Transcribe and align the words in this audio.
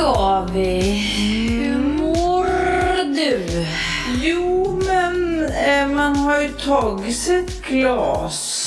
Ska 0.00 0.46
vi. 0.54 0.80
Hur 1.18 1.78
mår 1.78 2.44
du? 3.14 3.40
Jo, 4.22 4.80
men 4.86 5.44
eh, 5.44 5.86
man 5.86 6.16
har 6.16 6.40
ju 6.40 6.48
tagit 6.48 7.16
sig 7.16 7.38
ett 7.38 7.62
glas. 7.68 8.66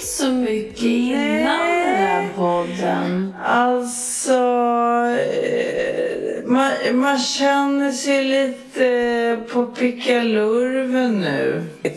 så 0.05 0.27
mycket 0.27 0.81
innan 0.83 1.59
den 1.67 1.95
här 1.95 2.29
podden. 2.35 3.35
Alltså, 3.45 4.33
eh, 5.19 6.45
man, 6.45 6.71
man 6.93 7.19
känner 7.19 7.91
sig 7.91 8.23
lite 8.23 9.39
på 9.53 9.65
pickalurven 9.65 11.19
nu. 11.21 11.63
Äh, 11.83 11.91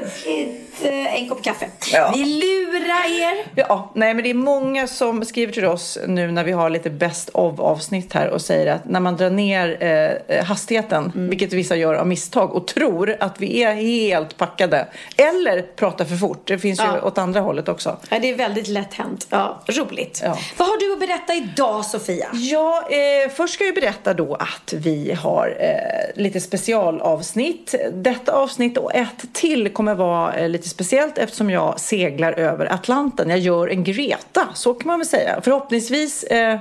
druckit 0.00 0.73
en 0.82 1.28
kopp 1.28 1.42
kaffe. 1.42 1.66
Ja. 1.92 2.12
Vi 2.16 2.24
lurar 2.24 3.20
er. 3.22 3.44
Ja, 3.54 3.90
nej 3.94 4.14
men 4.14 4.24
det 4.24 4.30
är 4.30 4.34
många 4.34 4.86
som 4.86 5.24
skriver 5.24 5.52
till 5.52 5.64
oss 5.64 5.98
nu 6.06 6.30
när 6.32 6.44
vi 6.44 6.52
har 6.52 6.70
lite 6.70 6.90
best 6.90 7.30
of 7.34 7.60
avsnitt 7.60 8.12
här 8.12 8.28
och 8.28 8.40
säger 8.42 8.72
att 8.74 8.84
när 8.84 9.00
man 9.00 9.16
drar 9.16 9.30
ner 9.30 9.82
eh, 10.28 10.44
hastigheten, 10.44 11.12
Mm. 11.14 11.28
vilket 11.30 11.52
vissa 11.52 11.76
gör 11.76 11.94
av 11.94 12.06
misstag 12.06 12.52
och 12.54 12.66
tror 12.66 13.16
att 13.20 13.40
vi 13.40 13.62
är 13.62 13.74
helt 13.74 14.36
packade 14.36 14.86
eller 15.16 15.62
pratar 15.62 16.04
för 16.04 16.16
fort. 16.16 16.42
Det 16.46 16.58
finns 16.58 16.80
ju 16.80 16.84
Ja. 16.84 17.02
åt 17.02 17.18
andra 17.18 17.40
hållet 17.40 17.68
också. 17.68 17.96
Ja, 18.10 18.18
det 18.18 18.30
är 18.30 18.34
väldigt 18.36 18.68
lätt 18.68 18.94
hänt. 18.94 19.26
Ja, 19.30 19.62
roligt. 19.66 20.20
Ja. 20.24 20.38
Vad 20.56 20.68
har 20.68 20.76
du 20.80 20.92
att 20.92 21.00
berätta 21.00 21.34
idag, 21.34 21.84
Sofia? 21.84 22.26
Ja, 22.32 22.88
eh, 22.90 23.30
först 23.30 23.54
ska 23.54 23.64
jag 23.64 23.74
berätta 23.74 24.14
då 24.14 24.34
att 24.34 24.72
vi 24.72 25.12
har 25.12 25.56
eh, 25.60 26.22
lite 26.22 26.40
specialavsnitt. 26.40 27.74
Detta 27.92 28.32
avsnitt 28.32 28.78
och 28.78 28.94
ett 28.94 29.24
till 29.32 29.68
kommer 29.72 29.94
vara 29.94 30.34
eh, 30.34 30.48
lite 30.48 30.63
speciellt 30.68 31.18
eftersom 31.18 31.50
jag 31.50 31.80
seglar 31.80 32.32
över 32.32 32.72
Atlanten. 32.72 33.30
Jag 33.30 33.38
gör 33.38 33.68
en 33.68 33.84
Greta, 33.84 34.48
så 34.54 34.74
kan 34.74 34.86
man 34.88 34.98
väl 34.98 35.06
säga. 35.06 35.40
Förhoppningsvis 35.42 36.22
eh, 36.22 36.58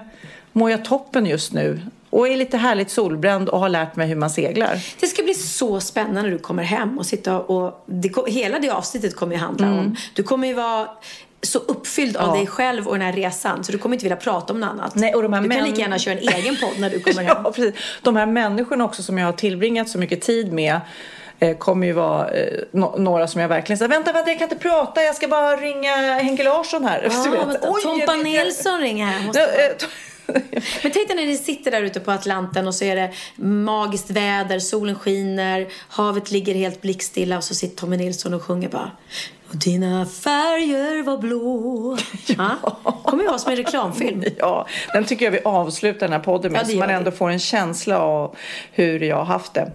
mår 0.51 0.71
jag 0.71 0.85
toppen 0.85 1.25
just 1.25 1.53
nu 1.53 1.81
och 2.09 2.27
är 2.27 2.37
lite 2.37 2.57
härligt 2.57 2.89
solbränd 2.89 3.49
och 3.49 3.59
har 3.59 3.69
lärt 3.69 3.95
mig 3.95 4.07
hur 4.07 4.15
man 4.15 4.29
seglar. 4.29 4.79
Det 4.99 5.07
ska 5.07 5.23
bli 5.23 5.33
så 5.33 5.79
spännande 5.79 6.21
när 6.21 6.29
du 6.31 6.37
kommer 6.39 6.63
hem 6.63 6.97
och 6.99 7.05
sitta 7.05 7.39
och... 7.39 7.83
Det, 7.85 8.11
hela 8.27 8.59
det 8.59 8.69
avsnittet 8.69 9.15
kommer 9.15 9.35
ju 9.35 9.41
handla 9.41 9.67
om... 9.71 9.95
Du 10.13 10.23
kommer 10.23 10.47
ju 10.47 10.53
vara 10.53 10.87
så 11.41 11.59
uppfylld 11.59 12.17
av 12.17 12.23
Mm. 12.23 12.35
Ja. 12.35 12.39
dig 12.39 12.47
själv 12.47 12.87
och 12.87 12.93
den 12.93 13.01
här 13.01 13.13
resan 13.13 13.63
så 13.63 13.71
du 13.71 13.77
kommer 13.77 13.95
inte 13.95 14.03
vilja 14.05 14.15
prata 14.15 14.53
om 14.53 14.59
något 14.59 14.69
annat. 14.69 14.95
Nej, 14.95 15.13
och 15.15 15.23
de 15.23 15.33
här 15.33 15.41
du 15.41 15.49
kan 15.49 15.57
män- 15.59 15.65
lika 15.69 15.81
gärna 15.81 15.99
köra 15.99 16.13
en 16.19 16.27
egen 16.35 16.55
podd 16.61 16.79
när 16.79 16.89
du 16.89 16.99
kommer 16.99 17.23
hem. 17.23 17.37
Ja, 17.43 17.51
precis. 17.51 17.73
De 18.01 18.15
här 18.15 18.25
människorna 18.25 18.83
också 18.85 19.03
som 19.03 19.17
jag 19.17 19.25
har 19.25 19.33
tillbringat 19.33 19.89
så 19.89 19.97
mycket 19.97 20.21
tid 20.21 20.53
med 20.53 20.79
kommer 21.59 21.87
ju 21.87 21.93
vara 21.93 22.29
eh, 22.29 22.59
no- 22.71 22.99
några 22.99 23.27
som 23.27 23.41
jag 23.41 23.47
verkligen 23.47 23.77
säger 23.77 23.89
vänta, 23.89 24.11
vänta, 24.11 24.29
jag 24.29 24.39
kan 24.39 24.45
inte 24.45 24.63
prata, 24.69 25.03
jag 25.03 25.15
ska 25.15 25.27
bara 25.27 25.55
ringa 25.55 25.95
Henke 25.95 26.43
Larsson 26.43 26.85
här. 26.85 27.09
Ja, 27.25 27.45
vänta, 27.45 27.69
oj, 27.69 27.81
Tompa 27.83 28.13
Nilsson 28.13 28.79
ringer 28.79 29.05
här. 29.05 29.25
Måste... 29.25 29.39
Ja, 29.39 29.47
eh, 29.47 29.89
Men 30.83 30.91
tänk 30.91 31.07
dig 31.07 31.15
när 31.15 31.25
ni 31.25 31.37
sitter 31.37 31.71
där 31.71 31.81
ute 31.81 31.99
på 31.99 32.11
Atlanten 32.11 32.67
och 32.67 32.75
så 32.75 32.85
är 32.85 32.95
det 32.95 33.11
magiskt 33.35 34.09
väder, 34.09 34.59
solen 34.59 34.95
skiner, 34.95 35.67
havet 35.89 36.31
ligger 36.31 36.55
helt 36.55 36.81
blickstilla 36.81 37.37
och 37.37 37.43
så 37.43 37.55
sitter 37.55 37.77
Tommy 37.77 37.97
Nilsson 37.97 38.33
och 38.33 38.43
sjunger 38.43 38.69
bara 38.69 38.91
och 39.53 39.59
dina 39.59 40.05
färger 40.05 41.03
var 41.03 41.17
blå. 41.17 41.97
ja. 42.37 42.57
kommer 43.03 43.23
ju 43.23 43.27
vara 43.29 43.39
som 43.39 43.51
en 43.51 43.57
reklamfilm. 43.57 44.23
Ja, 44.37 44.67
den 44.93 45.05
tycker 45.05 45.25
jag 45.25 45.31
vi 45.31 45.39
avslutar 45.45 45.99
den 45.99 46.11
här 46.11 46.19
podden 46.19 46.51
med 46.51 46.61
Ja, 46.61 46.65
så 46.65 46.75
man 46.75 46.89
ändå 46.89 47.11
får 47.11 47.29
en 47.29 47.39
känsla 47.39 47.99
av 47.99 48.35
hur 48.71 48.99
jag 48.99 49.15
har 49.15 49.25
haft 49.25 49.53
det. 49.53 49.71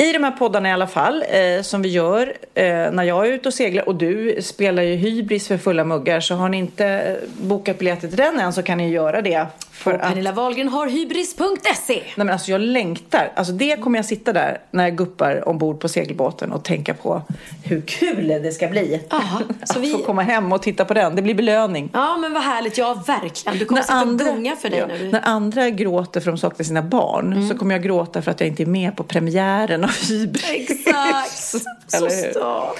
I 0.00 0.12
de 0.12 0.24
här 0.24 0.30
poddarna 0.30 0.68
i 0.68 0.72
alla 0.72 0.86
fall, 0.86 1.24
eh, 1.28 1.62
som 1.62 1.82
vi 1.82 1.88
gör 1.88 2.34
eh, 2.54 2.64
när 2.92 3.02
jag 3.02 3.26
är 3.26 3.32
ute 3.32 3.48
och 3.48 3.54
seglar 3.54 3.88
och 3.88 3.94
du 3.94 4.42
spelar 4.42 4.82
ju 4.82 4.94
hybris 4.94 5.48
för 5.48 5.58
fulla 5.58 5.84
muggar 5.84 6.20
så 6.20 6.34
har 6.34 6.48
ni 6.48 6.56
inte 6.56 6.86
eh, 6.86 7.14
bokat 7.40 7.78
biljetter 7.78 8.08
till 8.08 8.16
den 8.16 8.40
än 8.40 8.52
så 8.52 8.62
kan 8.62 8.78
ni 8.78 8.90
göra 8.90 9.22
det. 9.22 9.46
För 9.78 9.94
att 9.94 10.00
Pernilla 10.00 10.32
Wahlgren 10.32 10.68
har 10.68 10.86
hybris.se. 10.86 11.94
Nej 11.94 12.04
men 12.16 12.30
alltså 12.30 12.50
jag 12.50 12.60
längtar. 12.60 13.32
Alltså 13.34 13.52
det 13.52 13.76
kommer 13.82 13.98
jag 13.98 14.04
sitta 14.06 14.32
där 14.32 14.58
när 14.70 14.84
jag 14.84 14.96
guppar 14.96 15.48
ombord 15.48 15.80
på 15.80 15.88
segelbåten 15.88 16.52
och 16.52 16.64
tänka 16.64 16.94
på 16.94 17.22
hur 17.64 17.80
kul 17.80 18.28
det 18.28 18.52
ska 18.52 18.68
bli. 18.68 19.00
Ja, 19.10 19.22
så 19.64 19.72
att 19.78 19.84
vi- 19.84 19.92
få 19.92 19.98
komma 19.98 20.22
hem 20.22 20.52
och 20.52 20.62
titta 20.62 20.84
på 20.84 20.94
den. 20.94 21.16
Det 21.16 21.22
blir 21.22 21.34
belöning. 21.34 21.90
Ja, 21.92 22.16
men 22.16 22.32
vad 22.32 22.42
härligt. 22.42 22.78
Ja, 22.78 23.02
verkligen. 23.06 23.58
Du 23.58 23.64
kommer 23.64 23.82
sitta 23.82 24.02
och 24.02 24.18
gunga 24.18 24.56
för 24.56 24.68
dig 24.70 24.78
ja, 24.78 24.86
när 24.86 24.98
du... 24.98 25.08
när 25.12 25.20
andra 25.24 25.70
gråter 25.70 26.20
för 26.20 26.30
att 26.30 26.36
de 26.36 26.40
saknar 26.40 26.64
sina 26.64 26.82
barn 26.82 27.48
så 27.48 27.58
kommer 27.58 27.74
jag 27.74 27.82
gråta 27.84 28.22
för 28.22 28.30
att 28.30 28.40
jag 28.40 28.48
inte 28.48 28.62
är 28.62 28.66
med 28.66 28.96
på 28.96 29.02
premiären 29.04 29.84
av 29.84 29.90
Hybris. 30.08 30.70
Exakt. 30.70 31.64
Så 31.88 31.96
Eller 31.96 32.30
start. 32.30 32.76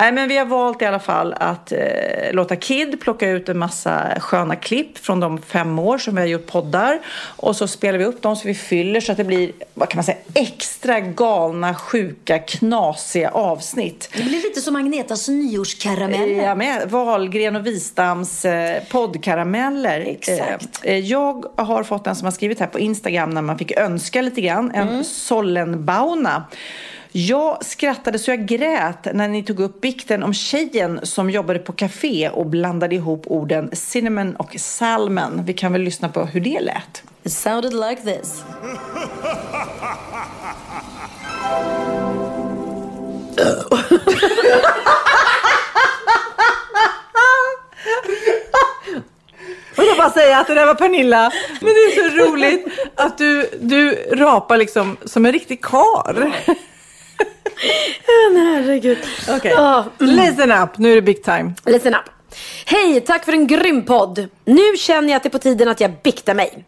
Nej, 0.00 0.12
men 0.12 0.28
vi 0.28 0.36
har 0.36 0.46
valt 0.46 0.82
i 0.82 0.84
alla 0.84 0.98
fall 0.98 1.34
att 1.40 1.72
eh, 1.72 1.78
låta 2.32 2.56
Kid 2.56 3.00
plocka 3.00 3.28
ut 3.30 3.48
en 3.48 3.58
massa 3.58 4.20
sköna 4.20 4.56
klipp 4.56 4.98
från 4.98 5.20
de 5.20 5.42
fem 5.42 5.78
år 5.78 5.98
som 5.98 6.14
vi 6.14 6.20
har 6.20 6.28
gjort 6.28 6.46
poddar. 6.46 7.00
Och 7.36 7.56
så 7.56 7.68
spelar 7.68 7.98
vi 7.98 8.04
upp 8.04 8.22
dem 8.22 8.36
så 8.36 8.48
vi 8.48 8.54
fyller 8.54 9.00
så 9.00 9.12
att 9.12 9.18
det 9.18 9.24
blir, 9.24 9.52
vad 9.74 9.88
kan 9.88 9.96
man 9.96 10.04
säga, 10.04 10.18
extra 10.34 11.00
galna, 11.00 11.74
sjuka, 11.74 12.38
knasiga 12.38 13.30
avsnitt. 13.30 14.08
Det 14.16 14.22
blir 14.22 14.42
lite 14.42 14.60
som 14.60 14.76
Agnetas 14.76 15.28
nyårskarameller. 15.28 16.44
Ja, 16.44 16.54
med 16.54 16.90
Wahlgren 16.90 17.56
och 17.56 17.66
Wistams 17.66 18.44
eh, 18.44 18.82
poddkarameller. 18.90 20.00
Exakt. 20.00 20.80
Eh, 20.82 20.92
eh, 20.92 20.98
jag 20.98 21.44
har 21.56 21.82
fått 21.82 22.06
en 22.06 22.16
som 22.16 22.24
har 22.24 22.32
skrivit 22.32 22.60
här 22.60 22.66
på 22.66 22.78
Instagram 22.78 23.30
när 23.30 23.42
man 23.42 23.58
fick 23.58 23.72
önska 23.78 24.22
lite 24.22 24.40
grann. 24.40 24.70
En 24.74 24.86
Mm. 24.86 25.04
Sollenbauna. 25.04 26.44
Jag 27.12 27.64
skrattade 27.64 28.18
så 28.18 28.30
jag 28.30 28.46
grät 28.46 29.14
när 29.14 29.28
ni 29.28 29.42
tog 29.42 29.60
upp 29.60 29.80
bikten 29.80 30.22
om 30.22 30.34
tjejen 30.34 31.00
som 31.02 31.30
jobbade 31.30 31.58
på 31.58 31.72
café 31.72 32.28
och 32.28 32.46
blandade 32.46 32.94
ihop 32.94 33.22
orden 33.26 33.70
cinnamon 33.72 34.36
och 34.36 34.54
salmon. 34.58 35.42
Vi 35.44 35.52
kan 35.52 35.72
väl 35.72 35.82
lyssna 35.82 36.08
på 36.08 36.24
hur 36.24 36.40
det 36.40 36.60
lät. 36.60 37.02
It 37.22 37.32
sounded 37.32 37.72
like 37.72 38.02
this. 38.02 38.44
Och 49.76 49.84
jag 49.84 49.96
bara 49.96 50.10
säga 50.10 50.38
att 50.38 50.46
det 50.46 50.54
där 50.54 50.66
var 50.66 50.74
Pernilla. 50.74 51.32
Men 51.60 51.68
det 51.68 51.80
är 51.80 52.10
så 52.10 52.16
roligt 52.16 52.66
att 52.94 53.18
du, 53.18 53.50
du 53.60 53.90
rapar 54.12 54.56
liksom 54.56 54.96
som 55.04 55.26
en 55.26 55.32
riktig 55.32 55.64
kar. 55.64 56.32
Herregud. 58.34 58.98
Okej. 59.28 59.52
Ja, 59.56 59.84
Listen 59.98 60.52
up, 60.52 60.78
nu 60.78 60.92
är 60.92 60.94
det 60.94 61.02
big 61.02 61.24
time. 61.24 61.54
Listen 61.64 61.94
up. 61.94 62.00
Hej, 62.66 63.00
tack 63.00 63.24
för 63.24 63.32
en 63.32 63.46
grym 63.46 63.84
podd. 63.84 64.28
Nu 64.44 64.76
känner 64.76 65.08
jag 65.08 65.16
att 65.16 65.22
det 65.22 65.28
är 65.28 65.30
på 65.30 65.38
tiden 65.38 65.68
att 65.68 65.80
jag 65.80 65.92
biktar 66.02 66.34
mig. 66.34 66.64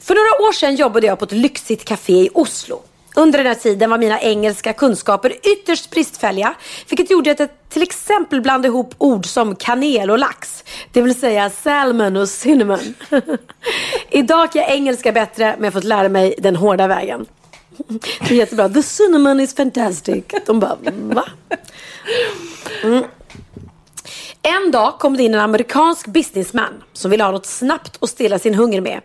För 0.00 0.14
några 0.14 0.48
år 0.48 0.52
sedan 0.52 0.74
jobbade 0.76 1.06
jag 1.06 1.18
på 1.18 1.24
ett 1.24 1.32
lyxigt 1.32 1.84
café 1.84 2.12
i 2.12 2.30
Oslo. 2.34 2.82
Under 3.16 3.38
den 3.38 3.46
här 3.46 3.54
tiden 3.54 3.90
var 3.90 3.98
mina 3.98 4.20
engelska 4.20 4.72
kunskaper 4.72 5.32
ytterst 5.52 5.90
bristfälliga, 5.90 6.54
vilket 6.88 7.10
gjorde 7.10 7.30
att 7.30 7.38
jag 7.38 7.48
till 7.68 7.82
exempel 7.82 8.40
blandade 8.40 8.68
ihop 8.68 8.94
ord 8.98 9.26
som 9.26 9.56
kanel 9.56 10.10
och 10.10 10.18
lax, 10.18 10.64
det 10.92 11.02
vill 11.02 11.14
säga 11.14 11.50
salmon 11.50 12.16
och 12.16 12.28
cinnamon. 12.28 12.94
Idag 14.10 14.52
kan 14.52 14.62
jag 14.62 14.70
engelska 14.70 15.12
bättre, 15.12 15.44
men 15.44 15.64
jag 15.64 15.66
har 15.66 15.80
fått 15.80 15.84
lära 15.84 16.08
mig 16.08 16.34
den 16.38 16.56
hårda 16.56 16.86
vägen. 16.86 17.26
Det 18.20 18.30
är 18.30 18.34
jättebra. 18.34 18.68
The 18.68 18.82
cinnamon 18.82 19.40
is 19.40 19.54
fantastic. 19.54 20.24
De 20.46 20.60
bara, 20.60 20.76
va? 20.94 21.24
Mm. 22.82 23.04
En 24.42 24.70
dag 24.70 24.98
kom 24.98 25.16
det 25.16 25.22
in 25.22 25.34
en 25.34 25.40
amerikansk 25.40 26.06
businessman 26.06 26.82
som 26.92 27.10
ville 27.10 27.24
ha 27.24 27.30
något 27.30 27.46
snabbt 27.46 27.98
att 28.00 28.10
stilla 28.10 28.38
sin 28.38 28.54
hunger 28.54 28.80
med. 28.80 29.00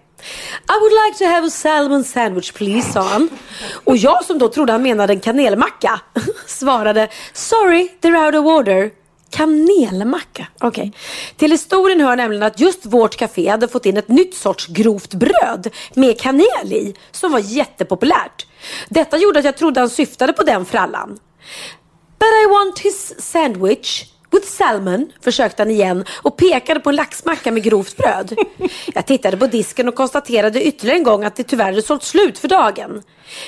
I 0.69 0.79
would 0.81 0.93
like 1.05 1.17
to 1.17 1.25
have 1.25 1.47
a 1.47 1.49
salmon 1.49 2.03
sandwich 2.03 2.51
please, 2.51 2.91
sa 2.91 3.01
han. 3.01 3.29
Och 3.83 3.97
jag 3.97 4.25
som 4.25 4.39
då 4.39 4.49
trodde 4.49 4.71
han 4.71 4.81
menade 4.81 5.13
en 5.13 5.19
kanelmacka 5.19 6.01
svarade 6.47 7.07
Sorry, 7.33 7.91
they're 8.01 8.25
out 8.25 8.35
of 8.35 8.45
order. 8.45 8.91
Kanelmacka? 9.29 10.47
Okej. 10.59 10.87
Okay. 10.87 10.91
Till 11.37 11.51
historien 11.51 12.01
hör 12.01 12.15
nämligen 12.15 12.43
att 12.43 12.59
just 12.59 12.85
vårt 12.85 13.15
café 13.15 13.49
hade 13.49 13.67
fått 13.67 13.85
in 13.85 13.97
ett 13.97 14.07
nytt 14.07 14.35
sorts 14.35 14.67
grovt 14.67 15.13
bröd 15.13 15.73
med 15.93 16.19
kanel 16.19 16.73
i 16.73 16.95
som 17.11 17.31
var 17.31 17.39
jättepopulärt. 17.39 18.47
Detta 18.89 19.17
gjorde 19.17 19.39
att 19.39 19.45
jag 19.45 19.57
trodde 19.57 19.79
han 19.79 19.89
syftade 19.89 20.33
på 20.33 20.43
den 20.43 20.65
frallan. 20.65 21.19
But 22.19 22.29
I 22.43 22.47
want 22.51 22.79
his 22.79 23.21
sandwich 23.21 24.03
With 24.37 24.49
salmon, 24.49 25.11
försökte 25.21 25.61
han 25.61 25.71
igen 25.71 26.05
och 26.21 26.37
pekade 26.37 26.79
på 26.79 26.89
en 26.89 26.95
laxmacka 26.95 27.51
med 27.51 27.63
grovt 27.63 27.97
bröd. 27.97 28.35
Jag 28.93 29.05
tittade 29.05 29.37
på 29.37 29.47
disken 29.47 29.87
och 29.87 29.95
konstaterade 29.95 30.63
ytterligare 30.63 30.97
en 30.97 31.03
gång 31.03 31.23
att 31.23 31.35
det 31.35 31.43
tyvärr 31.43 31.65
hade 31.65 31.81
sålt 31.81 32.03
slut 32.03 32.39
för 32.39 32.47
dagen. 32.47 33.03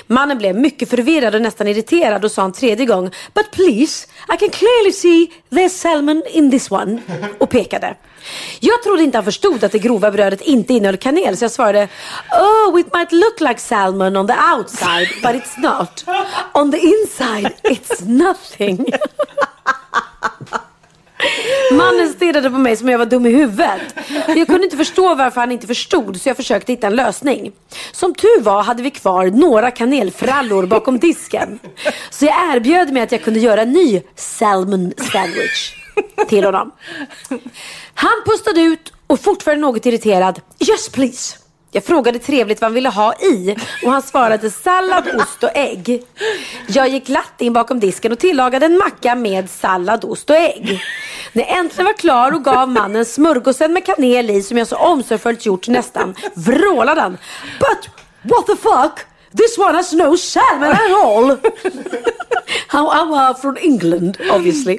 Mannen 0.06 0.38
blev 0.38 0.56
mycket 0.56 0.90
förvirrad 0.90 1.34
och 1.34 1.42
nästan 1.42 1.68
irriterad 1.68 2.24
och 2.24 2.30
sa 2.30 2.44
en 2.44 2.52
tredje 2.52 2.86
gång 2.86 3.10
But 3.34 3.50
please, 3.52 4.06
I 4.34 4.36
can 4.36 4.48
clearly 4.50 4.92
see 4.92 5.32
there's 5.50 5.68
salmon 5.68 6.22
in 6.30 6.50
this 6.50 6.70
one. 6.70 7.02
Och 7.38 7.50
pekade. 7.50 7.96
Jag 8.60 8.82
trodde 8.82 9.02
inte 9.02 9.18
han 9.18 9.24
förstod 9.24 9.64
att 9.64 9.72
det 9.72 9.78
grova 9.78 10.10
brödet 10.10 10.40
inte 10.40 10.72
innehöll 10.72 10.96
kanel 10.96 11.36
så 11.36 11.44
jag 11.44 11.52
svarade 11.52 11.88
Oh, 12.40 12.80
it 12.80 12.94
might 12.94 13.12
look 13.12 13.40
like 13.40 13.60
salmon 13.60 14.16
on 14.16 14.26
the 14.26 14.36
outside 14.56 15.08
but 15.22 15.42
it's 15.42 15.60
not. 15.60 16.04
On 16.54 16.72
the 16.72 16.78
inside 16.78 17.52
it's 17.62 18.04
nothing. 18.06 18.86
Mannen 21.72 22.08
stirrade 22.08 22.50
på 22.50 22.58
mig 22.58 22.76
som 22.76 22.86
om 22.86 22.90
jag 22.90 22.98
var 22.98 23.06
dum 23.06 23.26
i 23.26 23.30
huvudet. 23.30 23.80
Jag 24.28 24.46
kunde 24.46 24.64
inte 24.64 24.76
förstå 24.76 25.14
varför 25.14 25.40
han 25.40 25.52
inte 25.52 25.66
förstod 25.66 26.20
så 26.20 26.28
jag 26.28 26.36
försökte 26.36 26.72
hitta 26.72 26.86
en 26.86 26.96
lösning. 26.96 27.52
Som 27.92 28.14
tur 28.14 28.40
var 28.42 28.62
hade 28.62 28.82
vi 28.82 28.90
kvar 28.90 29.26
några 29.26 29.70
kanelfrallor 29.70 30.66
bakom 30.66 30.98
disken. 30.98 31.58
Så 32.10 32.24
jag 32.24 32.56
erbjöd 32.56 32.92
mig 32.92 33.02
att 33.02 33.12
jag 33.12 33.22
kunde 33.22 33.40
göra 33.40 33.62
en 33.62 33.72
ny 33.72 34.02
salmon 34.14 34.92
sandwich 35.12 35.74
till 36.28 36.44
honom. 36.44 36.72
Han 37.94 38.22
pustade 38.26 38.60
ut 38.60 38.92
och 39.06 39.20
fortfarande 39.20 39.66
något 39.66 39.86
irriterad. 39.86 40.40
Yes 40.68 40.88
please. 40.88 41.39
Jag 41.72 41.84
frågade 41.84 42.18
trevligt 42.18 42.60
vad 42.60 42.68
han 42.68 42.74
ville 42.74 42.88
ha 42.88 43.14
i 43.14 43.56
och 43.84 43.92
han 43.92 44.02
svarade 44.02 44.50
sallad, 44.50 45.04
ost 45.14 45.42
och 45.42 45.50
ägg. 45.54 46.02
Jag 46.68 46.88
gick 46.88 47.06
glatt 47.06 47.40
in 47.40 47.52
bakom 47.52 47.80
disken 47.80 48.12
och 48.12 48.18
tillagade 48.18 48.66
en 48.66 48.78
macka 48.78 49.14
med 49.14 49.50
sallad, 49.50 50.04
ost 50.04 50.30
och 50.30 50.36
ägg. 50.36 50.82
När 51.32 51.42
jag 51.42 51.58
äntligen 51.58 51.84
var 51.84 51.92
klar 51.94 52.32
och 52.32 52.44
gav 52.44 52.68
mannen 52.68 53.04
smörgåsen 53.04 53.72
med 53.72 53.86
kanel 53.86 54.30
i 54.30 54.42
som 54.42 54.58
jag 54.58 54.66
så 54.66 54.76
omsorgsfullt 54.76 55.46
gjort 55.46 55.68
nästan 55.68 56.14
vrålade 56.34 57.00
han. 57.00 57.18
But 57.58 57.88
what 58.22 58.46
the 58.46 58.56
fuck? 58.56 59.09
This 59.36 59.58
one 59.58 59.74
has 59.74 59.92
no 59.92 60.16
salmon 60.16 60.72
at 60.72 60.90
all. 61.04 61.38
Han 62.66 63.08
var 63.08 63.34
från 63.34 63.56
England 63.56 64.16
obviously. 64.30 64.78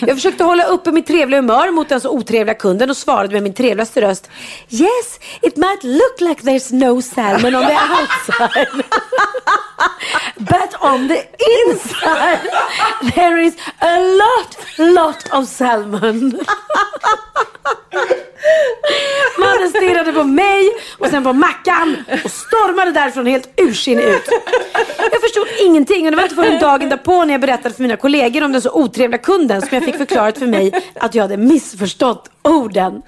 Jag 0.00 0.16
försökte 0.16 0.44
hålla 0.44 0.64
uppe 0.64 0.92
mitt 0.92 1.06
trevliga 1.06 1.40
humör 1.40 1.70
mot 1.70 1.88
den 1.88 2.00
så 2.00 2.10
otrevliga 2.10 2.54
kunden 2.54 2.90
och 2.90 2.96
svarade 2.96 3.32
med 3.32 3.42
min 3.42 3.54
trevligaste 3.54 4.00
röst. 4.00 4.30
Yes, 4.70 5.20
it 5.42 5.56
might 5.56 5.84
look 5.84 6.20
like 6.20 6.42
there's 6.42 6.74
no 6.74 7.02
salmon 7.02 7.54
on 7.54 7.66
the 7.66 7.78
outside. 8.00 8.84
But 10.36 10.74
on 10.80 11.08
the 11.08 11.26
inside 11.60 12.40
there 13.14 13.42
is 13.42 13.56
a 13.78 13.98
lot, 13.98 14.56
lot 14.78 15.28
of 15.32 15.48
salmon. 15.48 16.40
Mannen 19.38 19.68
stirrade 19.68 20.12
på 20.12 20.24
mig 20.24 20.70
och 20.98 21.06
sen 21.06 21.24
på 21.24 21.32
Mackan 21.32 22.04
och 22.24 22.30
stormade 22.30 22.90
därifrån 22.90 23.26
helt 23.26 23.60
ursinnig 23.82 24.04
ut. 24.04 24.28
Jag 25.12 25.20
förstod 25.20 25.46
ingenting 25.66 26.04
och 26.04 26.10
det 26.10 26.16
var 26.16 26.22
inte 26.24 26.34
förrän 26.34 26.60
dagen 26.60 26.88
därpå 26.88 27.24
när 27.24 27.34
jag 27.34 27.40
berättade 27.40 27.74
för 27.74 27.82
mina 27.82 27.96
kollegor 27.96 28.44
om 28.44 28.52
den 28.52 28.62
så 28.62 28.70
otrevliga 28.72 29.18
kunden 29.18 29.60
som 29.60 29.68
jag 29.72 29.84
fick 29.84 29.96
förklarat 29.96 30.38
för 30.38 30.46
mig 30.46 30.72
att 30.94 31.14
jag 31.14 31.22
hade 31.22 31.36
missförstått 31.36 32.30
orden. 32.42 33.02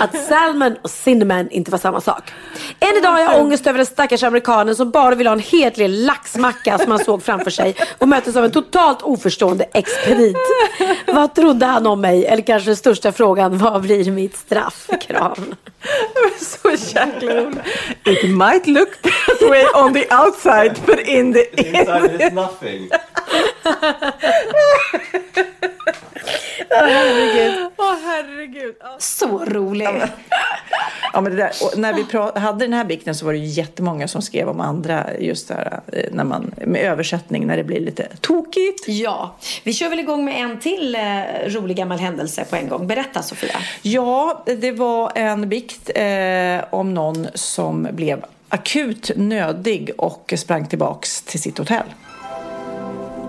Att 0.00 0.24
salmon 0.24 0.76
och 0.82 0.90
cinnamon 0.90 1.48
inte 1.50 1.70
var 1.70 1.78
samma 1.78 2.00
sak. 2.00 2.32
Än 2.80 2.96
idag 2.98 3.10
har 3.10 3.20
jag 3.20 3.40
ångest 3.40 3.66
över 3.66 3.78
den 3.78 3.86
stackars 3.86 4.22
amerikanen 4.22 4.76
som 4.76 4.90
bara 4.90 5.14
vill 5.14 5.26
ha 5.26 5.34
en 5.34 5.40
hetlig 5.40 5.88
laxmacka 5.88 6.78
som 6.78 6.90
han 6.90 7.04
såg 7.04 7.22
framför 7.22 7.50
sig 7.50 7.76
och 7.98 8.08
möttes 8.08 8.36
av 8.36 8.44
en 8.44 8.50
totalt 8.50 9.02
oförstående 9.02 9.64
expedit. 9.74 10.36
Vad 11.06 11.34
trodde 11.34 11.66
han 11.66 11.86
om 11.86 12.00
mig? 12.00 12.26
Eller 12.26 12.42
kanske 12.42 12.68
den 12.68 12.76
största 12.76 13.12
frågan, 13.12 13.58
vad 13.58 13.82
blir 13.82 14.10
mitt 14.10 14.36
straff? 14.36 14.86
Kram. 15.00 15.54
Så 16.40 16.70
jäkla 16.70 17.34
roligt. 17.34 17.58
It 18.04 18.30
might 18.30 18.66
look 18.66 18.88
way 19.42 19.64
on 19.74 19.92
the 19.92 20.06
outside 20.10 20.80
but 20.86 20.98
in 21.00 21.32
the 21.32 21.44
inside 21.66 22.20
is 22.20 22.32
nothing. 22.32 22.90
Åh 26.70 26.82
oh, 26.82 26.86
herregud. 26.86 27.72
Åh 27.76 27.86
oh, 27.86 27.96
herregud. 28.04 28.74
Så 28.98 29.44
rolig. 29.44 29.88
Ja, 31.12 31.20
men 31.20 31.36
det 31.36 31.36
där, 31.36 31.50
och 31.62 31.78
när 31.78 31.94
vi 31.94 32.40
hade 32.40 32.64
den 32.64 32.72
här 32.72 32.84
bikten 32.84 33.14
så 33.14 33.26
var 33.26 33.32
det 33.32 33.38
ju 33.38 33.46
jättemånga 33.46 34.08
som 34.08 34.22
skrev 34.22 34.48
om 34.48 34.60
andra 34.60 35.06
just 35.18 35.48
där 35.48 35.80
eh, 35.92 36.04
när 36.12 36.24
man, 36.24 36.54
med 36.56 36.82
översättning 36.82 37.46
när 37.46 37.56
det 37.56 37.64
blir 37.64 37.80
lite 37.80 38.08
tokigt. 38.20 38.88
Ja, 38.88 39.36
vi 39.64 39.72
kör 39.72 39.88
väl 39.88 39.98
igång 39.98 40.24
med 40.24 40.40
en 40.40 40.60
till 40.60 40.94
eh, 40.94 41.00
rolig 41.46 41.76
gammal 41.76 41.98
händelse 41.98 42.44
på 42.50 42.56
en 42.56 42.68
gång. 42.68 42.86
Berätta 42.86 43.22
Sofia. 43.22 43.56
Ja, 43.82 44.44
det 44.46 44.72
var 44.72 45.12
en 45.14 45.48
bikt 45.48 45.90
eh, 45.94 46.64
om 46.70 46.94
någon 46.94 47.26
som 47.34 47.88
blev 47.92 48.24
akut 48.56 49.10
nödig 49.16 49.90
och 49.98 50.32
sprang 50.36 50.66
tillbaks 50.66 51.22
till 51.22 51.42
sitt 51.42 51.58
hotell. 51.58 51.86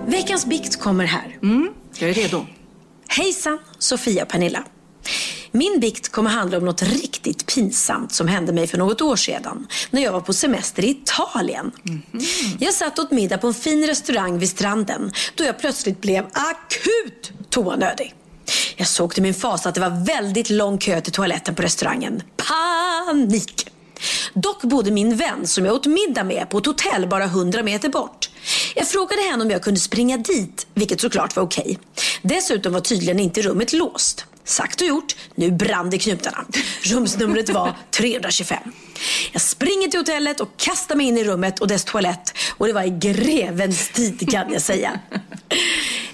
Veckans 0.06 0.46
bikt 0.46 0.80
kommer 0.80 1.06
här. 1.06 1.38
Mm, 1.44 1.70
jag 1.98 2.10
är 2.10 2.14
redo. 2.14 2.46
Hejsan, 3.08 3.60
Sofia 3.78 4.24
och 4.24 4.30
Pernilla. 4.30 4.64
Min 5.52 5.80
bikt 5.80 6.10
kommer 6.10 6.30
handla 6.30 6.58
om 6.58 6.66
något 6.66 6.82
riktigt 6.82 7.46
pinsamt 7.46 8.12
som 8.12 8.28
hände 8.28 8.54
mig 8.54 8.68
för 8.68 8.78
något 8.78 9.02
år 9.02 9.16
sedan 9.16 9.68
när 9.92 10.04
jag 10.04 10.12
var 10.12 10.22
på 10.22 10.34
semester 10.34 10.86
i 10.86 10.90
Italien. 10.90 11.72
Mm. 11.88 12.02
Jag 12.60 12.74
satt 12.74 13.00
åt 13.00 13.12
middag 13.12 13.38
på 13.38 13.48
en 13.48 13.54
fin 13.54 13.88
restaurang 13.88 14.40
vid 14.40 14.50
stranden 14.50 15.12
då 15.36 15.44
jag 15.44 15.60
plötsligt 15.60 16.02
blev 16.02 16.26
akut 16.26 17.32
toanödig. 17.50 18.14
Jag 18.76 18.88
såg 18.88 19.14
till 19.14 19.24
min 19.24 19.34
fasa 19.34 19.70
att 19.70 19.76
det 19.76 19.82
var 19.82 20.06
väldigt 20.06 20.50
lång 20.50 20.78
kö 20.78 21.02
till 21.02 21.14
toaletten 21.14 21.56
på 21.56 21.62
restaurangen. 21.62 22.22
Panik! 22.38 23.77
Dock 24.34 24.64
bodde 24.64 24.92
min 24.92 25.16
vän 25.16 25.48
som 25.48 25.66
jag 25.66 25.76
åt 25.76 25.86
middag 25.86 26.24
med 26.24 26.50
på 26.50 26.58
ett 26.58 26.66
hotell 26.66 27.08
bara 27.08 27.24
100 27.24 27.64
meter 27.64 27.90
bort. 27.90 28.30
Jag 28.76 28.88
frågade 28.88 29.22
henne 29.22 29.44
om 29.44 29.52
jag 29.52 29.64
kunde 29.64 29.80
springa 29.80 30.18
dit, 30.18 30.68
vilket 30.74 31.02
såklart 31.02 31.36
var 31.36 31.44
okej. 31.44 31.80
Dessutom 32.22 32.74
var 32.74 32.80
tydligen 32.80 33.20
inte 33.20 33.42
rummet 33.42 33.74
låst. 33.74 34.26
Sagt 34.44 34.82
och 34.82 34.88
gjort, 34.88 35.16
nu 35.36 35.52
brann 35.52 35.90
det 35.90 35.98
knutarna. 35.98 36.46
Rumsnumret 36.82 37.50
var 37.50 37.76
325. 37.92 38.58
Jag 39.32 39.42
springer 39.42 39.88
till 39.88 40.00
hotellet 40.00 40.40
och 40.40 40.58
kastar 40.58 40.96
mig 40.96 41.06
in 41.06 41.18
i 41.18 41.24
rummet 41.24 41.60
och 41.60 41.68
dess 41.68 41.84
toalett. 41.84 42.34
Och 42.58 42.68
det 42.68 42.74
var 42.74 42.84
i 42.84 42.90
grevens 42.90 43.90
tid 43.90 44.30
kan 44.32 44.54
jag 44.54 44.62
säga. 44.62 45.00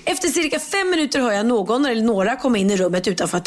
Efter 0.06 0.28
cirka 0.28 0.60
fem 0.60 0.90
minuter 0.90 1.20
hör 1.20 1.32
jag 1.32 1.46
någon 1.46 1.86
eller 1.86 2.02
några 2.02 2.36
komma 2.36 2.58
in 2.58 2.72
i 2.72 2.78
rummet 2.78 3.08
utanför 3.08 3.40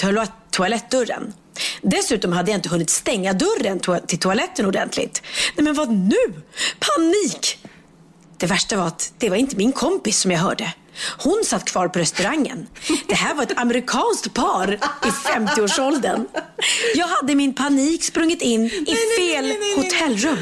toalettdörren. 0.51 1.33
Dessutom 1.83 2.33
hade 2.33 2.51
jag 2.51 2.59
inte 2.59 2.69
hunnit 2.69 2.91
stänga 2.91 3.33
dörren 3.33 3.81
till 4.07 4.19
toaletten 4.19 4.67
ordentligt. 4.67 5.23
Nej 5.57 5.65
men 5.65 5.75
vad 5.75 5.93
nu? 5.93 6.43
Panik! 6.79 7.59
Det 8.39 8.47
värsta 8.47 8.77
var 8.77 8.87
att 8.87 9.13
det 9.19 9.31
var 9.31 9.37
inte 9.37 9.57
min 9.57 9.73
kompis 9.73 10.19
som 10.19 10.31
jag 10.31 10.39
hörde. 10.39 10.73
Hon 11.19 11.43
satt 11.45 11.65
kvar 11.65 11.89
på 11.89 11.99
restaurangen. 11.99 12.67
Det 13.07 13.15
här 13.15 13.35
var 13.35 13.43
ett 13.43 13.59
amerikanskt 13.59 14.35
par 14.35 14.73
i 14.75 15.09
50-årsåldern. 15.09 16.27
Jag 16.95 17.07
hade 17.07 17.35
min 17.35 17.55
panik 17.55 18.05
sprungit 18.05 18.43
in 18.43 18.65
i 18.65 18.71
fel 19.19 19.45
nej, 19.45 19.59
nej, 19.61 19.77
nej, 19.77 19.85
hotellrum. 19.85 20.39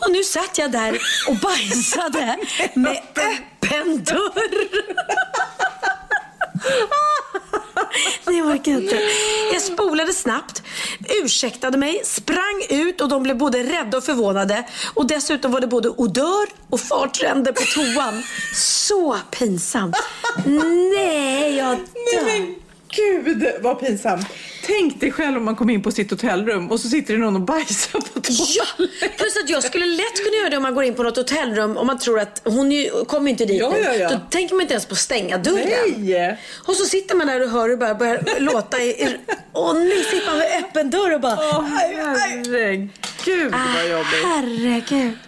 Och 0.00 0.10
nu 0.12 0.24
satt 0.24 0.58
jag 0.58 0.72
där 0.72 0.98
och 1.28 1.36
bajsade 1.36 2.36
med 2.74 3.02
öppen 3.16 4.04
dörr. 4.04 4.68
Nej, 8.26 8.38
jag 8.38 8.46
orkar 8.46 8.72
inte. 8.72 9.00
Jag 9.52 9.62
spolade 9.62 10.12
snabbt, 10.12 10.62
ursäktade 11.22 11.78
mig, 11.78 12.00
sprang 12.04 12.62
ut 12.68 13.00
och 13.00 13.08
de 13.08 13.22
blev 13.22 13.38
både 13.38 13.62
rädda 13.62 13.98
och 13.98 14.04
förvånade. 14.04 14.64
Och 14.94 15.06
dessutom 15.06 15.52
var 15.52 15.60
det 15.60 15.66
både 15.66 15.88
odör 15.88 16.46
och 16.70 16.80
fartränder 16.80 17.52
på 17.52 17.62
toan. 17.62 18.22
Så 18.54 19.16
pinsamt. 19.30 19.96
Nej, 20.94 21.56
jag 21.56 21.76
dör. 21.76 22.24
Nej 22.24 22.38
men 22.40 22.54
gud 22.88 23.46
vad 23.60 23.80
pinsamt. 23.80 24.26
Tänk 24.66 25.00
dig 25.00 25.12
själv 25.12 25.36
om 25.36 25.44
man 25.44 25.56
kom 25.56 25.70
in 25.70 25.82
på 25.82 25.92
sitt 25.92 26.10
hotellrum 26.10 26.70
och 26.70 26.80
så 26.80 26.88
sitter 26.88 27.14
det 27.14 27.20
någon 27.20 27.36
och 27.36 27.42
bajsar 27.42 28.00
på 28.00 28.20
toan. 28.20 28.46
Ja, 28.56 28.86
plus 29.16 29.36
att 29.42 29.48
jag 29.48 29.64
skulle 29.64 29.86
lätt 29.86 30.24
kunna 30.24 30.36
göra 30.36 30.50
det 30.50 30.56
om 30.56 30.62
man 30.62 30.74
går 30.74 30.84
in 30.84 30.94
på 30.94 31.02
något 31.02 31.16
hotellrum 31.16 31.76
och 31.76 31.86
man 31.86 31.98
tror 31.98 32.20
att 32.20 32.42
hon 32.44 32.72
ju, 32.72 33.04
kommer 33.04 33.30
inte 33.30 33.44
dit 33.44 33.60
Ja, 33.60 33.76
ja, 33.78 33.94
ja. 33.94 34.08
Då 34.10 34.20
tänker 34.30 34.54
man 34.54 34.62
inte 34.62 34.74
ens 34.74 34.86
på 34.86 34.92
att 34.92 34.98
stänga 34.98 35.38
dörren. 35.38 35.94
Nej! 35.98 36.38
Och 36.66 36.74
så 36.74 36.84
sitter 36.84 37.16
man 37.16 37.26
där 37.26 37.42
och 37.42 37.50
hör 37.50 37.68
det 37.68 37.76
bara 37.76 37.94
börjar 37.94 38.40
låta 38.40 38.82
i... 38.82 39.16
Åh 39.52 39.74
nej, 39.74 40.04
sitter 40.04 40.26
man 40.26 40.38
med 40.38 40.64
öppen 40.64 40.90
dörr 40.90 41.14
och 41.14 41.20
bara... 41.20 41.34
Åh 41.34 41.64
herregud 41.64 42.90
vad 43.52 43.88
jobbigt. 43.90 44.24
Herregud. 44.24 45.18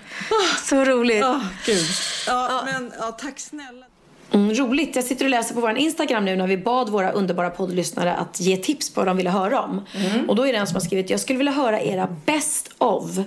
Så 0.64 0.84
roligt. 0.84 1.24
Åh 1.24 1.44
gud. 1.66 1.86
Ja, 2.26 2.62
men 2.72 2.92
ja, 2.98 3.12
tack 3.20 3.40
snälla. 3.40 3.86
Mm, 4.32 4.54
roligt. 4.54 4.96
Jag 4.96 5.04
sitter 5.04 5.24
och 5.24 5.30
läser 5.30 5.54
på 5.54 5.60
vår 5.60 5.76
Instagram 5.78 6.24
nu 6.24 6.36
när 6.36 6.46
vi 6.46 6.56
bad 6.56 6.88
våra 6.88 7.10
underbara 7.10 7.50
poddlyssnare 7.50 8.14
att 8.14 8.40
ge 8.40 8.56
tips 8.56 8.90
på 8.90 9.00
vad 9.00 9.06
de 9.06 9.16
ville 9.16 9.30
höra 9.30 9.62
om. 9.62 9.80
Och 10.28 10.36
då 10.36 10.46
är 10.46 10.52
det 10.52 10.58
en 10.58 10.66
som 10.66 10.74
har 10.74 10.80
skrivit, 10.80 11.10
jag 11.10 11.20
skulle 11.20 11.36
vilja 11.36 11.52
höra 11.52 11.80
era 11.82 12.08
best 12.26 12.70
of. 12.78 13.18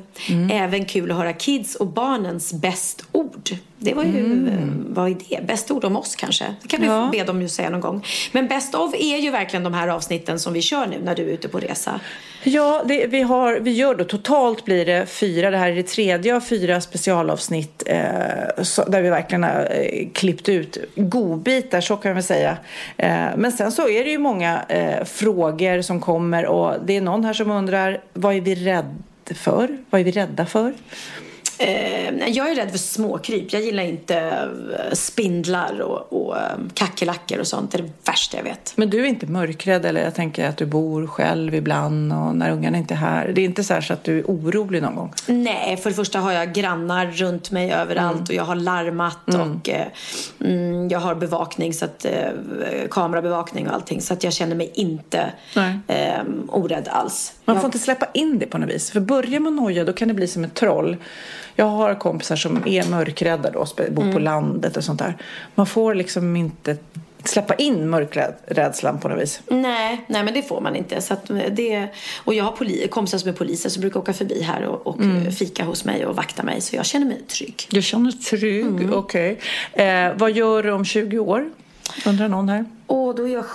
Även 0.51 0.85
kul 0.85 1.11
att 1.11 1.17
höra 1.17 1.33
kids 1.33 1.75
och 1.75 1.87
barnens 1.87 2.53
bäst 2.53 3.03
ord. 3.11 3.49
Det 3.81 3.93
var 3.93 4.03
ju, 4.03 4.49
vad 4.89 5.09
är 5.11 5.17
det? 5.29 5.47
Bäst 5.47 5.71
ord 5.71 5.85
om 5.85 5.97
oss 5.97 6.15
kanske? 6.15 6.55
Det 6.61 6.67
kan 6.67 6.81
vi 6.81 6.87
Ja. 6.87 7.09
be 7.11 7.23
dem 7.23 7.41
ju 7.41 7.49
säga 7.49 7.69
någon 7.69 7.81
gång. 7.81 8.05
Men 8.31 8.47
best 8.47 8.75
of 8.75 8.93
är 8.93 9.17
ju 9.17 9.31
verkligen 9.31 9.63
de 9.63 9.73
här 9.73 9.87
avsnitten 9.87 10.39
som 10.39 10.53
vi 10.53 10.61
kör 10.61 10.87
nu 10.87 10.95
när 11.03 11.15
du 11.15 11.23
är 11.29 11.33
ute 11.33 11.47
på 11.47 11.59
resa. 11.59 11.99
Ja, 12.43 12.81
det, 12.85 13.07
vi, 13.07 13.21
har, 13.21 13.59
vi 13.59 13.71
gör 13.71 13.95
då 13.95 14.03
totalt 14.03 14.65
blir 14.65 14.85
det 14.85 15.05
fyra. 15.05 15.51
Det 15.51 15.57
här 15.57 15.71
är 15.71 15.75
det 15.75 15.83
tredje 15.87 16.35
av 16.35 16.41
fyra 16.41 16.81
specialavsnitt 16.81 17.83
eh, 17.85 18.63
så, 18.63 18.83
där 18.83 19.01
vi 19.01 19.09
verkligen 19.09 19.43
har 19.43 19.67
eh, 19.71 20.07
klippt 20.13 20.49
ut 20.49 20.77
godbitar, 20.95 21.81
så 21.81 21.95
kan 21.97 22.15
vi 22.15 22.21
säga. 22.23 22.57
Eh, 22.97 23.25
men 23.37 23.51
sen 23.51 23.71
så 23.71 23.89
är 23.89 24.03
det 24.03 24.09
ju 24.11 24.17
många 24.17 24.61
eh, 24.69 25.03
frågor 25.05 25.81
som 25.81 26.01
kommer 26.01 26.45
och 26.45 26.75
det 26.85 26.97
är 26.97 27.01
någon 27.01 27.25
här 27.25 27.33
som 27.33 27.51
undrar 27.51 28.01
vad 28.13 28.35
är 28.35 28.41
vi 28.41 28.55
rädda 28.55 28.85
för? 29.35 29.77
Vad 29.89 30.01
är 30.01 30.05
vi 30.05 30.11
rädda 30.11 30.45
för? 30.45 30.73
Eh, 31.61 32.27
jag 32.27 32.49
är 32.49 32.55
rädd 32.55 32.71
för 32.71 32.77
småkryp. 32.77 33.53
Jag 33.53 33.61
gillar 33.61 33.83
inte 33.83 34.17
eh, 34.17 34.93
spindlar 34.93 35.81
och, 35.81 36.13
och 36.13 36.37
eh, 36.37 36.43
kackerlackor 36.73 37.39
och 37.39 37.47
sånt. 37.47 37.71
Det 37.71 37.77
är 37.77 37.81
det 37.81 37.91
värsta 38.05 38.37
jag 38.37 38.43
vet. 38.43 38.73
Men 38.75 38.89
du 38.89 39.01
är 39.01 39.05
inte 39.05 39.25
mörkrädd 39.25 39.85
eller 39.85 40.03
jag 40.03 40.15
tänker 40.15 40.49
att 40.49 40.57
du 40.57 40.65
bor 40.65 41.07
själv 41.07 41.55
ibland 41.55 42.13
och 42.13 42.35
när 42.35 42.51
ungarna 42.51 42.77
inte 42.77 42.93
är 42.93 42.97
här. 42.97 43.27
Det 43.27 43.41
är 43.41 43.45
inte 43.45 43.63
så, 43.63 43.73
här 43.73 43.81
så 43.81 43.93
att 43.93 44.03
du 44.03 44.19
är 44.19 44.23
orolig 44.23 44.81
någon 44.81 44.95
gång? 44.95 45.13
Nej, 45.25 45.77
för 45.77 45.89
det 45.89 45.95
första 45.95 46.19
har 46.19 46.31
jag 46.31 46.53
grannar 46.53 47.05
runt 47.05 47.51
mig 47.51 47.71
överallt 47.71 48.29
och 48.29 48.35
jag 48.35 48.43
har 48.43 48.55
larmat 48.55 49.33
och 49.33 49.69
eh, 49.69 49.87
mm, 50.39 50.89
jag 50.89 50.99
har 50.99 51.15
bevakning, 51.15 51.73
så 51.73 51.85
att, 51.85 52.05
eh, 52.05 52.29
kamerabevakning 52.91 53.67
och 53.67 53.73
allting. 53.73 54.01
Så 54.01 54.13
att 54.13 54.23
jag 54.23 54.33
känner 54.33 54.55
mig 54.55 54.71
inte 54.73 55.31
eh, 55.87 56.23
orädd 56.47 56.87
alls. 56.87 57.33
Man 57.45 57.55
jag, 57.55 57.61
får 57.61 57.67
inte 57.67 57.79
släppa 57.79 58.07
in 58.13 58.39
det 58.39 58.45
på 58.45 58.57
något 58.57 58.69
vis. 58.69 58.91
För 58.91 58.99
börjar 58.99 59.39
man 59.39 59.55
noja 59.55 59.83
då 59.83 59.93
kan 59.93 60.07
det 60.07 60.13
bli 60.13 60.27
som 60.27 60.43
ett 60.43 60.53
troll. 60.53 60.97
Jag 61.59 61.65
har 61.65 61.95
kompisar 61.95 62.35
som 62.35 62.67
är 62.67 62.89
mörkrädda 62.89 63.51
då, 63.51 63.65
bor 63.91 64.13
på 64.13 64.19
landet 64.19 64.77
och 64.77 64.83
sånt 64.83 64.99
där. 64.99 65.17
Man 65.55 65.65
får 65.65 65.95
liksom 65.95 66.35
inte 66.35 66.77
släppa 67.23 67.55
in 67.55 67.89
mörkrädslan 67.89 68.99
på 68.99 69.07
något 69.07 69.21
vis. 69.21 69.41
nej, 69.47 70.05
nej, 70.07 70.23
men 70.23 70.33
det 70.33 70.41
får 70.41 70.61
man 70.61 70.75
inte. 70.75 71.01
Så 71.01 71.15
det, 71.51 71.87
och 72.17 72.33
jag 72.33 72.43
har 72.43 72.51
poli, 72.51 72.87
kompisar 72.87 73.17
som 73.17 73.29
är 73.29 73.33
poliser 73.33 73.69
som 73.69 73.81
brukar 73.81 73.99
åka 73.99 74.13
förbi 74.13 74.41
här 74.41 74.63
och, 74.63 74.87
och 74.87 74.97
fika 75.37 75.63
hos 75.63 75.85
mig 75.85 76.05
och 76.05 76.15
vakta 76.15 76.43
mig. 76.43 76.61
Så 76.61 76.75
jag 76.75 76.85
känner 76.85 77.05
mig 77.05 77.21
trygg. 77.21 77.67
Du 77.69 77.81
känner 77.81 78.11
dig 78.11 78.19
trygg, 78.19 78.93
okej. 78.93 79.39
Eh, 79.73 80.13
vad 80.15 80.31
gör 80.31 80.63
du 80.63 80.71
om 80.71 80.85
20 80.85 81.19
år? 81.19 81.49
Undrar 82.05 82.27
någon 82.27 82.49
här. 82.49 82.65
Och 82.87 83.15
då 83.15 83.27
är 83.27 83.33
jag 83.33 83.45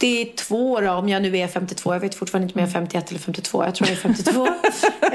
72 0.00 0.80
då, 0.80 0.90
om 0.90 1.08
jag 1.08 1.22
nu 1.22 1.38
är 1.38 1.48
52. 1.48 1.94
Jag 1.94 2.00
vet 2.00 2.14
fortfarande 2.14 2.44
inte 2.44 2.54
om 2.54 2.60
jag 2.60 2.68
är 2.68 2.72
51 2.72 3.10
eller 3.10 3.20
52. 3.20 3.64
Jag 3.64 3.74
tror 3.74 3.88
jag 3.88 3.96
är 3.96 4.00
52. 4.00 4.46
eh, 5.02 5.12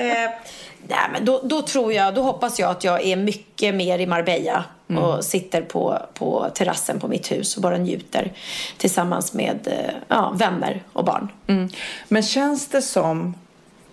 nej, 0.87 1.09
men 1.11 1.25
då, 1.25 1.41
då 1.43 1.61
tror 1.61 1.93
jag, 1.93 2.15
då 2.15 2.21
hoppas 2.21 2.59
jag 2.59 2.71
att 2.71 2.83
jag 2.83 3.05
är 3.05 3.15
mycket 3.15 3.75
mer 3.75 3.99
i 3.99 4.07
Marbella 4.07 4.65
och 4.99 5.25
sitter 5.25 5.61
på, 5.61 5.99
på 6.13 6.49
terrassen 6.55 6.99
på 6.99 7.07
mitt 7.07 7.31
hus 7.31 7.55
och 7.55 7.61
bara 7.61 7.77
njuter 7.77 8.33
tillsammans 8.77 9.33
med 9.33 9.67
eh, 9.67 9.95
ja, 10.07 10.33
vänner 10.35 10.83
och 10.93 11.05
barn. 11.05 11.29
Mm. 11.47 11.69
Men 12.07 12.23
känns 12.23 12.67
det 12.67 12.81
som 12.81 13.35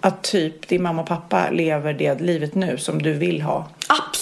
att 0.01 0.23
typ 0.23 0.69
din 0.69 0.83
mamma 0.83 1.03
och 1.03 1.09
pappa 1.09 1.51
lever 1.51 1.93
det 1.93 2.21
livet 2.21 2.55
nu 2.55 2.79
som 2.79 3.03
du 3.03 3.13
vill 3.13 3.43
ha? 3.43 3.67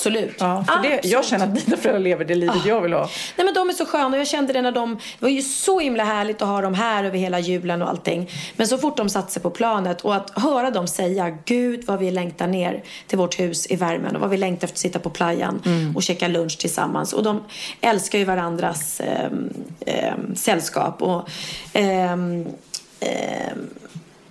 Absolut. 0.06 0.36
Ja, 0.38 0.64
för 0.68 0.82
det, 0.82 0.88
jag 0.88 0.96
Absolut. 0.96 1.26
känner 1.26 1.46
att 1.46 1.66
dina 1.66 1.76
föräldrar 1.76 2.00
lever 2.00 2.24
det 2.24 2.34
livet 2.34 2.66
jag 2.66 2.80
vill 2.80 2.92
ha. 2.92 3.08
Nej 3.36 3.44
men 3.44 3.54
de 3.54 3.68
är 3.68 3.72
så 3.72 3.86
sköna 3.86 4.06
och 4.06 4.18
jag 4.20 4.26
kände 4.26 4.52
det 4.52 4.62
när 4.62 4.72
de, 4.72 4.94
det 4.94 5.24
var 5.24 5.28
ju 5.28 5.42
så 5.42 5.80
himla 5.80 6.04
härligt 6.04 6.42
att 6.42 6.48
ha 6.48 6.60
dem 6.60 6.74
här 6.74 7.04
över 7.04 7.18
hela 7.18 7.38
julen 7.38 7.82
och 7.82 7.88
allting. 7.88 8.30
Men 8.56 8.66
så 8.66 8.78
fort 8.78 8.96
de 8.96 9.08
satte 9.08 9.32
sig 9.32 9.42
på 9.42 9.50
planet 9.50 10.00
och 10.00 10.14
att 10.14 10.38
höra 10.38 10.70
dem 10.70 10.88
säga 10.88 11.38
Gud 11.44 11.84
vad 11.84 11.98
vi 11.98 12.10
längtar 12.10 12.46
ner 12.46 12.82
till 13.06 13.18
vårt 13.18 13.40
hus 13.40 13.66
i 13.70 13.76
värmen 13.76 14.14
och 14.14 14.20
vad 14.20 14.30
vi 14.30 14.36
längtar 14.36 14.64
efter 14.64 14.74
att 14.74 14.78
sitta 14.78 14.98
på 14.98 15.10
playan 15.10 15.62
och 15.96 16.02
käka 16.02 16.28
lunch 16.28 16.58
tillsammans. 16.58 17.12
Och 17.12 17.22
de 17.22 17.44
älskar 17.80 18.18
ju 18.18 18.24
varandras 18.24 19.00
ehm, 19.00 19.52
ehm, 19.86 20.34
sällskap 20.36 21.02
och 21.02 21.28
ehm, 21.72 22.46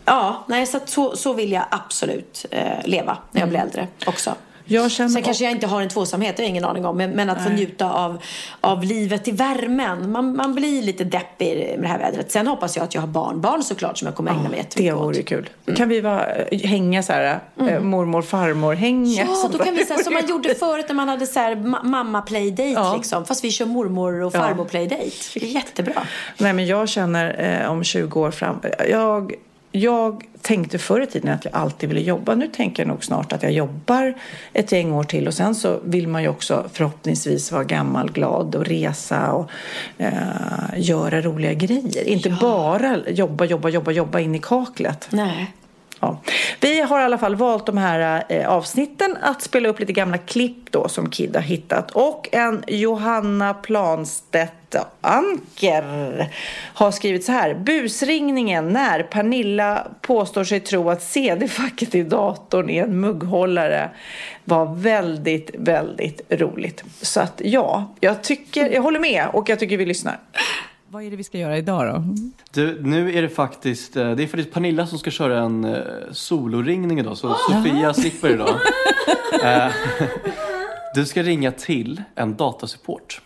Ja, 0.05 0.45
nej, 0.47 0.65
så, 0.65 0.79
så, 0.85 1.17
så 1.17 1.33
vill 1.33 1.51
jag 1.51 1.65
absolut 1.71 2.45
eh, 2.51 2.85
leva 2.85 3.17
när 3.31 3.41
jag 3.41 3.49
blir 3.49 3.59
äldre 3.59 3.87
också. 4.05 4.35
Jag 4.65 4.91
känner 4.91 5.09
Sen 5.09 5.23
kanske 5.23 5.43
jag 5.43 5.51
inte 5.51 5.67
har 5.67 5.81
en 5.81 5.89
tvåsamhet, 5.89 6.37
det 6.37 6.41
har 6.43 6.45
jag 6.45 6.49
ingen 6.49 6.65
aning 6.65 6.85
om. 6.85 6.97
Men, 6.97 7.11
men 7.11 7.29
att 7.29 7.43
få 7.43 7.49
njuta 7.49 7.91
av, 7.93 8.21
av 8.61 8.83
livet 8.83 9.27
i 9.27 9.31
värmen. 9.31 10.11
Man, 10.11 10.35
man 10.35 10.55
blir 10.55 10.81
lite 10.83 11.03
deppig 11.03 11.55
med 11.57 11.79
det 11.81 11.87
här 11.87 11.99
vädret. 11.99 12.31
Sen 12.31 12.47
hoppas 12.47 12.75
jag 12.75 12.83
att 12.83 12.93
jag 12.93 13.01
har 13.01 13.07
barnbarn 13.07 13.63
såklart 13.63 13.97
som 13.97 14.05
jag 14.05 14.15
kommer 14.15 14.31
ägna 14.31 14.41
mig 14.41 14.51
Det 14.51 14.57
jättemycket 14.57 14.95
vore 14.95 15.19
åt. 15.19 15.25
kul. 15.25 15.49
Kan 15.75 15.89
vi 15.89 16.01
vara, 16.01 16.25
hänga 16.63 17.03
så 17.03 17.13
här, 17.13 17.39
eh, 17.69 17.79
mormor 17.79 18.21
farmor 18.21 18.73
hänga? 18.73 19.23
Ja, 19.23 19.35
sånt 19.35 19.53
då 19.57 19.63
kan 19.63 19.75
vi 19.75 19.85
säga 19.85 20.03
som 20.03 20.13
man 20.13 20.27
gjorde 20.27 20.55
förut 20.55 20.85
när 20.87 20.95
man 20.95 21.09
hade 21.09 21.27
så 21.27 21.39
här 21.39 21.55
ma- 21.55 21.83
mamma 21.83 22.21
playdate 22.21 22.63
Ja. 22.69 22.95
liksom. 22.95 23.25
Fast 23.25 23.43
vi 23.43 23.51
kör 23.51 23.65
mormor 23.65 24.21
och 24.21 24.35
Ja. 24.35 24.39
farmor 24.39 24.65
playdate. 24.65 25.03
Det 25.33 25.43
är 25.43 25.47
jättebra. 25.47 26.01
Nej, 26.37 26.53
men 26.53 26.65
jag 26.67 26.89
känner 26.89 27.61
eh, 27.63 27.71
om 27.71 27.83
20 27.83 28.19
år 28.21 28.31
fram... 28.31 28.55
Jag, 28.89 29.33
jag 29.75 30.23
tänkte 30.41 30.79
förr 30.79 31.01
i 31.01 31.07
tiden 31.07 31.33
att 31.33 31.45
jag 31.45 31.55
alltid 31.55 31.89
ville 31.89 32.01
jobba. 32.01 32.35
Nu 32.35 32.47
tänker 32.47 32.83
jag 32.83 32.87
nog 32.87 33.03
snart 33.03 33.33
att 33.33 33.43
jag 33.43 33.51
jobbar 33.51 34.13
ett 34.53 34.71
gäng 34.71 34.93
år 34.93 35.03
till. 35.03 35.27
Och 35.27 35.33
sen 35.33 35.55
så 35.55 35.79
vill 35.83 36.07
man 36.07 36.23
ju 36.23 36.29
också 36.29 36.65
förhoppningsvis 36.73 37.51
vara 37.51 37.63
gammal, 37.63 38.11
glad 38.11 38.55
och 38.55 38.65
resa 38.65 39.31
och 39.31 39.49
eh, 39.97 40.13
göra 40.75 41.21
roliga 41.21 41.53
grejer. 41.53 42.07
Inte 42.07 42.29
bara 42.29 42.97
jobba, 43.07 43.45
jobba, 43.45 43.69
jobba, 43.69 43.91
jobba 43.91 44.19
in 44.19 44.35
i 44.35 44.39
kaklet. 44.39 45.07
Nej. 45.09 45.53
Ja. 45.99 46.21
Vi 46.59 46.81
har 46.81 46.99
i 46.99 47.03
alla 47.03 47.17
fall 47.17 47.35
valt 47.35 47.65
de 47.65 47.77
här 47.77 48.23
eh, 48.29 48.49
avsnitten 48.49 49.17
att 49.21 49.41
spela 49.41 49.69
upp 49.69 49.79
lite 49.79 49.93
gamla 49.93 50.17
klipp 50.17 50.71
då 50.71 50.87
som 50.87 51.09
Kid 51.09 51.35
har 51.35 51.43
hittat. 51.43 51.91
Och 51.91 52.29
en 52.31 52.63
Johanna 52.67 53.53
Planstedt 53.53 54.64
Anker 55.01 56.31
har 56.73 56.91
skrivit 56.91 57.25
så 57.25 57.31
här. 57.31 57.53
Busringningen 57.53 58.69
när 58.69 59.03
Pernilla 59.03 59.87
påstår 60.01 60.43
sig 60.43 60.59
tro 60.59 60.89
att 60.89 61.03
CD-facket 61.03 61.95
i 61.95 62.03
datorn 62.03 62.69
är 62.69 62.83
en 62.83 62.99
mugghållare 62.99 63.89
var 64.43 64.75
väldigt, 64.75 65.51
väldigt 65.53 66.21
roligt. 66.29 66.83
Så 67.01 67.19
att 67.19 67.41
ja, 67.45 67.93
jag 67.99 68.23
tycker, 68.23 68.69
jag 68.69 68.81
håller 68.81 68.99
med 68.99 69.27
och 69.33 69.49
jag 69.49 69.59
tycker 69.59 69.77
vi 69.77 69.85
lyssnar. 69.85 70.19
Vad 70.87 71.03
är 71.03 71.11
det 71.11 71.15
vi 71.15 71.23
ska 71.23 71.37
göra 71.37 71.57
idag 71.57 71.85
då? 71.85 72.03
Du, 72.51 72.81
nu 72.81 73.17
är 73.17 73.21
det 73.21 73.29
faktiskt, 73.29 73.95
eh, 73.95 74.11
det 74.11 74.23
är 74.23 74.27
faktiskt 74.27 74.53
Pernilla 74.53 74.87
som 74.87 74.99
ska 74.99 75.11
köra 75.11 75.39
en 75.39 75.65
eh, 75.65 75.81
soloringning 76.11 76.99
idag, 76.99 77.17
så 77.17 77.35
Sofia 77.49 77.93
slipper 77.93 78.29
idag. 78.29 78.55
Eh, 79.43 79.71
du 80.95 81.05
ska 81.05 81.23
ringa 81.23 81.51
till 81.51 82.01
en 82.15 82.35
datasupport. 82.35 83.21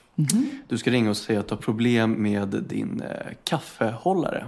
Du 0.67 0.77
ska 0.77 0.91
ringa 0.91 1.09
och 1.09 1.17
säga 1.17 1.39
att 1.39 1.47
du 1.47 1.55
har 1.55 1.61
problem 1.61 2.23
med 2.23 2.47
din 2.47 3.01
eh, 3.01 3.33
kaffehållare 3.43 4.45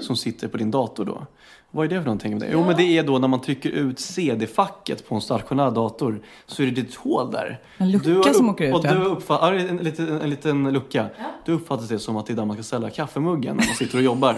som 0.00 0.16
sitter 0.16 0.48
på 0.48 0.56
din 0.56 0.70
dator 0.70 1.04
då. 1.04 1.26
Vad 1.70 1.84
är 1.84 1.88
det 1.90 1.96
för 1.96 2.04
någonting? 2.04 2.42
Jo, 2.52 2.64
men 2.64 2.76
det 2.76 2.82
är 2.82 3.02
då 3.02 3.18
när 3.18 3.28
man 3.28 3.40
trycker 3.40 3.70
ut 3.70 4.00
CD-facket 4.00 5.08
på 5.08 5.14
en 5.14 5.20
stationär 5.20 5.70
dator 5.70 6.22
så 6.46 6.62
är 6.62 6.66
det 6.66 6.80
ett 6.80 6.94
hål 6.94 7.30
där. 7.30 7.60
En 7.76 7.90
lucka 7.90 8.08
Du 8.08 8.16
har 8.16 8.32
som 8.32 8.48
åker 8.48 8.64
ut, 8.64 8.74
Och 8.74 8.84
ja. 8.84 8.94
du 8.94 9.04
uppfatt, 9.04 9.38
ja, 9.42 9.54
en, 9.54 9.76
liten, 9.76 10.20
en 10.20 10.30
liten 10.30 10.72
lucka. 10.72 11.06
Du 11.44 11.52
uppfattar 11.52 11.86
det 11.88 11.98
som 11.98 12.16
att 12.16 12.26
det 12.26 12.32
är 12.32 12.36
där 12.36 12.44
man 12.44 12.56
ska 12.56 12.62
ställa 12.62 12.90
kaffemuggen 12.90 13.56
när 13.56 13.66
man 13.66 13.74
sitter 13.74 13.98
och 13.98 14.04
jobbar. 14.04 14.32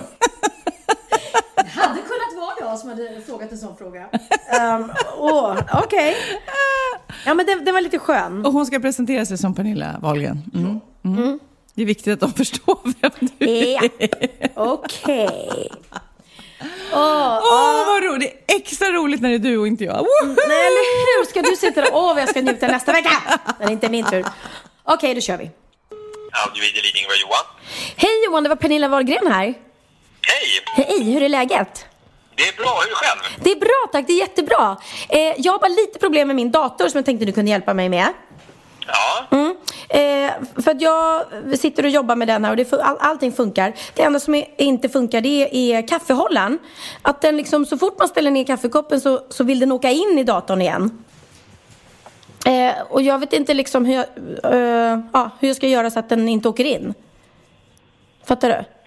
Hade 1.57 2.01
kunnat 2.01 2.37
vara 2.37 2.71
jag 2.71 2.79
som 2.79 2.89
hade 2.89 3.21
frågat 3.27 3.53
en 3.53 3.59
sån 3.59 3.77
fråga. 3.77 4.01
um, 4.79 4.91
okej. 5.85 6.17
Ja, 7.27 7.35
men 7.35 7.47
den, 7.47 7.65
den 7.65 7.75
var 7.75 7.81
lite 7.81 7.99
skön. 7.99 8.47
Och 8.47 8.53
hon 8.53 8.67
ska 8.67 8.79
presentera 8.81 9.27
sig 9.27 9.39
som 9.39 9.55
Pernilla 9.55 9.97
Wahlgren. 10.03 10.43
Mm. 10.55 10.81
Mm. 11.05 11.39
Det 11.75 11.83
är 11.83 11.87
viktigt 11.87 12.13
att 12.13 12.21
de 12.21 12.33
förstår 12.45 12.79
vem 13.01 13.11
du 13.39 13.47
är. 13.49 13.91
Ja, 14.55 14.73
okej. 14.73 15.69
Åh, 16.93 17.39
Åh, 17.43 17.87
vad 17.87 18.03
roligt! 18.05 18.45
Det 18.47 18.53
är 18.55 18.57
extra 18.57 18.89
roligt 18.89 19.21
när 19.21 19.29
det 19.29 19.35
är 19.35 19.39
du 19.39 19.59
och 19.59 19.67
inte 19.67 19.85
jag. 19.85 19.97
Woho! 19.99 20.27
Nej, 20.27 20.67
eller 20.67 21.19
hur? 21.21 21.25
Ska 21.31 21.43
du 21.43 21.57
sitta 21.57 21.81
där? 21.81 21.91
Åh, 21.93 22.15
vad 22.15 22.23
jag 22.23 22.29
ska 22.29 22.41
njuta 22.43 22.67
nästa 22.69 22.93
vecka. 22.93 23.11
Men 23.47 23.55
det 23.59 23.65
är 23.65 23.71
inte 23.73 23.89
min 23.89 24.05
tur. 24.05 24.25
Okej, 24.85 25.15
då 25.15 25.21
kör 25.21 25.37
vi. 25.37 25.51
Audiovid 26.47 26.75
Lidingö, 26.75 27.09
Johan. 27.23 27.45
Hej 27.97 28.25
Johan, 28.27 28.43
det 28.43 28.49
var 28.49 28.57
Pernilla 28.57 28.89
Wahlgren 28.89 29.33
här. 29.33 29.55
Hej! 30.23 30.85
Hej, 30.87 31.03
hur 31.13 31.23
är 31.23 31.29
läget? 31.29 31.85
Det 32.39 32.49
är 32.49 32.57
bra, 32.57 32.81
hur 32.89 32.95
själv? 32.95 33.21
Det 33.45 33.51
är 33.51 33.61
bra 33.61 33.89
tack, 33.93 34.07
det 34.07 34.13
är 34.13 34.19
jättebra. 34.19 34.77
Eh, 35.09 35.35
jag 35.39 35.53
har 35.53 35.59
bara 35.59 35.69
lite 35.69 35.99
problem 35.99 36.27
med 36.27 36.37
min 36.37 36.51
dator 36.51 36.89
som 36.89 36.99
jag 36.99 37.05
tänkte 37.05 37.25
du 37.27 37.33
kunde 37.33 37.51
hjälpa 37.51 37.75
mig 37.75 37.89
med. 37.89 38.09
Ja, 38.87 39.27
Mm. 39.31 39.57
Eh, 39.89 40.63
för 40.63 40.71
att 40.71 40.81
jag 40.81 41.25
sitter 41.59 41.83
och 41.85 41.91
jobbar 41.91 42.17
med 42.17 42.29
den 42.29 42.45
här 42.45 42.51
och 42.51 42.57
det, 42.57 42.73
all, 42.73 42.97
allting 43.01 43.33
funkar. 43.33 43.75
Det 43.95 44.03
enda 44.03 44.21
som 44.21 44.35
är, 44.35 44.45
inte 44.59 44.89
funkar 44.89 45.21
det 45.21 45.43
är, 45.43 45.55
är 45.55 45.89
kaffehållaren. 45.89 46.59
Att 47.03 47.21
den 47.21 47.37
liksom, 47.37 47.67
så 47.67 47.79
fort 47.79 47.99
man 47.99 48.09
ställer 48.09 48.31
ner 48.31 48.45
kaffekoppen 48.45 49.01
så, 49.01 49.21
så 49.29 49.45
vill 49.45 49.59
den 49.59 49.73
åka 49.73 49.91
in 49.91 50.19
i 50.19 50.25
datorn 50.25 50.61
igen. 50.61 51.05
Eh, 52.47 52.73
och 52.89 53.03
jag 53.03 53.19
vet 53.19 53.33
inte 53.33 53.55
liksom 53.55 53.85
hur 53.85 53.95
jag, 53.95 54.07
eh, 54.55 55.01
ja, 55.13 55.31
hur 55.41 55.49
jag 55.49 55.57
ska 55.57 55.69
göra 55.69 55.91
så 55.91 55.99
att 55.99 56.09
den 56.09 56.29
inte 56.29 56.49
åker 56.49 56.65
in. 56.65 56.95
Fattar 58.25 58.49
du? 58.49 58.78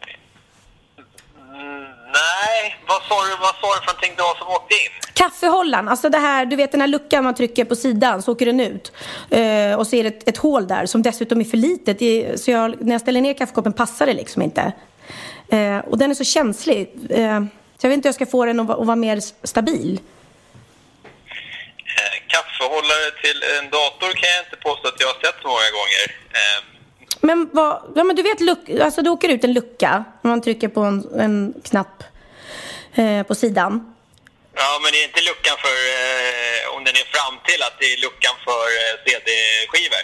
Nej, 2.51 2.75
vad 2.87 3.01
sa 3.07 3.15
du, 3.25 3.31
vad 3.45 3.55
sa 3.61 3.67
du 3.75 3.79
för 3.85 3.87
någonting 3.93 4.13
var 4.17 4.35
som 4.35 4.47
åkte 4.47 4.73
in? 4.73 4.91
Kaffehållaren, 5.13 5.87
alltså 5.89 6.09
det 6.09 6.17
här, 6.17 6.45
du 6.45 6.55
vet 6.55 6.71
den 6.71 6.81
här 6.81 6.87
luckan 6.87 7.23
man 7.23 7.35
trycker 7.35 7.65
på 7.65 7.75
sidan 7.75 8.21
så 8.21 8.31
åker 8.31 8.45
den 8.45 8.59
ut. 8.59 8.91
Eh, 9.29 9.73
och 9.79 9.87
så 9.87 9.95
är 9.95 10.03
det 10.03 10.09
ett, 10.09 10.29
ett 10.29 10.37
hål 10.37 10.67
där 10.67 10.85
som 10.85 11.01
dessutom 11.01 11.39
är 11.41 11.45
för 11.45 11.57
litet. 11.57 12.01
Är- 12.01 12.37
Så 12.37 12.51
jag, 12.51 12.81
när 12.81 12.91
jag 12.91 13.01
ställer 13.01 13.21
ner 13.21 13.33
kaffekoppen 13.33 13.73
passar 13.73 14.05
det 14.05 14.13
liksom 14.13 14.41
inte. 14.41 14.71
Eh, 15.49 15.77
och 15.77 15.97
den 15.97 16.11
är 16.11 16.15
så 16.15 16.23
känslig. 16.23 16.81
Eh, 17.09 17.39
så 17.77 17.85
jag 17.85 17.89
vet 17.89 17.97
inte 17.97 18.07
hur 18.07 18.09
jag 18.09 18.15
ska 18.15 18.25
få 18.25 18.45
den 18.45 18.59
att, 18.59 18.67
vara- 18.67 18.79
att 18.81 18.87
vara 18.87 18.95
mer 18.95 19.19
stabil. 19.47 19.99
Eh, 21.99 22.17
kaffehållare 22.27 23.07
till 23.23 23.39
en 23.59 23.69
dator 23.69 24.11
kan 24.19 24.29
jag 24.35 24.45
inte 24.45 24.57
påstå 24.67 24.87
att 24.87 24.99
jag 24.99 25.07
har 25.07 25.13
sett 25.13 25.41
så 25.41 25.47
många 25.47 25.71
gånger. 25.79 26.05
Eh, 26.39 26.63
Men, 27.21 27.49
vad, 27.53 27.81
ja, 27.95 28.03
men 28.03 28.15
du 28.15 28.21
vet, 28.23 28.41
luck, 28.41 28.69
alltså 28.81 29.01
det 29.01 29.09
åker 29.09 29.29
ut 29.29 29.43
en 29.43 29.53
lucka 29.53 30.03
om 30.21 30.29
man 30.29 30.41
trycker 30.41 30.67
på 30.67 30.81
en, 30.81 31.07
en 31.19 31.53
knapp 31.63 32.03
eh, 32.95 33.23
på 33.23 33.35
sidan. 33.35 33.95
ja, 34.55 34.79
men 34.81 34.91
det 34.91 34.97
är 35.03 35.07
inte 35.07 35.21
luckan 35.21 35.55
för, 35.65 35.75
eh, 35.95 36.75
om 36.75 36.83
den 36.83 36.95
är 37.01 37.07
fram 37.15 37.35
till 37.47 37.61
att 37.63 37.75
det 37.79 37.85
är 37.93 37.97
luckan 38.05 38.35
för 38.47 38.63
eh, 38.79 38.93
CD-skivor. 39.05 40.03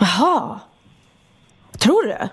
Jaha. 0.00 0.60
Tror 1.84 2.02
du? 2.02 2.28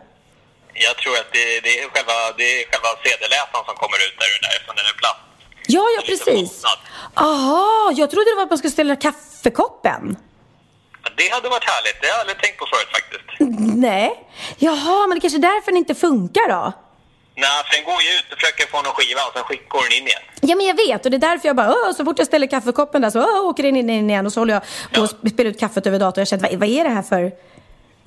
Jag 0.73 0.97
tror 0.97 1.13
att 1.21 1.31
det, 1.33 1.59
det, 1.65 1.79
är 1.79 1.89
själva, 1.89 2.13
det 2.37 2.43
är 2.43 2.65
själva 2.71 2.89
CD-läsaren 3.03 3.65
som 3.65 3.75
kommer 3.75 3.97
ut 4.07 4.15
där, 4.19 4.29
där 4.43 4.51
eftersom 4.55 4.75
den 4.75 4.85
är 4.85 4.97
plast. 5.01 5.19
Ja, 5.67 5.83
ja 5.95 6.01
precis. 6.05 6.49
bottnad. 6.61 6.79
Aha, 7.15 7.91
jag 7.95 8.11
trodde 8.11 8.31
det 8.31 8.35
var 8.35 8.43
att 8.43 8.49
man 8.49 8.57
skulle 8.57 8.71
ställa 8.71 8.95
kaffekoppen. 8.95 10.17
Det 11.17 11.29
hade 11.33 11.49
varit 11.49 11.69
härligt, 11.69 12.01
det 12.01 12.07
har 12.07 12.13
jag 12.13 12.19
aldrig 12.19 12.39
tänkt 12.41 12.57
på 12.59 12.65
förut 12.65 12.91
faktiskt. 12.97 13.27
Nej. 13.87 14.27
Jaha, 14.57 15.07
men 15.07 15.15
det 15.17 15.21
kanske 15.21 15.37
är 15.37 15.47
därför 15.53 15.71
den 15.71 15.77
inte 15.77 15.95
funkar 15.95 16.49
då? 16.49 16.73
Nej, 17.43 17.49
för 17.65 17.71
den 17.75 17.83
går 17.89 18.01
ju 18.07 18.09
ut 18.19 18.27
och 18.33 18.37
försöker 18.39 18.67
få 18.73 18.77
någon 18.81 18.93
skiva 18.97 19.21
och 19.27 19.33
sen 19.35 19.43
skick- 19.43 19.67
går 19.69 19.83
den 19.83 19.93
in 19.99 20.07
igen. 20.07 20.21
Ja, 20.49 20.55
men 20.55 20.65
jag 20.65 20.75
vet. 20.87 21.05
Och 21.05 21.11
det 21.11 21.17
är 21.17 21.25
därför 21.29 21.47
jag 21.47 21.55
bara, 21.55 21.69
Åh, 21.77 21.91
så 21.97 22.05
fort 22.05 22.17
jag 22.19 22.27
ställer 22.27 22.47
kaffekoppen 22.47 23.01
där 23.01 23.09
så 23.09 23.19
åh, 23.21 23.45
åker 23.49 23.63
den 23.63 23.75
in, 23.75 23.89
in 23.89 24.09
igen. 24.09 24.25
Och 24.25 24.33
så 24.33 24.39
håller 24.41 24.53
jag 24.53 24.63
på 24.93 25.01
att 25.03 25.29
spela 25.33 25.49
ut 25.49 25.59
kaffet 25.59 25.87
över 25.87 25.99
datorn. 25.99 26.21
Jag 26.21 26.27
känner, 26.27 26.49
vad, 26.49 26.59
vad 26.59 26.69
är 26.69 26.83
det 26.83 26.89
här 26.89 27.01
för... 27.01 27.21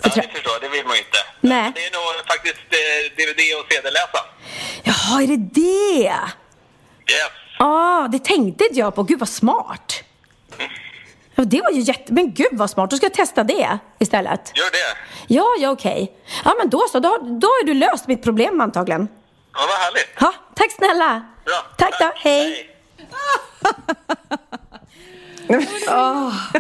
för 0.03 0.11
Ja, 0.17 0.23
det 0.23 0.29
förstår 0.35 0.53
jag, 0.53 0.63
det 0.63 0.69
vill 0.77 0.87
man 0.87 0.95
ju 0.97 1.03
inte. 1.07 1.19
Nej. 1.41 1.73
Det 1.75 1.87
är 1.87 1.93
nog 1.93 2.27
faktiskt 2.27 2.57
eh, 2.71 3.17
DVD 3.17 3.41
och 3.59 3.73
CD-läsaren. 3.73 4.27
Jaha, 4.83 5.23
är 5.23 5.27
det 5.27 5.37
det? 5.37 6.15
Yes. 7.13 7.31
ah, 7.59 8.09
det 8.09 8.25
tänkte 8.25 8.65
inte 8.65 8.79
jag 8.81 8.95
på. 8.95 9.03
Gud 9.03 9.19
vad 9.19 9.29
smart. 9.29 10.03
Ja, 11.37 11.45
det 11.45 11.61
var 11.63 11.71
ju 11.71 11.81
jätte... 11.81 12.13
Men 12.13 12.35
gud 12.35 12.47
vad 12.53 12.71
smart. 12.71 12.91
Då 12.91 12.97
ska 12.97 13.07
jag 13.07 13.15
testa 13.15 13.45
det 13.45 13.79
istället. 13.99 14.53
Gör 14.55 14.71
det. 14.71 14.97
Ja, 15.35 15.45
ja 15.61 15.71
okej. 15.71 16.13
Ja, 16.45 16.55
men 16.59 16.71
då 16.71 16.87
så. 16.93 16.99
Då, 17.01 17.09
då 17.19 17.47
har 17.47 17.67
du 17.67 17.75
löst 17.75 18.07
mitt 18.09 18.23
problem 18.23 18.61
antagligen. 18.61 19.09
Ja, 19.55 19.61
vad 19.69 19.79
härligt. 19.79 20.09
Ja, 20.21 20.33
tack 20.55 20.71
snälla. 20.73 21.23
Bra. 21.45 21.55
Tack 21.79 22.01
då. 22.01 22.13
Hej. 22.17 22.71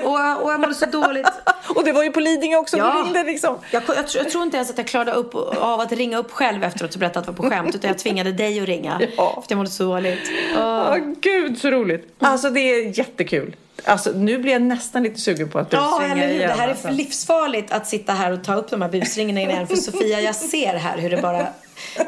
Och, 0.04 0.18
jag- 0.20 0.42
och 0.42 0.52
jag 0.52 0.60
mådde 0.60 0.74
så 0.74 0.86
dåligt. 0.86 1.28
Och 1.74 1.84
det 1.84 1.92
var 1.92 2.02
ju 2.02 2.10
på 2.12 2.20
Lidingö 2.20 2.56
också, 2.56 2.76
Ja. 2.76 2.92
du 2.92 3.02
ringde 3.02 3.24
liksom. 3.24 3.58
Jag, 3.70 3.82
jag, 3.88 4.08
tror, 4.08 4.22
jag 4.24 4.30
tror 4.30 4.42
inte 4.44 4.56
ens 4.56 4.70
att 4.70 4.78
jag 4.78 4.86
klarade 4.86 5.12
upp 5.12 5.34
av 5.58 5.80
att 5.80 5.92
ringa 5.92 6.18
upp 6.18 6.30
själv 6.32 6.64
efteråt 6.64 6.94
och 6.94 7.00
berätta 7.00 7.18
att 7.18 7.26
det 7.26 7.32
var 7.32 7.36
på 7.36 7.50
skämt. 7.50 7.74
Utan 7.74 7.88
jag 7.88 7.98
tvingade 7.98 8.32
dig 8.32 8.60
att 8.60 8.66
ringa. 8.66 9.00
Ja. 9.16 9.32
För 9.34 9.44
jag 9.48 9.56
mådde 9.56 9.70
så 9.70 9.84
dåligt. 9.84 10.30
Åh 10.58 10.96
gud 11.20 11.58
så 11.58 11.70
roligt. 11.70 12.14
Alltså 12.18 12.50
det 12.50 12.60
är 12.60 12.98
jättekul. 12.98 13.56
Alltså 13.84 14.10
nu 14.10 14.38
blir 14.38 14.52
jag 14.52 14.62
nästan 14.62 15.02
lite 15.02 15.20
sugen 15.20 15.48
på 15.50 15.58
att 15.58 15.70
du 15.70 15.76
Ja, 15.76 16.02
eller 16.02 16.14
hur? 16.14 16.26
Det 16.28 16.34
igen. 16.34 16.58
här 16.58 16.66
är 16.68 16.70
alltså. 16.72 16.90
livsfarligt 16.90 17.72
att 17.72 17.86
sitta 17.86 18.12
här 18.12 18.32
och 18.32 18.44
ta 18.44 18.54
upp 18.54 18.70
de 18.70 18.82
här 18.82 18.88
busringningarna 18.88 19.52
igen. 19.54 19.66
För 19.66 19.76
Sofia, 19.76 20.20
jag 20.20 20.34
ser 20.34 20.74
här 20.74 20.98
hur 20.98 21.10
det 21.10 21.22
bara 21.22 21.46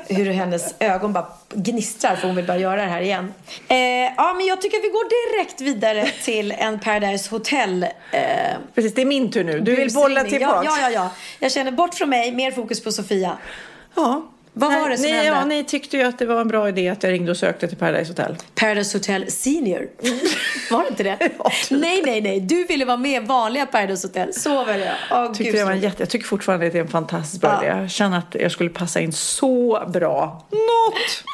hur 0.09 0.31
hennes 0.31 0.74
ögon 0.79 1.12
bara 1.12 1.26
gnistrar 1.55 2.16
för 2.16 2.26
hon 2.26 2.37
vill 2.37 2.46
bara 2.46 2.59
göra 2.59 2.83
det 2.83 2.88
här 2.88 3.00
igen. 3.00 3.35
Eh, 3.68 3.76
ja, 4.16 4.35
men 4.37 4.46
jag 4.46 4.61
tycker 4.61 4.76
att 4.76 4.85
vi 4.85 4.88
går 4.88 5.37
direkt 5.37 5.61
vidare 5.61 6.11
till 6.24 6.52
en 6.52 6.81
Paradise 6.81 7.31
Hotel 7.31 7.83
eh, 8.12 8.20
Precis, 8.74 8.94
det 8.94 9.02
är 9.02 9.07
min 9.07 9.31
tur 9.31 9.44
nu. 9.44 9.61
Du 9.61 9.76
vill 9.76 9.92
bolla 9.94 10.24
tillbaks. 10.24 10.64
Ja, 10.64 10.79
ja, 10.81 10.90
ja, 10.90 10.90
ja. 10.90 11.11
Jag 11.38 11.52
känner 11.52 11.72
bort 11.72 11.94
från 11.94 12.09
mig, 12.09 12.33
mer 12.33 12.50
fokus 12.50 12.85
på 12.85 12.92
Sofia. 12.92 13.38
Ja. 13.94 14.22
Vad 14.59 14.73
var 14.73 14.88
det 14.90 14.97
som 14.97 15.07
ni, 15.07 15.12
hände? 15.12 15.27
Ja, 15.27 15.45
ni 15.45 15.64
tyckte 15.64 15.97
ju 15.97 16.03
att 16.03 16.19
det 16.19 16.27
var 16.27 16.40
en 16.40 16.49
bra 16.49 16.69
idé 16.69 16.88
att 16.88 17.03
jag 17.03 17.12
ringde 17.12 17.31
och 17.31 17.37
sökte 17.37 17.69
till 17.69 17.77
Paradise 17.77 18.11
Hotel. 18.11 18.37
Paradise 18.55 18.99
Hotel 18.99 19.31
Senior. 19.31 19.87
Var 20.71 20.83
det 20.83 20.88
inte 20.88 21.03
det? 21.03 21.19
nej, 21.71 22.03
nej, 22.07 22.21
nej. 22.21 22.40
Du 22.40 22.64
ville 22.64 22.85
vara 22.85 22.97
med 22.97 23.23
i 23.23 23.27
vanliga 23.27 23.66
Paradise 23.66 24.07
Hotel. 24.09 24.35
Så 24.35 24.55
var 24.64 24.73
det. 24.73 24.92
Åh, 25.11 25.27
Tyckte 25.33 25.45
gud, 25.45 25.55
det 25.55 25.64
var 25.64 25.73
en 25.73 25.81
jätte, 25.81 26.03
jag 26.03 26.09
tycker 26.11 26.27
fortfarande 26.27 26.66
att 26.66 26.73
det 26.73 26.79
är 26.79 26.83
en 26.83 26.88
fantastiskt 26.88 27.40
bra 27.40 27.51
Ja. 27.62 27.62
idé. 27.73 27.81
Jag 27.81 27.90
känner 27.90 28.19
att 28.19 28.37
jag 28.40 28.53
skulle 28.53 28.71
passa 28.71 29.01
in 29.01 29.12
så 29.12 29.85
bra. 29.92 30.45
Något! 30.51 31.25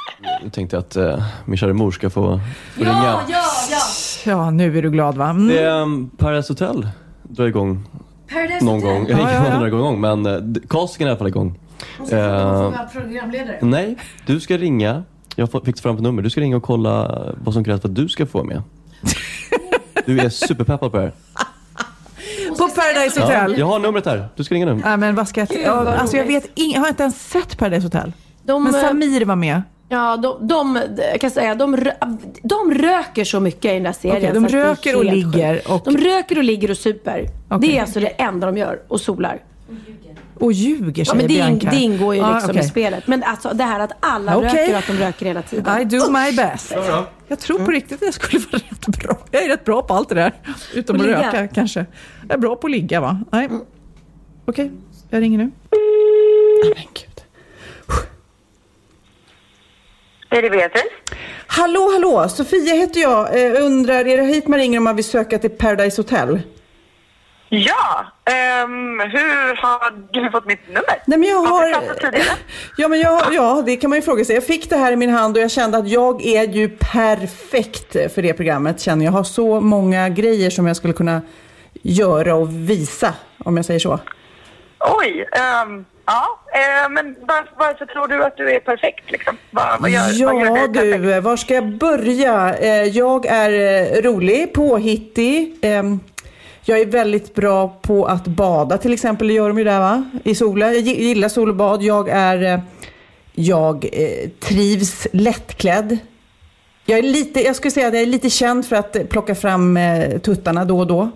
Nu 0.45 0.51
tänkte 0.51 0.77
jag 0.77 0.81
att 0.81 0.97
uh, 0.97 1.23
min 1.45 1.59
kära 1.59 1.73
mor 1.73 1.91
ska 1.91 2.11
få, 2.11 2.23
få 2.23 2.41
Ja, 2.85 2.85
ringa. 2.85 3.21
ja, 3.29 3.45
ja. 3.71 3.79
Ja, 4.25 4.51
nu 4.51 4.79
är 4.79 4.83
du 4.83 4.91
glad 4.91 5.17
va? 5.17 5.31
Mm. 5.31 5.49
Det 5.49 5.59
är 5.63 5.81
um, 5.83 6.11
Paradise 6.19 6.53
Hotel 6.53 6.89
drar 7.23 7.47
igång 7.47 7.89
Paradise 8.33 8.65
någon 8.65 8.75
Hotel. 8.83 8.89
gång. 8.99 9.07
Jag 9.09 9.19
Ja, 9.21 9.25
vet 9.25 9.35
ja, 9.35 9.39
inte 9.41 9.53
ja. 9.57 9.65
det 9.65 9.71
går 9.71 9.81
igång, 9.81 10.01
men 10.01 10.27
uh, 10.27 10.55
castingen 10.69 11.07
är 11.09 11.11
i 11.11 11.13
alla 11.13 11.19
fall 11.19 11.29
igång. 11.29 11.59
Måste 11.99 12.17
Eh, 12.19 12.23
jag 12.25 12.71
vara 12.71 12.89
programledare? 12.93 13.59
Nej, 13.63 13.97
du 14.27 14.41
ska 14.41 14.59
ringa. 14.59 15.03
Jag 15.37 15.65
fick 15.65 15.81
fram 15.81 15.97
ett 15.97 16.03
nummer. 16.03 16.23
Du 16.23 16.31
ska 16.31 16.41
ringa 16.41 16.57
och 16.57 16.63
kolla 16.63 17.25
vad 17.45 17.55
som 17.55 17.65
krävs 17.65 17.81
för 17.81 17.89
att 17.89 17.95
du 17.95 18.09
ska 18.09 18.27
få 18.27 18.39
vara 18.39 18.49
med. 18.49 18.63
Du 20.07 20.21
är 20.21 20.29
superpeppad 20.29 20.91
på 20.93 20.97
det 20.99 21.03
här. 21.03 21.13
På 22.49 22.69
Paradise 22.69 23.21
Ja, 23.21 23.25
Hotel? 23.27 23.59
jag 23.59 23.67
har 23.67 23.79
numret 23.79 24.07
här. 24.07 24.29
Du 24.37 24.45
ska 24.45 24.55
ringa 24.55 24.67
nu. 24.67 24.81
Nej, 24.85 24.97
men 24.97 25.15
vad 25.15 25.29
ska 25.29 25.41
jag... 25.41 25.49
Ja, 25.65 25.71
alltså 25.95 26.17
jag 26.17 26.25
vet 26.27 26.51
ing... 26.59 26.73
jag 26.73 26.81
har 26.81 26.89
inte 26.89 27.03
ens 27.03 27.31
sett 27.31 27.59
Paradise 27.59 27.87
Hotel. 27.87 28.13
De, 28.43 28.65
Men 28.65 28.75
eh, 28.75 28.81
Samir 28.81 29.25
var 29.25 29.37
med. 29.37 29.63
Ja, 29.89 30.17
de, 30.17 30.49
de, 30.49 30.81
jag 31.13 31.21
kan 31.21 31.31
säga, 31.31 31.55
de, 31.55 31.91
de 32.43 32.75
röker 32.75 33.25
så 33.25 33.41
mycket 33.41 33.65
i 33.65 33.75
den 33.75 33.83
där 33.83 33.93
serien. 33.93 34.17
Okej, 34.17 34.33
de 34.35 34.49
röker 34.49 34.97
och 34.97 35.05
ligger 35.05 35.61
och- 35.73 35.83
De 35.85 35.97
röker 35.97 36.39
och 36.39 36.45
ligger 36.45 36.71
och 36.71 36.77
super. 36.77 37.29
Okej. 37.49 37.69
Det 37.69 37.77
är 37.79 37.81
alltså 37.83 38.01
det 38.01 38.07
enda 38.07 38.47
de 38.47 38.57
gör. 38.57 38.81
Och 38.89 39.01
solar. 39.01 39.39
Och 40.43 40.53
ljuger 40.53 41.05
Ja, 41.07 41.15
men 41.15 41.23
det, 41.23 41.35
Bianca. 41.35 41.71
det 41.71 41.77
ingår 41.77 42.15
ju 42.15 42.21
liksom 42.21 42.51
okej. 42.51 42.65
i 42.65 42.69
spelet. 42.69 43.07
Men 43.07 43.23
alltså 43.23 43.51
det 43.55 43.65
här 43.65 43.81
att 43.81 43.93
alla 44.01 44.37
Okej. 44.37 44.49
röker 44.49 44.73
och 44.73 44.79
att 44.79 44.87
de 44.87 44.93
röker 44.93 45.27
hela 45.27 45.43
tiden. 45.43 45.81
I 45.81 45.85
do 45.85 46.11
my 46.11 46.37
best. 46.37 46.73
Jag 47.29 47.39
tror 47.39 47.59
på 47.65 47.71
riktigt 47.71 47.93
att 47.93 48.03
jag 48.03 48.15
skulle 48.15 48.43
vara 48.53 48.63
rätt 48.71 48.87
bra. 48.87 49.19
Jag 49.31 49.43
är 49.45 49.49
rätt 49.49 49.65
bra 49.65 49.83
på 49.83 49.95
allt 49.95 50.09
det 50.09 50.15
där. 50.15 50.33
Utom 50.75 50.97
att 50.97 51.07
röka 51.07 51.49
kanske. 51.49 51.87
Jag 52.29 52.35
är 52.35 52.39
bra 52.39 52.57
på 52.57 52.67
att 52.67 52.71
ligga 52.71 53.01
va? 53.01 53.21
Nej. 53.33 53.49
Okej, 54.45 54.71
jag 55.11 55.21
ringer 55.23 55.39
nu. 55.39 55.51
Nej, 56.65 56.73
men 56.75 56.85
gud. 56.95 57.25
Är 60.31 60.43
det 60.43 60.51
Beatrice? 60.51 60.83
Hallå, 61.47 61.91
hallå! 61.93 62.29
Sofia 62.29 62.75
heter 62.75 63.01
jag. 63.01 63.47
Eh, 63.47 63.65
undrar, 63.65 64.07
är 64.07 64.17
det 64.17 64.23
hit 64.25 64.49
man 64.49 64.59
ringer 64.59 64.79
om 64.79 64.85
man 64.85 64.97
vill 64.97 65.05
söka 65.05 65.39
till 65.39 65.51
Paradise 65.51 66.01
Hotel? 66.03 66.41
Ja, 67.55 68.07
ehm, 68.25 69.01
hur 69.01 69.57
har 69.63 69.93
du 70.13 70.31
fått 70.31 70.47
mitt 70.47 70.67
nummer? 70.69 71.03
Nej, 71.07 71.19
men 71.19 71.29
jag 71.29 71.37
Har 71.43 72.11
du? 72.13 72.19
Ja, 72.77 72.89
men 72.89 73.01
jag, 73.01 73.23
ja, 73.33 73.63
det 73.67 73.77
kan 73.77 73.91
man 73.91 73.99
ju 73.99 74.03
fråga 74.03 74.25
sig. 74.25 74.35
Jag 74.35 74.47
fick 74.47 74.71
det 74.71 74.77
här 74.77 74.93
i 74.93 74.97
min 74.97 75.11
hand 75.11 75.37
och 75.37 75.43
jag 75.43 75.51
kände 75.51 75.79
att 75.79 75.89
jag 75.89 76.27
är 76.27 76.47
ju 76.49 76.69
perfekt 76.69 77.93
för 78.15 78.23
det 78.23 78.33
programmet. 78.35 78.81
Känner 78.81 79.05
jag. 79.05 79.13
har 79.13 79.25
så 79.25 79.61
många 79.61 80.09
grejer 80.09 80.51
som 80.51 80.67
jag 80.67 80.77
skulle 80.77 80.93
kunna 80.93 81.23
göra 81.83 82.35
och 82.35 82.49
visa, 82.53 83.15
om 83.45 83.57
jag 83.57 83.67
säger 83.67 83.81
så. 83.81 83.99
Oj, 85.01 85.29
ehm, 85.33 85.85
ja, 86.07 86.41
eh, 86.55 86.89
men 86.91 87.17
var, 87.21 87.51
varför 87.59 87.87
tror 87.87 88.09
du 88.09 88.25
att 88.25 88.37
du 88.37 88.51
är 88.55 88.61
perfekt 88.61 89.11
liksom? 89.11 89.37
Vad, 89.51 89.81
vad 89.81 89.91
gör, 89.91 90.01
vad 90.27 90.41
gör 90.41 90.47
Ja 90.47 90.67
dig 90.67 90.93
perfekt? 90.93 91.03
du, 91.03 91.21
var 91.21 91.37
ska 91.37 91.55
jag 91.55 91.79
börja? 91.79 92.55
Eh, 92.55 92.83
Jag 92.85 93.27
är 93.27 93.51
eh, 93.97 94.03
rolig, 94.03 94.55
påhittig. 94.55 95.59
ehm, 95.63 96.01
Jag 96.65 96.81
är 96.81 96.87
väldigt 96.87 97.35
bra 97.35 97.69
på 97.83 98.07
att 98.07 98.25
bada 98.27 98.79
till 98.79 98.93
exempel, 98.93 99.29
det 99.29 99.35
gör 99.35 99.49
de 99.49 99.59
ju 99.59 99.65
där 99.65 99.81
va? 99.81 100.05
I 100.25 100.35
solen. 100.35 100.73
Jag 100.73 100.83
gi- 100.83 101.03
gillar 101.03 101.29
sol 101.29 101.49
och 101.49 101.55
bad. 101.57 101.83
Jag 101.83 102.09
är... 102.09 102.43
eh, 102.55 102.61
Jag 103.35 103.85
eh, 103.93 104.29
trivs 104.41 105.07
lättklädd. 105.13 105.99
Jag 106.85 106.99
är 106.99 107.03
lite, 107.03 107.41
jag 107.41 107.57
skulle 107.57 107.71
säga 107.73 107.89
att 107.89 107.95
jag 107.95 108.03
är 108.03 108.07
lite 108.07 108.31
känd 108.31 108.67
för 108.67 108.77
att 108.77 109.09
plocka 109.09 109.35
fram 109.35 109.77
eh, 109.77 110.19
tuttarna 110.19 110.65
då 110.65 110.79
och 110.79 110.87
då. 110.87 111.11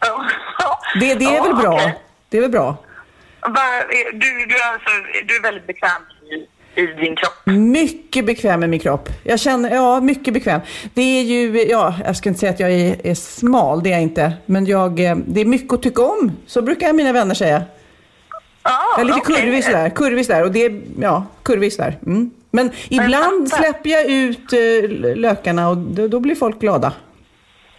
Det, 1.00 1.14
det 1.14 1.24
är 1.24 1.42
väl 1.42 1.54
bra? 1.56 1.90
Det 2.28 2.36
är 2.36 2.40
väl 2.42 2.50
bra? 2.50 2.76
Du, 4.12 4.46
du, 4.46 4.56
är 4.56 4.72
alltså, 4.72 4.90
du 5.28 5.36
är 5.36 5.42
väldigt 5.42 5.66
bekväm 5.66 6.02
i, 6.76 6.80
i 6.80 6.86
din 6.86 7.16
kropp. 7.16 7.32
Mycket 7.44 8.26
bekväm 8.26 8.60
med 8.60 8.70
min 8.70 8.80
kropp. 8.80 9.08
Jag 9.22 9.40
känner, 9.40 9.74
ja, 9.74 10.00
mycket 10.00 10.34
bekväm. 10.34 10.60
Det 10.94 11.02
är 11.02 11.22
ju, 11.22 11.62
ja, 11.62 11.94
jag 12.04 12.16
ska 12.16 12.28
inte 12.28 12.40
säga 12.40 12.52
att 12.52 12.60
jag 12.60 12.72
är, 12.72 13.06
är 13.06 13.14
smal, 13.14 13.82
det 13.82 13.88
är 13.88 13.92
jag 13.92 14.02
inte. 14.02 14.32
Men 14.46 14.66
jag, 14.66 15.00
eh, 15.00 15.16
det 15.16 15.40
är 15.40 15.44
mycket 15.44 15.72
att 15.72 15.82
tycka 15.82 16.02
om. 16.02 16.32
Så 16.46 16.62
brukar 16.62 16.92
mina 16.92 17.12
vänner 17.12 17.34
säga. 17.34 17.62
jag 18.62 19.00
är 19.00 19.04
lite 19.04 19.18
okej. 19.18 19.36
kurvig 19.36 19.64
sådär, 19.64 19.90
kurvig 19.90 20.26
sådär. 20.26 20.44
Och 20.44 20.52
det 20.52 20.64
är, 20.64 20.80
ja, 21.00 21.26
kurvig 21.42 21.72
sådär. 21.72 21.98
Mm. 22.06 22.30
Men 22.50 22.70
ibland 22.88 23.50
fattar. 23.50 23.62
släpper 23.62 23.90
jag 23.90 24.06
ut 24.06 24.52
eh, 24.52 25.16
lökarna 25.16 25.68
och 25.68 25.76
då, 25.76 26.08
då 26.08 26.20
blir 26.20 26.34
folk 26.34 26.60
glada. 26.60 26.92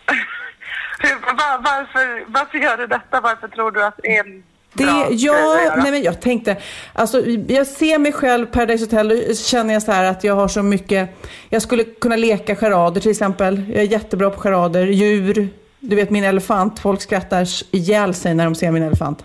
Hur, 1.00 1.14
var, 1.14 1.58
varför, 1.64 2.26
varför 2.28 2.58
gör 2.58 2.78
du 2.78 2.88
detta? 2.88 3.22
Varför 3.22 3.48
tror 3.48 3.72
du 3.72 3.84
att 3.84 4.00
en 4.06 4.44
Det, 4.78 4.84
bra 4.84 5.84
nej 5.84 5.92
men 5.92 6.04
jag 6.04 6.22
tänkte, 6.22 6.58
alltså 6.94 7.26
jag 7.48 7.68
ser 7.68 7.98
mig 7.98 8.12
själv 8.12 8.46
Paradise 8.46 8.84
Hotel 8.84 9.12
och 9.12 9.36
känner 9.36 9.74
jag 9.74 9.84
så 9.84 9.92
här 9.92 10.04
att 10.04 10.24
jag 10.24 10.36
har 10.36 10.48
så 10.48 10.64
mycket, 10.64 11.10
jag 11.50 11.62
skulle 11.62 11.84
kunna 11.84 12.16
leka 12.16 12.56
charader 12.56 13.02
till 13.02 13.12
exempel. 13.12 13.66
Jag 13.74 13.84
är 13.84 13.88
jättebra 13.88 14.30
på 14.30 14.40
charader, 14.40 14.88
djur, 14.88 15.50
du 15.80 15.96
vet 15.96 16.10
min 16.10 16.24
elefant, 16.24 16.80
folk 16.80 17.02
skrattar 17.02 17.48
ihjäl 17.72 18.14
sig 18.14 18.36
när 18.36 18.46
de 18.46 18.56
ser 18.56 18.72
min 18.72 18.84
elefant. 18.84 19.24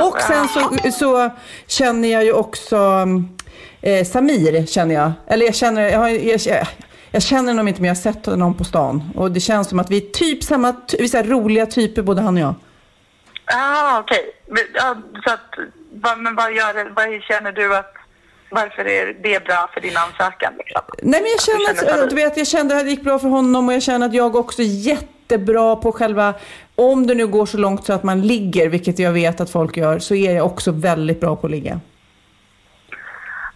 Och 0.00 0.20
sen 0.20 0.48
så, 0.48 0.90
så 0.98 1.30
känner 1.66 2.08
jag 2.08 2.24
ju 2.24 2.32
också 2.32 3.06
eh, 3.80 4.06
Samir, 4.06 4.66
känner 4.66 4.94
jag. 4.94 5.12
Eller 5.26 5.46
jag 5.46 5.54
känner, 5.54 5.82
jag, 5.82 5.98
har, 5.98 6.08
jag, 6.08 6.40
jag, 6.40 6.66
jag 7.10 7.22
känner 7.22 7.48
honom 7.48 7.68
inte 7.68 7.80
men 7.80 7.88
jag 7.88 7.94
har 7.94 8.02
sett 8.02 8.26
honom 8.26 8.54
på 8.54 8.64
stan. 8.64 9.02
Och 9.16 9.32
det 9.32 9.40
känns 9.40 9.68
som 9.68 9.78
att 9.78 9.90
vi 9.90 9.96
är 9.96 10.10
typ 10.10 10.44
samma, 10.44 10.74
vi 10.98 11.04
är 11.04 11.08
så 11.08 11.22
roliga 11.22 11.66
typer 11.66 12.02
både 12.02 12.22
han 12.22 12.36
och 12.36 12.42
jag. 12.42 12.54
Ja, 13.46 13.98
okej. 14.00 14.32
Ja, 14.74 14.96
så 15.24 15.30
att, 15.30 16.18
men 16.18 16.34
vad, 16.34 16.52
gör, 16.52 16.92
vad 16.96 17.22
känner 17.22 17.52
du 17.52 17.76
att, 17.76 17.94
varför 18.50 18.86
är 18.86 19.16
det 19.22 19.44
bra 19.44 19.70
för 19.74 19.80
din 19.80 19.96
ansökan? 19.96 20.52
Liksom? 20.58 20.82
Nej 21.02 21.20
men 21.22 21.30
jag 21.30 21.40
känner 21.40 22.02
att, 22.04 22.10
du 22.10 22.16
vet, 22.16 22.36
jag 22.36 22.46
kände 22.46 22.76
att 22.76 22.84
det 22.84 22.90
gick 22.90 23.02
bra 23.02 23.18
för 23.18 23.28
honom 23.28 23.68
och 23.68 23.74
jag 23.74 23.82
känner 23.82 24.06
att 24.06 24.14
jag 24.14 24.36
också 24.36 24.62
jättebra 24.62 25.76
på 25.76 25.92
själva, 25.92 26.34
om 26.74 27.06
det 27.06 27.14
nu 27.14 27.26
går 27.26 27.46
så 27.46 27.58
långt 27.58 27.86
så 27.86 27.92
att 27.92 28.02
man 28.02 28.22
ligger, 28.22 28.68
vilket 28.68 28.98
jag 28.98 29.12
vet 29.12 29.40
att 29.40 29.50
folk 29.50 29.76
gör, 29.76 29.98
så 29.98 30.14
är 30.14 30.34
jag 30.34 30.46
också 30.46 30.70
väldigt 30.72 31.20
bra 31.20 31.36
på 31.36 31.46
att 31.46 31.50
ligga. 31.50 31.80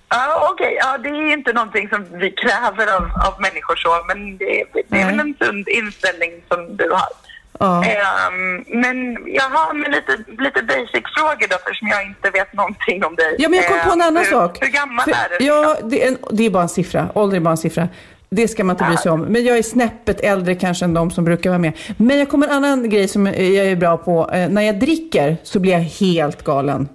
Ja, 0.09 0.49
okej. 0.53 0.77
Ja, 0.81 0.99
det 0.99 1.09
är 1.09 1.33
inte 1.33 1.53
någonting 1.53 1.89
som 1.89 2.07
vi 2.13 2.31
kräver 2.31 2.97
av, 2.97 3.03
av 3.03 3.41
människor 3.41 3.77
så, 3.77 4.05
men 4.09 4.39
det, 4.39 4.65
det 4.89 5.01
är 5.01 5.07
väl 5.07 5.21
en 5.21 5.35
sund 5.41 5.69
inställning 5.69 6.31
som 6.49 6.77
du 6.77 6.91
har. 6.91 7.09
Ja. 7.59 7.85
Ehm, 7.85 8.65
men 8.69 9.19
jag 9.27 9.43
har 9.51 9.75
med 9.75 9.91
lite, 9.91 10.43
lite 10.43 10.63
basic-frågor 10.63 11.49
då, 11.51 11.57
eftersom 11.57 11.89
jag 11.89 12.03
inte 12.07 12.31
vet 12.31 12.53
någonting 12.53 13.05
om 13.05 13.15
dig. 13.17 13.37
Ja, 13.39 13.49
men 13.49 13.59
jag 13.59 13.69
kom 13.69 13.79
på 13.79 13.93
en 13.93 14.01
Ehm, 14.01 14.07
annan 14.07 14.17
hur, 14.25 14.31
sak. 14.31 14.59
Hur 14.61 14.69
gammal 14.69 15.05
För- 15.05 15.11
är 15.13 15.39
du? 15.39 15.45
Ja, 15.47 15.77
det 15.85 16.05
är, 16.05 16.09
en, 16.09 16.19
det 16.31 16.47
är 16.47 16.51
bara 16.51 16.63
en 16.63 16.69
siffra. 16.69 17.09
Ålder 17.15 17.37
är 17.37 17.41
bara 17.41 17.51
en 17.51 17.57
siffra. 17.57 17.89
Det 18.31 18.49
ska 18.49 18.65
man 18.65 18.75
inte 18.75 18.85
bry 18.85 18.97
sig 18.97 19.13
om. 19.13 19.21
Men 19.21 19.45
jag 19.45 19.59
är 19.59 19.63
snäppet 19.63 20.21
äldre 20.21 20.55
kanske 20.55 20.85
än 20.85 20.95
de 20.95 21.11
som 21.11 21.25
brukar 21.25 21.51
vara 21.51 21.59
med. 21.59 21.73
Men 21.97 22.19
jag 22.19 22.29
kommer 22.29 22.47
en 22.49 22.53
annan 22.65 22.91
grej 22.91 23.09
som 23.09 23.27
jag 23.27 23.37
är 23.37 23.77
bra 23.77 23.97
på. 23.97 24.31
Eh, 24.33 24.49
när 24.49 24.63
jag 24.63 24.79
dricker 24.79 25.37
så 25.43 25.61
blir 25.61 25.73
jag 25.73 25.81
helt 25.81 26.45
galen. 26.45 26.89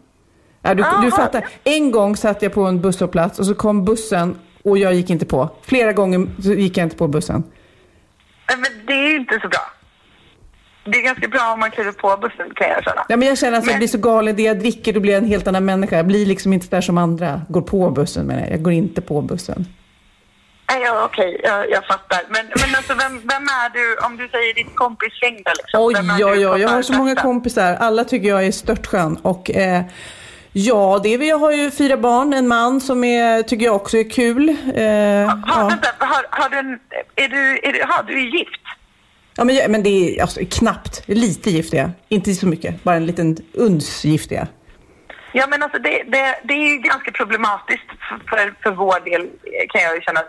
Du, 0.61 0.83
du 1.03 1.11
fattar. 1.11 1.47
En 1.63 1.91
gång 1.91 2.15
satt 2.17 2.41
jag 2.41 2.53
på 2.53 2.61
en 2.63 2.81
busshållplats 2.81 3.39
och 3.39 3.45
så 3.45 3.55
kom 3.55 3.85
bussen 3.85 4.35
och 4.63 4.77
jag 4.77 4.93
gick 4.93 5.09
inte 5.09 5.25
på. 5.25 5.49
Flera 5.61 5.93
gånger 5.93 6.27
gick 6.37 6.77
jag 6.77 6.85
inte 6.85 6.95
på 6.97 7.07
bussen. 7.07 7.43
Men 8.47 8.85
det 8.87 8.93
är 8.93 9.07
ju 9.09 9.15
inte 9.17 9.39
så 9.41 9.47
bra. 9.47 9.59
Det 10.85 10.97
är 10.97 11.01
ganska 11.03 11.27
bra 11.27 11.51
om 11.53 11.59
man 11.59 11.71
kliver 11.71 11.91
på 11.91 12.17
bussen 12.21 12.53
kan 12.55 12.67
jag 12.69 12.83
känna. 12.83 13.05
Ja, 13.09 13.17
men 13.17 13.27
jag 13.27 13.37
känner 13.37 13.57
att 13.57 13.63
jag 13.65 13.71
Men- 13.71 13.79
blir 13.79 13.87
så 13.87 13.97
galen. 13.97 14.35
Det 14.35 14.43
jag 14.43 14.59
dricker, 14.59 14.93
då 14.93 14.99
blir 14.99 15.13
jag 15.13 15.23
en 15.23 15.29
helt 15.29 15.47
annan 15.47 15.65
människa. 15.65 15.95
Jag 15.95 16.07
blir 16.07 16.25
liksom 16.25 16.53
inte 16.53 16.67
där 16.75 16.81
som 16.81 16.97
andra 16.97 17.41
går 17.49 17.61
på 17.61 17.89
bussen. 17.89 18.25
Men 18.25 18.49
jag 18.51 18.61
går 18.63 18.73
inte 18.73 19.01
på 19.01 19.21
bussen. 19.21 19.65
Nej, 20.69 20.81
Ja, 20.81 21.05
okej, 21.05 21.41
jag, 21.43 21.69
jag 21.69 21.85
fattar. 21.85 22.19
Men, 22.29 22.45
men 22.45 22.75
alltså, 22.75 22.93
vem, 22.93 23.13
vem 23.27 23.43
är 23.43 23.69
du, 23.73 24.05
om 24.05 24.17
du 24.17 24.27
säger 24.27 24.53
ditt 24.53 24.75
kompisgäng 24.75 25.41
då 25.45 25.51
liksom? 25.57 25.81
Oj, 25.83 26.25
oj, 26.25 26.47
oj. 26.47 26.61
Jag 26.61 26.69
har 26.69 26.81
så 26.81 26.93
många 26.93 27.15
kompisar. 27.15 27.73
Alla 27.75 28.03
tycker 28.03 28.29
jag 28.29 28.45
är 28.45 28.51
störtskön. 28.51 29.15
Och 29.21 29.51
eh, 29.51 29.81
ja, 30.51 30.99
det 31.03 31.13
är, 31.13 31.17
vi- 31.17 31.29
jag 31.29 31.37
har 31.39 31.51
ju 31.51 31.71
fyra 31.71 31.97
barn. 31.97 32.33
En 32.33 32.47
man 32.47 32.81
som 32.81 33.03
är, 33.03 33.43
tycker 33.43 33.65
jag 33.65 33.75
också 33.75 33.97
är 33.97 34.09
kul. 34.09 34.49
Eh, 34.49 34.53
Har, 34.55 35.43
ja. 35.47 35.67
vänta, 35.69 35.87
har, 35.99 36.25
har 36.29 36.49
du 36.49 36.57
en, 36.57 36.79
är 37.15 37.27
du, 37.29 37.59
är 37.63 37.73
du, 37.73 37.83
har, 37.87 38.03
du 38.03 38.13
är 38.13 38.37
gift? 38.37 38.61
Ja, 39.37 39.43
men, 39.43 39.71
men 39.71 39.83
det 39.83 39.89
är 39.89 40.21
alltså, 40.21 40.39
knappt. 40.51 41.03
Lite 41.07 41.51
gift 41.51 41.73
är 41.73 41.77
jag. 41.77 41.89
Inte 42.09 42.33
så 42.33 42.47
mycket. 42.47 42.83
Bara 42.83 42.95
en 42.95 43.05
liten 43.05 43.37
uns 43.53 44.05
gift 44.05 44.31
är 44.31 44.35
jag. 44.35 44.47
Ja, 45.33 45.47
men 45.47 45.63
alltså 45.63 45.79
det, 45.79 46.03
det, 46.07 46.35
det 46.43 46.53
är 46.53 46.69
ju 46.69 46.77
ganska 46.77 47.11
problematiskt 47.11 47.85
för, 48.29 48.53
för, 48.63 48.71
vår 48.71 49.05
del 49.05 49.29
kan 49.69 49.81
jag 49.81 49.95
ju 49.95 50.01
känna. 50.01 50.21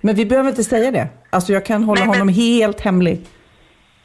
Men 0.00 0.14
vi 0.14 0.26
behöver 0.26 0.50
inte 0.50 0.64
säga 0.64 0.90
det. 0.90 1.08
Alltså 1.30 1.52
jag 1.52 1.66
kan 1.66 1.84
hålla 1.84 2.00
Nej, 2.00 2.08
men- 2.08 2.18
honom 2.18 2.34
helt 2.34 2.80
hemlig. 2.80 3.20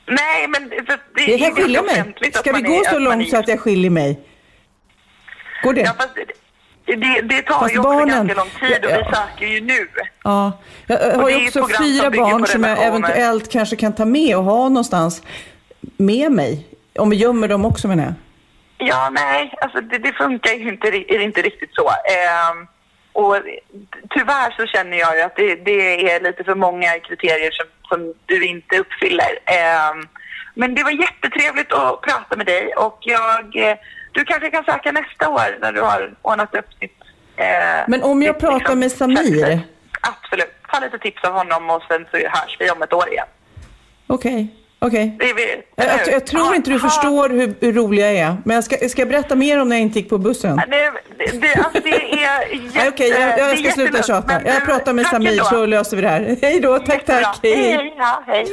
Nej, 0.07 0.47
men 0.47 0.69
för, 0.69 0.99
det 1.15 1.21
Jag 1.21 1.41
är 1.41 1.45
kan 1.45 1.55
skilja 1.55 1.81
mig. 1.81 2.15
Ska 2.33 2.53
vi 2.53 2.61
gå 2.61 2.81
så 2.91 2.99
långt 2.99 3.29
så 3.29 3.37
att 3.37 3.47
jag 3.47 3.59
skiljer 3.59 3.91
mig? 3.91 4.19
Går 5.63 5.73
det? 5.73 5.81
Ja, 5.81 5.93
fast 5.97 6.15
det, 6.95 7.21
det, 7.21 7.41
tar 7.41 7.59
Fast 7.59 7.73
ju 7.73 7.79
också 7.79 7.89
barnen- 7.89 8.27
ganska 8.27 8.33
lång 8.35 8.49
tid 8.69 8.85
och 8.85 8.91
vi 8.91 8.95
Ja. 9.11 9.13
söker 9.15 9.45
ju 9.47 9.61
nu. 9.61 9.87
Ja, 10.23 10.51
jag 10.87 10.97
har 11.17 11.29
ju 11.29 11.47
också 11.47 11.67
fyra 11.83 12.09
barn 12.11 12.45
som 12.45 12.63
jag 12.63 12.83
eventuellt 12.85 13.51
kanske 13.51 13.75
kan 13.75 13.95
ta 13.95 14.05
med 14.05 14.37
och 14.37 14.43
ha 14.43 14.69
någonstans 14.69 15.23
med 15.97 16.31
mig. 16.31 16.67
Om 16.99 17.09
vi 17.09 17.15
gömmer 17.15 17.47
dem 17.47 17.65
också 17.65 17.87
menar 17.87 18.03
jag. 18.03 18.13
Ja, 18.77 19.09
nej, 19.11 19.53
alltså 19.61 19.81
det, 19.81 19.97
det 19.97 20.13
funkar 20.13 20.51
ju 20.53 20.69
inte, 20.69 20.87
inte 21.13 21.41
riktigt 21.41 21.69
så. 21.75 21.87
Ehm, 21.89 22.67
och 23.13 23.35
tyvärr 24.09 24.51
så 24.57 24.65
känner 24.65 24.97
jag 24.97 25.15
ju 25.15 25.21
att 25.21 25.35
det, 25.35 25.55
det 25.55 26.11
är 26.11 26.19
lite 26.23 26.43
för 26.43 26.55
många 26.55 26.99
kriterier 26.99 27.51
som, 27.51 27.65
som 27.89 28.13
du 28.25 28.45
inte 28.45 28.77
uppfyller. 28.77 29.39
Ehm, 29.45 30.07
men 30.53 30.75
det 30.75 30.83
var 30.83 30.91
jättetrevligt 30.91 31.73
att 31.73 32.01
prata 32.01 32.35
med 32.37 32.45
dig 32.45 32.73
och 32.75 32.97
jag, 33.01 33.55
eh, 33.55 33.77
du 34.11 34.25
kanske 34.25 34.49
kan 34.51 34.63
söka 34.63 34.91
nästa 34.91 35.29
år 35.29 35.57
när 35.61 35.71
du 35.71 35.81
har 35.81 36.13
ordnat 36.21 36.55
upp 36.55 36.79
ditt... 36.79 36.97
eh, 37.35 37.45
Men 37.87 38.03
om 38.03 38.21
jag 38.23 38.35
ditt, 38.35 38.41
pratar 38.41 38.57
liksom, 38.75 38.79
med 38.79 38.91
Samir? 38.91 39.59
Absolut. 40.01 40.53
Ta 40.71 40.79
lite 40.79 40.97
tips 40.99 41.23
av 41.23 41.33
honom 41.33 41.69
och 41.69 41.83
sen 41.87 42.05
så 42.11 42.17
hörs 42.17 42.57
vi 42.59 42.71
om 42.71 42.81
ett 42.81 42.93
år 42.93 43.09
igen. 43.09 43.27
Okej, 44.07 44.55
okej. 44.79 45.17
Vi, 45.19 45.25
Jag, 45.75 45.85
jag, 45.87 46.13
jag 46.13 46.25
tror 46.25 46.55
inte 46.55 46.69
du 46.71 46.79
förstår 46.79 47.29
hur, 47.29 47.55
hur 47.59 47.73
rolig 47.73 48.01
jag 48.03 48.11
är. 48.15 48.37
Men 48.45 48.55
jag 48.55 48.63
ska, 48.63 48.89
ska 48.89 49.01
jag 49.01 49.09
berätta 49.09 49.35
mer 49.35 49.61
om 49.61 49.69
när 49.69 49.75
jag 49.75 49.83
inte 49.83 49.99
gick 49.99 50.09
på 50.09 50.17
bussen? 50.17 50.55
Det, 50.57 50.91
det, 51.41 51.55
alltså 51.55 51.79
det 51.83 51.89
är 52.23 52.53
jätte, 52.75 52.89
Okej, 52.89 53.09
jag, 53.09 53.19
det 53.19 53.41
är 53.41 53.49
jag 53.49 53.59
ska 53.59 53.71
sluta 53.71 54.03
tjata. 54.03 54.27
men 54.27 54.45
Jag 54.45 54.61
du, 54.61 54.65
pratar 54.65 54.93
med 54.93 55.05
Samir 55.05 55.43
så 55.43 55.65
löser 55.65 55.95
vi 55.95 56.01
det 56.01 56.07
här. 56.09 56.37
Hej 56.41 56.59
då, 56.59 56.79
tack 56.79 57.05
tack. 57.05 57.39
Hej, 57.43 57.53
Hej. 57.55 57.71
hej, 57.73 57.93
ja, 57.97 58.23
hej. 58.27 58.45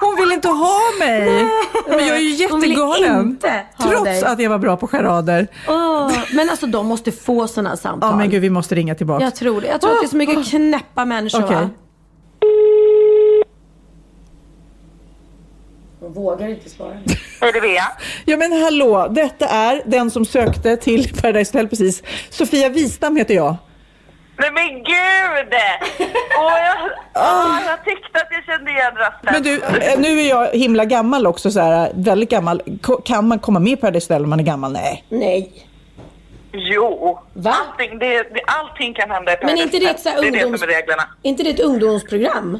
Hon 0.00 0.16
vill 0.16 0.32
inte 0.32 0.48
ha 0.48 0.78
mig. 0.98 1.46
Men 1.88 2.06
jag 2.06 2.16
är 2.16 2.20
ju 2.20 2.48
Hon 2.50 2.60
vill 2.60 2.70
jättegalen. 2.70 3.38
Trots 3.82 4.04
dig. 4.04 4.24
att 4.24 4.40
jag 4.40 4.50
var 4.50 4.58
bra 4.58 4.76
på 4.76 4.86
charader. 4.86 5.46
Åh, 5.68 6.12
men 6.32 6.50
alltså 6.50 6.66
de 6.66 6.86
måste 6.86 7.12
få 7.12 7.48
sådana 7.48 7.76
samtal. 7.76 8.10
Ja 8.10 8.16
men 8.16 8.30
gud, 8.30 8.42
vi 8.42 8.50
måste 8.50 8.74
ringa 8.74 8.94
tillbaka. 8.94 9.24
Jag 9.24 9.34
tror 9.34 9.60
det. 9.60 9.66
Jag 9.66 9.80
tror 9.80 9.92
att 9.92 10.00
det 10.00 10.06
är 10.06 10.08
så 10.08 10.16
mycket 10.16 10.50
knäppa 10.50 11.04
människor 11.04 11.44
Okej. 11.44 11.68
Hon 16.14 16.24
vågar 16.24 16.48
inte 16.48 16.70
svara. 16.70 16.92
Hej, 17.40 17.52
det 17.52 17.58
är 17.58 17.60
Bea. 17.60 17.84
Ja 18.24 18.36
men 18.36 18.52
hallå, 18.62 19.06
detta 19.10 19.48
är 19.48 19.82
den 19.84 20.10
som 20.10 20.24
sökte 20.24 20.76
till 20.76 21.14
Paradise 21.22 21.52
Hotel 21.52 21.68
precis. 21.68 22.02
Sofia 22.30 22.68
Wistam 22.68 23.16
heter 23.16 23.34
jag. 23.34 23.56
Nej 24.36 24.50
men 24.52 24.68
gud! 24.68 25.54
Åh, 26.38 26.52
jag, 26.58 26.90
åh, 27.14 27.58
jag 27.66 27.84
tyckte 27.84 28.18
att 28.20 28.28
jag 28.30 28.44
kände 28.44 28.70
igen 28.70 28.92
rösten. 28.96 29.32
Men 29.32 29.42
du, 29.42 29.54
eh, 29.54 29.98
nu 30.00 30.20
är 30.20 30.28
jag 30.28 30.46
himla 30.52 30.84
gammal 30.84 31.26
också, 31.26 31.50
så 31.50 31.60
här, 31.60 31.90
väldigt 31.94 32.30
gammal. 32.30 32.62
Kan 33.04 33.28
man 33.28 33.38
komma 33.38 33.58
med 33.58 33.76
på 33.76 33.80
Paradise 33.80 34.12
Hotel 34.14 34.24
om 34.24 34.30
man 34.30 34.40
är 34.40 34.44
gammal? 34.44 34.72
Nej. 34.72 35.04
Nej. 35.08 35.66
Jo, 36.52 37.18
Va? 37.32 37.54
allting, 37.70 37.98
det, 37.98 38.16
det, 38.22 38.40
allting 38.46 38.94
kan 38.94 39.10
hända 39.10 39.32
i 39.32 39.36
Men 39.42 39.58
inte 39.58 39.78
det 39.78 39.86
ett 39.86 40.00
så 40.00 40.08
här 40.08 40.20
Det 40.22 40.28
är 40.28 40.32
det 40.32 40.38
ungdoms- 40.38 40.58
som 40.58 40.68
är 40.68 40.72
reglerna. 40.72 41.02
Inte 41.22 41.42
det 41.42 41.50
ett 41.50 41.60
ungdomsprogram? 41.60 42.58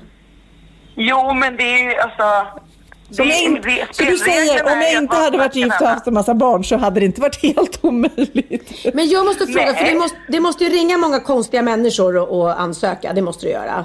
Jo, 0.95 1.33
men 1.35 1.57
det 1.57 1.63
är 1.63 1.79
ju 1.91 1.97
alltså... 1.97 2.47
Så, 3.13 3.23
om 3.23 3.29
jag 3.29 3.41
in, 3.43 3.61
det- 3.63 3.87
så 3.91 4.03
du 4.05 4.19
säger, 4.19 4.63
om 4.73 4.81
jag 4.81 4.93
inte 5.03 5.17
hade 5.17 5.39
varit 5.39 5.57
gift 5.57 5.81
och 5.81 5.87
haft 5.87 6.07
en 6.07 6.15
massa 6.15 6.35
barn 6.35 6.65
så 6.65 6.77
hade 6.77 7.01
det 7.01 7.07
inte 7.07 7.21
varit 7.21 7.43
helt 7.43 7.79
omöjligt. 7.85 8.95
Men 8.95 9.09
jag 9.09 9.25
måste 9.27 9.47
fråga, 9.47 9.65
Nej. 9.65 9.75
för 9.75 9.85
det 9.85 9.99
måste, 9.99 10.17
det 10.29 10.41
måste 10.41 10.65
ju 10.65 10.71
ringa 10.71 10.99
många 10.99 11.21
konstiga 11.21 11.63
människor 11.63 12.17
och, 12.17 12.41
och 12.41 12.61
ansöka. 12.61 13.13
Det 13.13 13.23
måste 13.23 13.47
du 13.47 13.53
göra. 13.53 13.85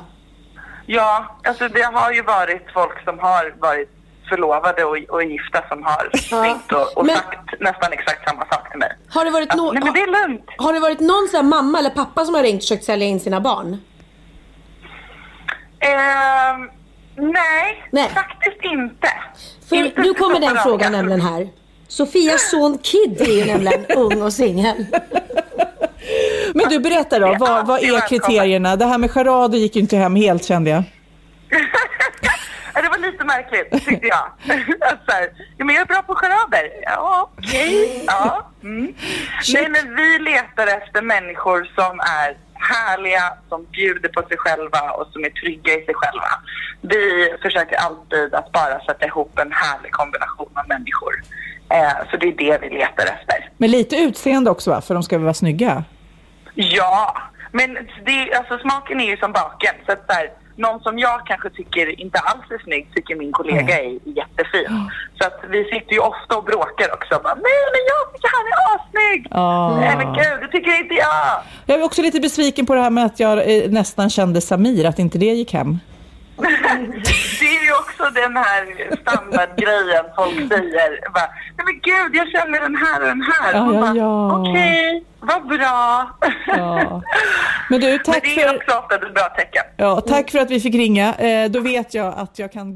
Ja, 0.85 1.37
alltså 1.43 1.67
det 1.67 1.81
har 1.81 2.11
ju 2.11 2.21
varit 2.23 2.65
folk 2.73 3.03
som 3.03 3.19
har 3.19 3.53
varit 3.59 3.89
förlovade 4.29 4.83
och, 4.83 4.97
och 5.09 5.23
gifta 5.23 5.63
som 5.69 5.83
har 5.83 6.09
ringt 6.43 6.71
och, 6.71 6.97
och 6.97 7.05
Men- 7.05 7.15
sagt 7.15 7.59
nästan 7.59 7.93
exakt 7.93 8.29
samma 8.29 8.45
sak 8.45 8.69
till 8.69 8.79
mig. 8.79 8.91
Har 9.09 9.25
det 9.25 9.31
varit, 9.31 9.49
Att, 9.49 9.59
no- 9.59 9.73
nej 9.73 9.81
men 9.83 9.93
det 9.93 10.01
är 10.01 10.27
lugnt. 10.27 10.45
har 10.57 10.73
det 10.73 10.79
varit 10.79 10.99
någon 10.99 11.27
sån 11.31 11.35
här 11.37 11.43
mamma 11.43 11.79
eller 11.79 11.89
pappa 11.89 12.25
som 12.25 12.35
har 12.35 12.43
ringt 12.43 12.55
och 12.57 12.61
försökt 12.63 12.83
sälja 12.83 13.07
in 13.07 13.19
sina 13.19 13.41
barn? 13.41 13.77
Ehm, 15.79 16.69
nej, 17.17 17.87
Nej. 17.91 18.09
faktiskt 18.09 18.63
inte. 18.63 19.07
För 19.69 19.75
Inte 19.75 20.01
nu 20.01 20.13
kommer 20.13 20.39
den 20.39 20.57
frågan 20.63 20.91
nämligen 20.91 21.21
här. 21.21 21.47
Sofias 21.87 22.49
son 22.49 22.77
Kid 22.77 23.21
är 23.21 23.25
ju 23.25 23.45
nämligen 23.45 23.85
ung 23.95 24.21
och 24.21 24.33
singel. 24.33 24.85
Men 26.53 26.69
du, 26.69 26.79
berätta 26.79 27.19
då. 27.19 27.35
Vad, 27.39 27.67
vad 27.67 27.83
är 27.83 28.07
kriterierna? 28.07 28.75
Det 28.75 28.85
här 28.85 28.97
med 28.97 29.11
charader 29.11 29.57
gick 29.57 29.75
ju 29.75 29.81
inte 29.81 29.97
hem 29.97 30.15
helt 30.15 30.45
kände 30.45 30.69
jag. 30.69 30.83
Ja, 32.77 32.83
det 32.83 32.89
var 32.89 32.97
lite 32.97 33.23
märkligt 33.23 33.85
tyckte 33.85 34.07
jag. 34.07 34.25
Så 35.05 35.11
här, 35.11 35.29
ja, 35.57 35.65
men 35.65 35.75
jag 35.75 35.81
är 35.81 35.85
bra 35.85 36.01
på 36.01 36.15
charader. 36.15 36.71
Ja, 36.81 37.29
okej. 37.37 38.03
Ja. 38.07 38.51
Mm. 38.63 38.93
Nej, 39.53 39.69
men 39.69 39.95
vi 39.95 40.19
letar 40.19 40.67
efter 40.67 41.01
människor 41.01 41.71
som 41.75 41.99
är 41.99 42.37
härliga, 42.59 43.33
som 43.49 43.65
bjuder 43.65 44.09
på 44.09 44.21
sig 44.27 44.37
själva 44.37 44.91
och 44.91 45.07
som 45.07 45.25
är 45.25 45.29
trygga 45.29 45.73
i 45.73 45.85
sig 45.85 45.93
själva. 45.93 46.31
Vi 46.81 47.33
försöker 47.41 47.75
alltid 47.75 48.33
att 48.33 48.51
bara 48.51 48.79
sätta 48.79 49.05
ihop 49.05 49.39
en 49.39 49.51
härlig 49.51 49.91
kombination 49.91 50.51
av 50.53 50.67
människor. 50.67 51.13
Eh, 51.69 52.09
så 52.11 52.17
det 52.17 52.27
är 52.27 52.33
det 52.37 52.57
vi 52.61 52.69
letar 52.69 53.05
efter. 53.05 53.49
Men 53.57 53.71
lite 53.71 53.95
utseende 53.95 54.51
också 54.51 54.69
va? 54.69 54.81
För 54.81 54.93
de 54.93 55.03
ska 55.03 55.17
väl 55.17 55.23
vara 55.23 55.33
snygga? 55.33 55.83
Ja, 56.53 57.17
men 57.51 57.73
det, 58.05 58.33
alltså, 58.33 58.57
smaken 58.57 59.01
är 59.01 59.05
ju 59.05 59.17
som 59.17 59.31
baken. 59.31 59.75
Så 59.85 59.91
att, 59.91 60.03
så 60.07 60.13
här, 60.13 60.29
någon 60.57 60.79
som 60.79 60.99
jag 60.99 61.25
kanske 61.25 61.49
tycker 61.49 61.99
inte 62.01 62.19
alls 62.19 62.45
är 62.51 62.63
snygg 62.63 62.87
tycker 62.95 63.15
min 63.15 63.31
kollega 63.31 63.79
är 63.79 63.91
jättefin. 64.19 64.89
Så 65.17 65.27
att 65.27 65.39
vi 65.49 65.63
sitter 65.63 65.93
ju 65.93 65.99
ofta 65.99 66.37
och 66.37 66.43
bråkar 66.43 66.93
också. 66.93 67.19
Bara, 67.23 67.35
Nej, 67.35 67.63
men 67.73 67.83
jag 67.91 68.01
tycker 68.13 68.29
han 68.37 68.45
är 68.53 68.57
assnygg! 68.75 69.27
Ja. 69.31 69.77
Nej, 69.79 69.97
men 69.97 70.13
gud, 70.13 70.37
det 70.41 70.47
tycker 70.47 70.79
inte 70.83 70.93
jag! 70.93 71.41
Jag 71.65 71.79
är 71.79 71.83
också 71.85 72.01
lite 72.01 72.19
besviken 72.19 72.65
på 72.65 72.73
det 72.75 72.81
här 72.81 72.89
med 72.89 73.05
att 73.05 73.19
jag 73.19 73.33
eh, 73.37 73.71
nästan 73.71 74.09
kände 74.09 74.41
Samir, 74.41 74.85
att 74.85 74.99
inte 74.99 75.17
det 75.17 75.25
gick 75.25 75.53
hem. 75.53 75.79
Det 76.37 77.45
är 77.57 77.65
ju 77.65 77.73
också 77.73 78.03
den 78.21 78.37
här 78.37 78.95
standardgrejen 79.01 80.05
folk 80.15 80.35
säger. 80.53 81.11
Bara, 81.13 81.29
Nej 81.57 81.65
men 81.65 81.79
gud, 81.81 82.15
jag 82.15 82.27
känner 82.31 82.59
den 82.61 82.75
här 82.75 83.01
och 83.01 83.07
den 83.07 83.21
här. 83.21 83.53
Ja, 83.53 83.73
ja, 83.73 83.93
ja. 83.95 84.39
Okej, 84.41 85.03
vad 85.19 85.47
bra. 85.47 86.09
Ja. 86.47 87.01
Men 87.69 87.79
du, 87.81 87.87
Men 87.89 87.99
tack 88.03 88.23
det 88.23 88.41
är 88.41 88.47
för, 88.47 88.55
också 88.55 88.77
ofta 88.77 88.95
ett 88.95 89.13
bra 89.13 89.23
tecken. 89.37 89.63
ja, 89.77 90.01
tack 90.01 90.31
för 90.31 90.39
att 90.39 90.51
vi 90.51 90.59
fick 90.59 90.75
ringa. 90.75 91.13
Eh, 91.13 91.49
då 91.49 91.59
vet 91.59 91.93
jag 91.93 92.13
att 92.17 92.39
jag 92.39 92.51
kan... 92.51 92.75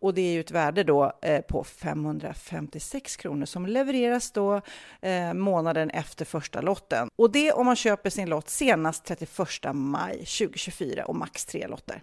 Och 0.00 0.14
det 0.14 0.20
är 0.20 0.32
ju 0.32 0.40
ett 0.40 0.50
värde 0.50 0.84
då 0.84 1.12
eh, 1.22 1.40
på 1.40 1.64
556 1.64 3.16
kronor 3.16 3.46
som 3.46 3.66
levereras 3.66 4.30
då 4.30 4.60
eh, 5.00 5.34
månaden 5.34 5.90
efter 5.90 6.24
första 6.24 6.60
lotten. 6.60 7.08
Och 7.16 7.32
det 7.32 7.52
om 7.52 7.66
man 7.66 7.76
köper 7.76 8.10
sin 8.10 8.28
lott 8.28 8.48
senast 8.48 9.04
31 9.04 9.38
maj 9.74 10.16
2024 10.16 11.04
och 11.04 11.16
max 11.16 11.46
tre 11.46 11.66
lotter. 11.66 12.02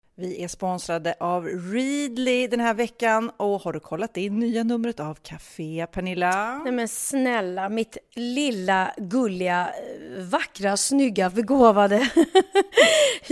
Vi 0.21 0.43
är 0.43 0.47
sponsrade 0.47 1.15
av 1.19 1.45
Readly 1.45 2.47
den 2.47 2.59
här 2.59 2.73
veckan 2.73 3.31
och 3.37 3.61
har 3.61 3.73
du 3.73 3.79
kollat 3.79 4.17
in 4.17 4.39
nya 4.39 4.63
numret 4.63 4.99
av 4.99 5.17
Café 5.23 5.87
Pernilla? 5.91 6.61
Nej 6.63 6.73
men 6.73 6.87
snälla, 6.87 7.69
mitt 7.69 7.97
lilla 8.15 8.93
gulliga, 8.97 9.69
eh, 9.69 10.23
vackra, 10.23 10.77
snygga, 10.77 11.29
begåvade 11.29 11.97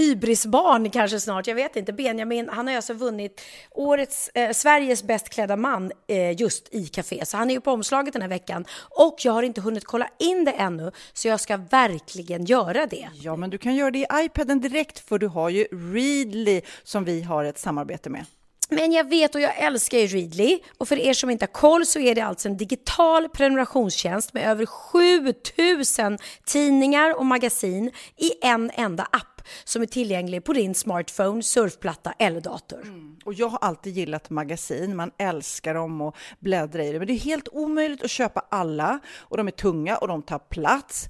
hybrisbarn 0.10 0.89
kanske 0.89 1.20
snart, 1.20 1.47
jag 1.47 1.55
vet 1.55 1.76
inte. 1.76 1.93
Benjamin, 1.93 2.49
han 2.51 2.68
har 2.68 2.76
alltså 2.76 2.93
vunnit 2.93 3.41
årets, 3.72 4.30
eh, 4.34 4.51
Sveriges 4.51 5.03
bäst 5.03 5.30
klädda 5.30 5.55
man 5.55 5.91
eh, 6.07 6.41
just 6.41 6.74
i 6.74 6.88
Café. 6.88 7.26
Så 7.26 7.38
han 7.38 7.49
är 7.49 7.53
ju 7.53 7.62
på 7.62 7.72
omslaget 7.72 8.14
den 8.14 8.22
här 8.22 8.30
veckan. 8.30 8.66
Och 8.89 9.16
jag 9.24 9.34
har 9.34 9.43
inte 9.43 9.62
hunnit 9.62 9.86
kolla 9.86 10.10
in 10.20 10.45
det 10.45 10.51
ännu, 10.51 10.91
så 11.14 11.28
jag 11.28 11.39
ska 11.39 11.57
verkligen 11.57 12.45
göra 12.45 12.86
det. 12.86 13.10
Ja, 13.14 13.36
men 13.36 13.49
du 13.49 13.57
kan 13.57 13.76
göra 13.76 13.91
det 13.91 13.99
i 13.99 14.05
iPaden 14.14 14.62
direkt 14.62 14.99
för 14.99 15.20
du 15.20 15.28
har 15.28 15.49
ju 15.49 15.64
Readly 15.64 16.62
som 16.84 17.03
vi 17.05 17.22
har 17.22 17.43
ett 17.43 17.60
samarbete 17.60 18.10
med. 18.10 18.26
Men 18.72 18.91
jag 18.91 19.10
vet 19.10 19.36
och 19.36 19.41
jag 19.41 19.57
älskar 19.57 19.97
ju 19.97 20.07
Readly. 20.07 20.60
Och 20.78 20.88
för 20.88 20.99
er 20.99 21.14
som 21.14 21.30
inte 21.30 21.43
har 21.43 21.53
koll 21.53 21.86
så 21.86 21.99
är 21.99 22.16
det 22.16 22.22
alltså 22.22 22.49
en 22.49 22.57
digital 22.57 23.30
prenumerationstjänst 23.30 24.34
med 24.34 24.49
över 24.49 24.66
7000 24.66 26.18
tidningar 26.45 27.18
och 27.18 27.26
magasin 27.26 27.91
i 28.18 28.32
en 28.41 28.72
enda 28.74 29.03
app 29.03 29.38
som 29.63 29.81
är 29.81 29.85
tillgänglig 29.85 30.43
på 30.43 30.53
din 30.53 30.75
smartphone, 30.75 31.43
surfplatta 31.43 32.13
eller 32.19 32.41
dator. 32.41 32.81
Mm. 32.81 33.17
Och 33.25 33.33
jag 33.33 33.47
har 33.47 33.59
alltid 33.61 33.93
gillat 33.93 34.29
magasin, 34.29 34.95
man 34.95 35.11
älskar 35.17 35.73
dem 35.73 36.01
och 36.01 36.15
bläddra 36.39 36.83
i 36.83 36.91
dem. 36.91 36.97
Men 36.97 37.07
det 37.07 37.13
är 37.13 37.19
helt 37.19 37.47
omöjligt 37.51 38.03
att 38.03 38.11
köpa 38.11 38.45
alla 38.49 38.99
och 39.17 39.37
de 39.37 39.47
är 39.47 39.51
tunga 39.51 39.97
och 39.97 40.07
de 40.07 40.21
tar 40.21 40.39
plats. 40.39 41.09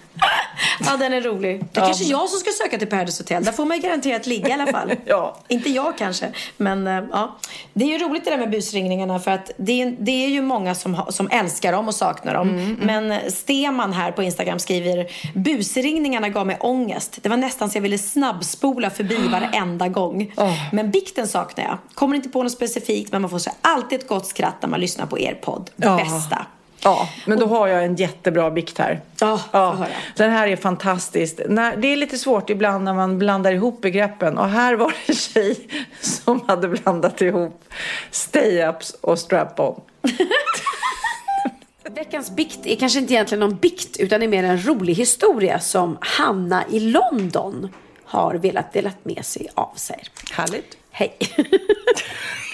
Ja, 0.85 0.97
den 0.97 1.13
är 1.13 1.21
rolig. 1.21 1.63
Det 1.71 1.79
är 1.79 1.85
kanske 1.85 2.03
jag 2.03 2.29
som 2.29 2.39
ska 2.39 2.51
söka 2.63 2.77
till 2.77 2.87
Paradise 2.87 3.23
Hotel. 3.23 3.43
Där 3.43 3.51
får 3.51 3.65
man 3.65 3.77
ju 3.77 3.83
garanterat 3.83 4.25
ligga 4.27 4.49
i 4.49 4.51
alla 4.51 4.67
fall. 4.67 4.91
Ja. 5.05 5.37
Inte 5.47 5.69
jag 5.69 5.97
kanske, 5.97 6.31
men 6.57 6.87
eh, 6.87 7.03
ja. 7.11 7.35
Det 7.73 7.83
är 7.85 7.99
ju 7.99 8.05
roligt 8.07 8.25
det 8.25 8.29
där 8.31 8.37
med 8.37 8.49
busringningarna 8.51 9.19
för 9.19 9.31
att 9.31 9.51
det 9.57 9.81
är, 9.81 9.95
det 9.99 10.11
är 10.25 10.27
ju 10.29 10.41
många 10.41 10.75
som, 10.75 10.95
ha- 10.95 11.11
som 11.11 11.29
älskar 11.31 11.71
dem 11.71 11.87
och 11.87 11.95
saknar 11.95 12.33
dem. 12.33 12.77
Men 12.81 13.31
Steman 13.31 13.93
här 13.93 14.11
på 14.11 14.23
Instagram 14.23 14.59
skriver 14.59 15.05
busringningarna 15.33 16.29
gav 16.29 16.47
mig 16.47 16.57
ångest. 16.59 17.19
Det 17.21 17.29
var 17.29 17.37
nästan 17.37 17.69
så 17.69 17.77
jag 17.77 17.81
ville 17.81 17.97
snabbspola 17.97 18.89
förbi 18.89 19.17
varenda 19.31 19.87
gång. 19.87 20.33
Men 20.71 20.91
bikten 20.91 21.27
saknar 21.27 21.63
jag. 21.63 21.77
Kommer 21.93 22.15
inte 22.15 22.29
på 22.29 22.43
något 22.43 22.51
specifikt 22.51 23.11
men 23.11 23.21
man 23.21 23.31
får 23.31 23.39
så 23.39 23.51
alltid 23.61 23.99
ett 23.99 24.07
gott 24.07 24.25
skratt 24.27 24.55
när 24.61 24.69
man 24.69 24.79
lyssnar 24.79 25.05
på 25.05 25.19
er 25.19 25.33
podd. 25.33 25.69
Ja. 25.75 25.97
bästa. 25.97 26.45
Ja, 26.83 27.09
men 27.25 27.39
då 27.39 27.45
har 27.45 27.67
jag 27.67 27.85
en 27.85 27.95
jättebra 27.95 28.51
bikt 28.51 28.77
här. 28.77 29.01
Ja, 29.19 29.39
höra. 29.51 29.87
Den 30.15 30.31
här 30.31 30.47
är 30.47 30.55
fantastisk. 30.55 31.37
Det 31.77 31.87
är 31.87 31.95
lite 31.95 32.17
svårt 32.17 32.49
ibland 32.49 32.83
när 32.83 32.93
man 32.93 33.19
blandar 33.19 33.51
ihop 33.51 33.81
begreppen. 33.81 34.37
Och 34.37 34.49
här 34.49 34.75
var 34.75 34.87
det 34.87 35.11
en 35.11 35.15
tjej 35.15 35.67
som 36.01 36.41
hade 36.47 36.67
blandat 36.67 37.21
ihop 37.21 37.63
stay-ups 38.11 38.95
och 39.01 39.19
strap-on. 39.19 39.81
Veckans 41.95 42.31
bikt 42.31 42.65
är 42.65 42.75
kanske 42.75 42.99
inte 42.99 43.13
egentligen 43.13 43.39
någon 43.39 43.55
bikt 43.55 43.97
utan 43.97 44.23
är 44.23 44.27
mer 44.27 44.43
en 44.43 44.67
rolig 44.67 44.93
historia 44.93 45.59
som 45.59 45.97
Hanna 46.01 46.63
i 46.69 46.79
London 46.79 47.69
har 48.05 48.33
velat 48.33 48.73
dela 48.73 48.91
med 49.03 49.25
sig 49.25 49.47
av 49.55 49.73
sig. 49.75 50.03
Härligt. 50.31 50.77
Hej. 50.91 51.17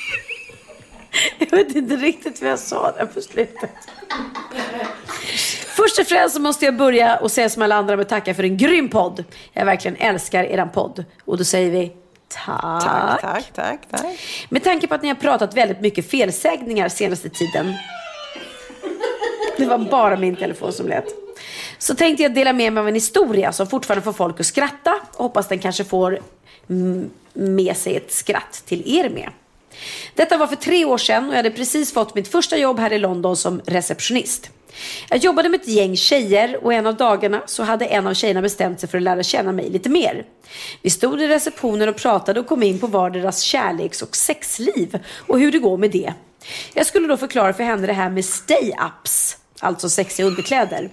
jag 1.40 1.52
vet 1.52 1.76
inte 1.76 1.96
riktigt 1.96 2.42
vad 2.42 2.52
jag 2.52 2.60
sa 2.60 2.92
där 2.92 3.06
på 3.06 3.22
slutet. 3.22 3.72
Först 5.68 6.00
och 6.00 6.08
främst 6.08 6.36
så 6.36 6.42
måste 6.42 6.66
jag 6.66 6.78
börja 6.78 7.18
och 7.18 7.32
säga 7.32 7.50
som 7.50 7.62
alla 7.62 7.76
andra 7.76 7.98
med 7.98 8.10
tacka 8.10 8.34
för 8.34 8.44
en 8.44 8.58
grym 8.58 8.90
podd. 8.90 9.24
Jag 9.54 9.66
verkligen 9.66 9.98
älskar 9.98 10.44
eran 10.44 10.70
podd. 10.70 11.06
Och 11.26 11.38
då 11.38 11.44
säger 11.44 11.72
vi 11.72 11.92
tack. 12.28 12.84
Tack, 12.84 13.22
tack, 13.22 13.54
tack, 13.54 13.80
tack. 13.92 14.46
Med 14.50 14.64
tanke 14.64 14.88
på 14.88 14.96
att 14.96 15.02
ni 15.02 15.08
har 15.08 15.16
pratat 15.16 15.54
väldigt 15.54 15.82
mycket 15.82 16.12
felsägningar 16.12 16.90
senaste 16.90 17.30
tiden. 17.30 17.74
Det 19.58 19.66
var 19.66 19.78
bara 19.78 20.18
min 20.18 20.36
telefon 20.36 20.74
som 20.74 20.88
lät. 20.88 21.06
Så 21.78 21.96
tänkte 21.96 22.24
jag 22.24 22.34
dela 22.34 22.54
med 22.54 22.74
mig 22.74 22.82
av 22.82 22.88
en 22.88 22.94
historia 22.94 23.52
som 23.52 23.68
fortfarande 23.68 24.04
får 24.04 24.14
folk 24.14 24.40
att 24.40 24.46
skratta 24.46 25.00
och 25.14 25.24
hoppas 25.24 25.48
den 25.48 25.60
kanske 25.60 25.84
får 25.84 26.20
mm, 26.70 27.10
med 27.34 27.78
sig 27.78 27.96
ett 27.96 28.12
skratt 28.12 28.64
till 28.66 28.98
er 29.00 29.10
med. 29.10 29.30
Detta 30.16 30.38
var 30.38 30.48
för 30.48 30.56
tre 30.56 30.86
år 30.86 30.98
sedan 30.98 31.26
och 31.26 31.32
jag 31.32 31.38
hade 31.38 31.52
precis 31.52 31.94
fått 31.94 32.16
mitt 32.16 32.28
första 32.28 32.58
jobb 32.58 32.80
här 32.80 32.94
i 32.94 32.98
London 33.00 33.38
som 33.38 33.62
receptionist. 33.66 34.50
Jag 35.10 35.20
jobbade 35.20 35.50
med 35.50 35.62
ett 35.62 35.68
gäng 35.68 35.96
tjejer 35.96 36.64
och 36.64 36.74
en 36.74 36.88
av 36.88 36.96
dagarna 36.96 37.42
så 37.46 37.64
hade 37.64 37.86
en 37.86 38.08
av 38.08 38.14
tjejerna 38.14 38.42
bestämt 38.42 38.80
sig 38.80 38.90
för 38.90 38.98
att 38.98 39.04
lära 39.04 39.24
känna 39.24 39.52
mig 39.52 39.70
lite 39.70 39.90
mer. 39.90 40.26
Vi 40.82 40.90
stod 40.90 41.22
i 41.22 41.28
receptionen 41.28 41.90
och 41.90 41.96
pratade 41.96 42.40
och 42.40 42.48
kom 42.48 42.64
in 42.64 42.80
på 42.80 42.88
varderas 42.88 43.42
kärleks 43.42 44.02
och 44.02 44.16
sexliv 44.16 45.00
och 45.28 45.40
hur 45.40 45.52
det 45.52 45.60
går 45.60 45.78
med 45.78 45.92
det. 45.92 46.14
Jag 46.74 46.86
skulle 46.86 47.08
då 47.08 47.18
förklara 47.18 47.54
för 47.54 47.64
henne 47.64 47.88
det 47.88 47.94
här 47.94 48.10
med 48.10 48.24
stay-ups, 48.24 49.38
alltså 49.60 49.90
sexiga 49.90 50.28
underkläder. 50.28 50.90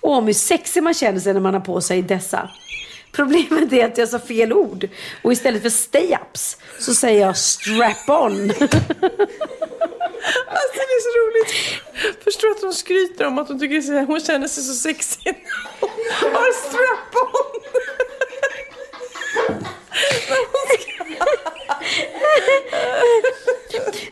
Och 0.00 0.12
om 0.12 0.26
hur 0.26 0.32
sexig 0.32 0.82
man 0.82 0.94
känner 0.94 1.20
sig 1.20 1.34
när 1.34 1.40
man 1.40 1.54
har 1.54 1.60
på 1.60 1.80
sig 1.80 2.02
dessa. 2.02 2.50
Problemet 3.12 3.72
är 3.72 3.84
att 3.84 3.98
jag 3.98 4.08
sa 4.08 4.18
fel 4.18 4.52
ord 4.52 4.88
och 5.22 5.32
istället 5.32 5.62
för 5.62 5.68
stay-ups 5.68 6.56
så 6.78 6.94
säger 6.94 7.20
jag 7.26 7.36
strap-on. 7.36 8.52
Alltså 10.46 10.72
det 10.74 10.80
är 10.80 11.00
så 11.02 11.18
roligt. 11.18 11.52
Förstår 12.24 12.50
att 12.50 12.62
hon 12.62 12.74
skryter 12.74 13.26
om 13.26 13.38
att 13.38 13.48
hon 13.48 13.60
tycker 13.60 13.80
så- 13.80 13.92
hon 14.04 14.20
känner 14.20 14.48
sig 14.48 14.62
så 14.64 14.74
sexig. 14.74 15.44
Hon 15.80 15.90
har 16.32 16.52
strap-on. 16.68 17.60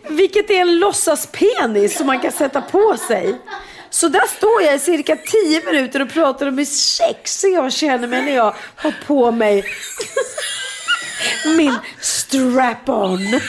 Vilket 0.09 0.51
är 0.51 0.55
en 0.61 0.79
låtsaspenis 0.79 1.97
som 1.99 2.07
man 2.07 2.21
kan 2.21 2.33
sätta 2.33 2.61
på 2.63 2.97
sig. 3.09 3.39
Så 3.91 4.09
där 4.09 4.27
står 4.37 4.63
jag 4.63 4.75
i 4.75 4.79
cirka 4.79 5.17
10 5.17 5.65
minuter 5.65 6.03
och 6.03 6.11
pratar 6.11 6.47
om 6.47 6.59
hur 6.59 6.65
sexig 6.65 7.55
jag 7.55 7.73
känner 7.73 8.09
mig 8.09 8.25
när 8.25 8.35
jag 8.35 8.55
har 8.77 8.95
på 9.07 9.33
mig 9.33 9.65
min 11.57 11.79
strap-on. 12.01 13.41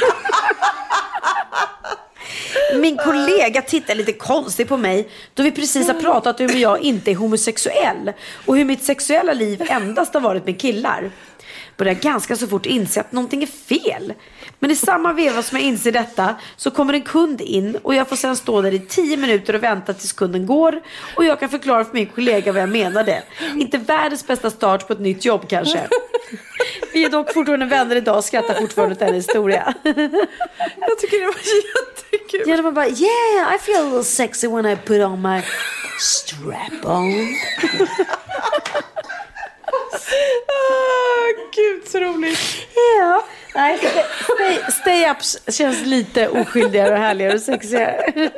Min 2.76 2.98
kollega 2.98 3.62
tittar 3.62 3.96
lite 3.96 4.14
konstigt 4.14 4.70
på 4.70 4.78
mig 4.78 5.10
då 5.34 5.44
vi 5.44 5.52
precis 5.52 5.88
har 5.88 5.94
pratat 5.94 6.40
om 6.40 6.50
hur 6.50 6.60
jag 6.60 6.82
inte 6.82 7.12
är 7.12 7.16
homosexuell 7.16 8.14
och 8.46 8.58
hur 8.58 8.66
mitt 8.66 8.84
sexuella 8.84 9.34
liv 9.34 9.66
endast 9.70 10.14
har 10.14 10.22
varit 10.22 10.46
med 10.46 10.62
killar. 10.62 11.12
Börjar 11.82 11.94
ganska 11.94 12.36
så 12.36 12.48
fort 12.48 12.66
inse 12.66 13.02
att 13.02 13.12
någonting 13.12 13.44
är 13.44 13.48
fel. 13.48 14.14
Men 14.60 14.72
i 14.72 14.76
samma 14.76 15.14
veva 15.14 15.44
som 15.44 15.58
jag 15.58 15.68
inser 15.68 15.92
detta 15.92 16.36
så 16.56 16.72
kommer 16.72 16.94
en 16.94 17.02
kund 17.02 17.42
in 17.42 17.78
och 17.84 17.96
jag 17.96 18.10
får 18.10 18.16
sedan 18.16 18.36
stå 18.36 18.62
där 18.62 18.74
i 18.74 18.80
tio 18.80 19.18
minuter 19.18 19.54
och 19.54 19.64
vänta 19.64 19.94
tills 19.94 20.14
kunden 20.14 20.46
går 20.46 20.82
och 21.16 21.26
jag 21.26 21.40
kan 21.40 21.50
förklara 21.50 21.86
för 21.86 21.94
min 21.94 22.06
kollega 22.06 22.52
vad 22.52 22.62
jag 22.62 22.70
menade. 22.70 23.24
Inte 23.58 23.78
världens 23.78 24.28
bästa 24.28 24.50
start 24.50 24.88
på 24.88 24.94
ett 24.94 25.00
nytt 25.00 25.26
jobb 25.26 25.50
kanske. 25.50 25.88
Vi 26.94 27.06
är 27.06 27.10
dock 27.10 27.34
fortfarande 27.34 27.66
vänner 27.66 27.96
idag 27.96 28.18
och 28.18 28.26
skrattar 28.26 28.54
fortfarande 28.54 28.94
åt 28.94 29.00
den 29.00 29.14
historia. 29.14 29.74
Jag 29.84 31.00
tycker 31.00 31.20
det 31.20 31.26
var 31.26 31.36
jättekul. 31.36 32.56
Ja, 32.56 32.62
var 32.62 32.72
bara 32.72 32.88
yeah 32.88 33.56
I 33.56 33.60
feel 33.60 33.82
a 33.82 33.84
little 33.84 34.04
sexy 34.04 34.48
when 34.48 34.66
I 34.66 34.76
put 34.76 35.02
on 35.02 35.22
my 35.22 35.42
strap 36.00 36.86
on. 36.86 37.36
Ah, 39.94 41.26
gud 41.56 41.88
så 41.88 42.00
roligt. 42.00 42.40
Ja, 43.00 43.24
nej, 43.56 43.78
stay, 43.78 44.60
stay-ups 44.84 45.52
känns 45.52 45.86
lite 45.86 46.30
oskyldigare 46.30 46.92
och 46.92 46.98
härligare 46.98 47.34
och 47.34 47.42
sexigare. 47.42 48.30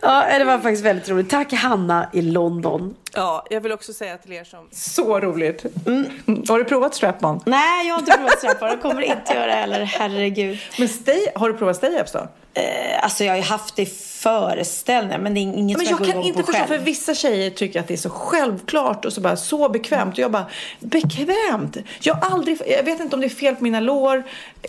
Ja, 0.00 0.38
det 0.38 0.44
var 0.44 0.58
faktiskt 0.58 0.84
väldigt 0.84 1.08
roligt. 1.08 1.30
Tack 1.30 1.52
Hanna 1.52 2.10
i 2.12 2.22
London. 2.22 2.94
Ja, 3.14 3.46
jag 3.50 3.60
vill 3.60 3.72
också 3.72 3.92
säga 3.92 4.18
till 4.18 4.32
er 4.32 4.44
som... 4.44 4.68
Så 4.72 5.20
roligt. 5.20 5.64
Har 6.48 6.58
du 6.58 6.64
provat 6.64 6.94
strap-on? 6.94 7.40
Nej, 7.46 7.86
jag 7.86 7.94
har 7.94 8.00
inte 8.00 8.12
provat 8.12 8.38
strap 8.38 8.56
Jag 8.60 8.82
kommer 8.82 9.02
inte 9.02 9.34
göra 9.34 9.46
det 9.46 9.52
heller, 9.52 9.84
herregud. 9.84 10.58
Men 10.78 10.88
stay, 10.88 11.26
har 11.34 11.48
du 11.48 11.58
provat 11.58 11.82
stay-ups 11.82 12.12
då? 12.12 12.28
Eh, 12.54 13.04
alltså 13.04 13.24
jag 13.24 13.32
har 13.32 13.36
ju 13.36 13.42
haft 13.42 13.76
det 13.76 13.82
i 13.82 13.86
föreställningar 13.86 15.18
men 15.18 15.34
det 15.34 15.40
är 15.40 15.42
inget 15.42 15.78
Men 15.78 15.86
som 15.86 15.90
jag 15.90 15.98
går 15.98 16.06
kan 16.06 16.14
igång 16.14 16.24
inte 16.24 16.40
på 16.40 16.46
förstå, 16.46 16.66
själv. 16.66 16.78
för 16.78 16.84
vissa 16.84 17.14
tjejer 17.14 17.50
tycker 17.50 17.80
att 17.80 17.88
det 17.88 17.94
är 17.94 17.98
så 17.98 18.10
självklart 18.10 19.04
och 19.04 19.12
så 19.12 19.20
bara 19.20 19.36
så 19.36 19.68
bekvämt. 19.68 20.12
Och 20.12 20.18
jag 20.18 20.30
bara, 20.30 20.46
bekvämt? 20.80 21.76
Jag 22.00 22.18
aldrig, 22.22 22.62
jag 22.66 22.82
vet 22.82 23.00
inte 23.00 23.16
om 23.16 23.20
det 23.20 23.26
är 23.26 23.28
fel 23.28 23.56
på 23.56 23.64
mina 23.64 23.80
lår. 23.80 24.22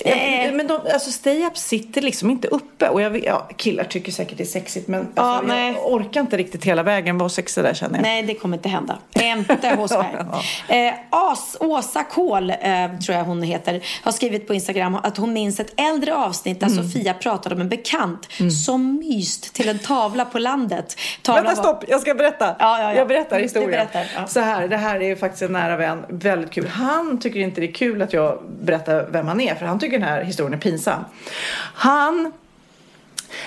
Nej. 0.06 0.46
Jag, 0.46 0.56
men 0.56 0.68
de, 0.68 0.80
alltså 0.94 1.12
stay-up 1.12 1.58
sitter 1.58 2.02
liksom 2.02 2.30
inte 2.30 2.48
uppe. 2.48 2.90
Och 2.90 3.02
jag, 3.02 3.26
ja, 3.26 3.50
killar 3.58 3.84
tycker 3.84 4.12
säkert 4.12 4.38
det 4.38 4.44
är 4.44 4.46
sexigt 4.46 4.88
men 4.88 5.08
Ja, 5.16 5.22
alltså, 5.24 5.56
jag 5.56 5.92
orkar 5.94 6.22
inte 6.22 6.38
riktigt 6.38 6.64
hela 6.64 6.84
vägen 6.84 7.18
vara 7.18 7.30
sexig 7.30 7.64
där 7.64 7.74
känner 7.74 7.96
jag. 7.96 8.04
Nej, 8.04 8.24
det 8.34 8.40
kommer 8.40 8.58
inte 8.58 8.70
hända. 8.70 8.98
Inte 9.16 9.70
hos 9.76 9.92
mig. 9.92 10.16
Eh, 10.68 10.94
As, 11.10 11.58
Åsa 11.60 12.04
Kål, 12.04 12.50
eh, 12.50 12.56
tror 13.06 13.18
jag 13.18 13.24
hon 13.24 13.44
heter, 13.44 13.82
har 14.04 14.12
skrivit 14.12 14.48
på 14.48 14.54
Instagram 14.54 14.96
att 14.96 15.18
hon 15.18 15.34
minns 15.34 15.60
ett 15.60 15.80
äldre 15.80 16.16
avsnitt 16.16 16.60
där 16.60 16.68
Mm. 16.68 16.84
Sofia 16.84 17.14
pratade 17.14 17.56
om 17.56 17.62
en 17.62 17.70
bekant 17.70 18.28
som 18.66 18.96
myst 19.00 19.54
till 19.54 19.70
en 19.70 19.80
tavla 19.80 20.26
på 20.26 20.40
landet. 20.40 20.96
Tavlan 21.22 21.46
Vänta 21.46 21.62
var- 21.62 21.70
stopp, 21.70 21.84
jag 21.88 22.02
ska 22.02 22.14
berätta. 22.14 22.46
Ja, 22.46 22.56
ja, 22.60 22.80
ja. 22.80 22.94
Jag 22.94 23.08
berättar 23.08 23.40
historien. 23.40 23.72
berättar, 23.72 24.06
ja. 24.16 24.28
Så 24.28 24.40
här, 24.40 24.68
det 24.68 24.78
här 24.78 25.02
är 25.02 25.16
faktiskt 25.16 25.42
en 25.42 25.52
nära 25.52 25.78
vän. 25.78 26.06
Väldigt 26.10 26.52
kul. 26.52 26.68
Han 26.68 27.20
tycker 27.20 27.40
inte 27.40 27.62
det 27.62 27.68
är 27.68 27.74
kul 27.74 28.02
att 28.02 28.14
jag 28.14 28.40
berättar 28.62 29.08
vem 29.12 29.28
han 29.28 29.42
är 29.42 29.56
för 29.56 29.66
han 29.66 29.80
tycker 29.80 30.00
den 30.00 30.08
här 30.08 30.24
historien 30.24 30.54
är 30.54 30.58
pinsam. 30.58 31.04
Han 31.74 32.34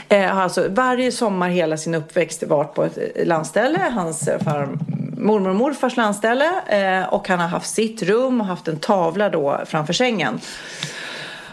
eh, 0.09 0.27
har 0.27 0.43
alltså 0.43 0.69
varje 0.69 1.13
sommar 1.13 1.49
hela 1.49 1.77
sin 1.77 1.95
uppväxt 1.95 2.43
varit 2.43 2.75
på 2.75 2.85
ett 2.85 2.99
eh, 3.15 3.27
landställe. 3.27 3.79
Hans 3.95 4.29
eh, 4.29 4.43
far, 4.43 4.69
mormor 5.17 5.51
och 5.51 5.57
morfars 5.57 5.97
landställe. 5.97 6.51
Eh, 6.67 7.15
och 7.15 7.29
han 7.29 7.41
har 7.41 7.49
haft 7.49 7.75
sitt 7.75 8.03
rum 8.03 8.41
och 8.41 8.47
haft 8.47 8.69
en 8.69 8.79
tavla 8.79 9.29
då 9.29 9.61
framför 9.67 9.93
sängen. 9.93 10.41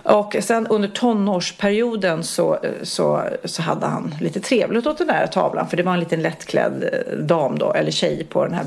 Och 0.03 0.35
sen 0.41 0.67
under 0.67 0.89
tonårsperioden 0.89 2.23
så, 2.23 2.59
så, 2.83 3.23
så 3.43 3.61
hade 3.61 3.85
han 3.85 4.15
lite 4.21 4.39
trevligt 4.39 4.87
åt 4.87 4.97
den 4.97 5.07
där 5.07 5.27
tavlan. 5.27 5.67
För 5.69 5.77
det 5.77 5.83
var 5.83 5.93
en 5.93 5.99
liten 5.99 6.21
lättklädd 6.21 6.83
eh, 6.83 7.17
dam 7.17 7.59
då, 7.59 7.73
eller 7.73 7.91
tjej 7.91 8.27
på 8.29 8.45
den 8.45 8.53
här 8.53 8.65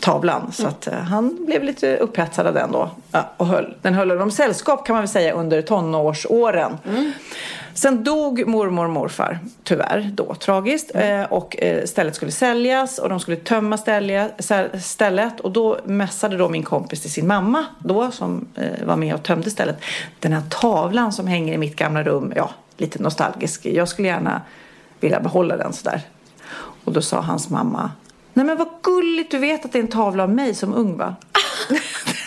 tavlan. 0.00 0.52
Så 0.52 0.66
att 0.66 0.86
eh, 0.86 0.94
han 0.94 1.46
blev 1.46 1.62
lite 1.62 1.96
upphetsad 1.96 2.46
av 2.46 2.54
den 2.54 2.72
då. 2.72 2.90
Ja, 3.10 3.30
och 3.36 3.46
höll, 3.46 3.74
den 3.82 3.94
höll 3.94 4.10
honom 4.10 4.30
sällskap 4.30 4.86
kan 4.86 4.94
man 4.94 5.02
väl 5.02 5.08
säga 5.08 5.32
under 5.32 5.62
tonårsåren. 5.62 6.78
Sen 7.76 8.04
dog 8.04 8.46
mormor 8.46 8.84
och 8.84 8.90
morfar, 8.90 9.38
tyvärr, 9.64 10.10
då 10.14 10.34
tragiskt. 10.34 10.90
Eh, 10.94 11.22
och 11.22 11.62
eh, 11.62 11.84
stället 11.84 12.14
skulle 12.14 12.32
säljas 12.32 12.98
och 12.98 13.08
de 13.08 13.20
skulle 13.20 13.36
tömma 13.36 13.78
stället. 14.80 15.40
Och 15.40 15.52
då 15.52 15.78
mässade 15.84 16.36
då 16.36 16.48
min 16.48 16.62
kompis 16.62 17.00
till 17.00 17.10
sin 17.10 17.26
mamma 17.26 17.64
då 17.78 18.10
som 18.10 18.48
eh, 18.54 18.86
var 18.86 18.96
med 18.96 19.14
och 19.14 19.22
tömde 19.22 19.50
stället. 19.50 19.76
Den 20.20 20.32
här 20.32 20.42
tavlan 20.50 21.12
som 21.12 21.26
hänger 21.26 21.54
i 21.54 21.58
mitt 21.58 21.76
gamla 21.76 22.02
rum, 22.02 22.32
ja, 22.36 22.50
lite 22.76 23.02
nostalgisk. 23.02 23.66
Jag 23.66 23.88
skulle 23.88 24.08
gärna 24.08 24.42
vilja 25.00 25.20
behålla 25.20 25.56
den 25.56 25.72
sådär. 25.72 26.00
Och 26.84 26.92
då 26.92 27.02
sa 27.02 27.20
hans 27.20 27.50
mamma, 27.50 27.90
nej 28.32 28.46
men 28.46 28.56
vad 28.56 28.68
gulligt, 28.82 29.30
du 29.30 29.38
vet 29.38 29.64
att 29.64 29.72
det 29.72 29.78
är 29.78 29.82
en 29.82 29.88
tavla 29.88 30.22
av 30.22 30.30
mig 30.30 30.54
som 30.54 30.74
ung 30.74 30.96
va? 30.96 31.14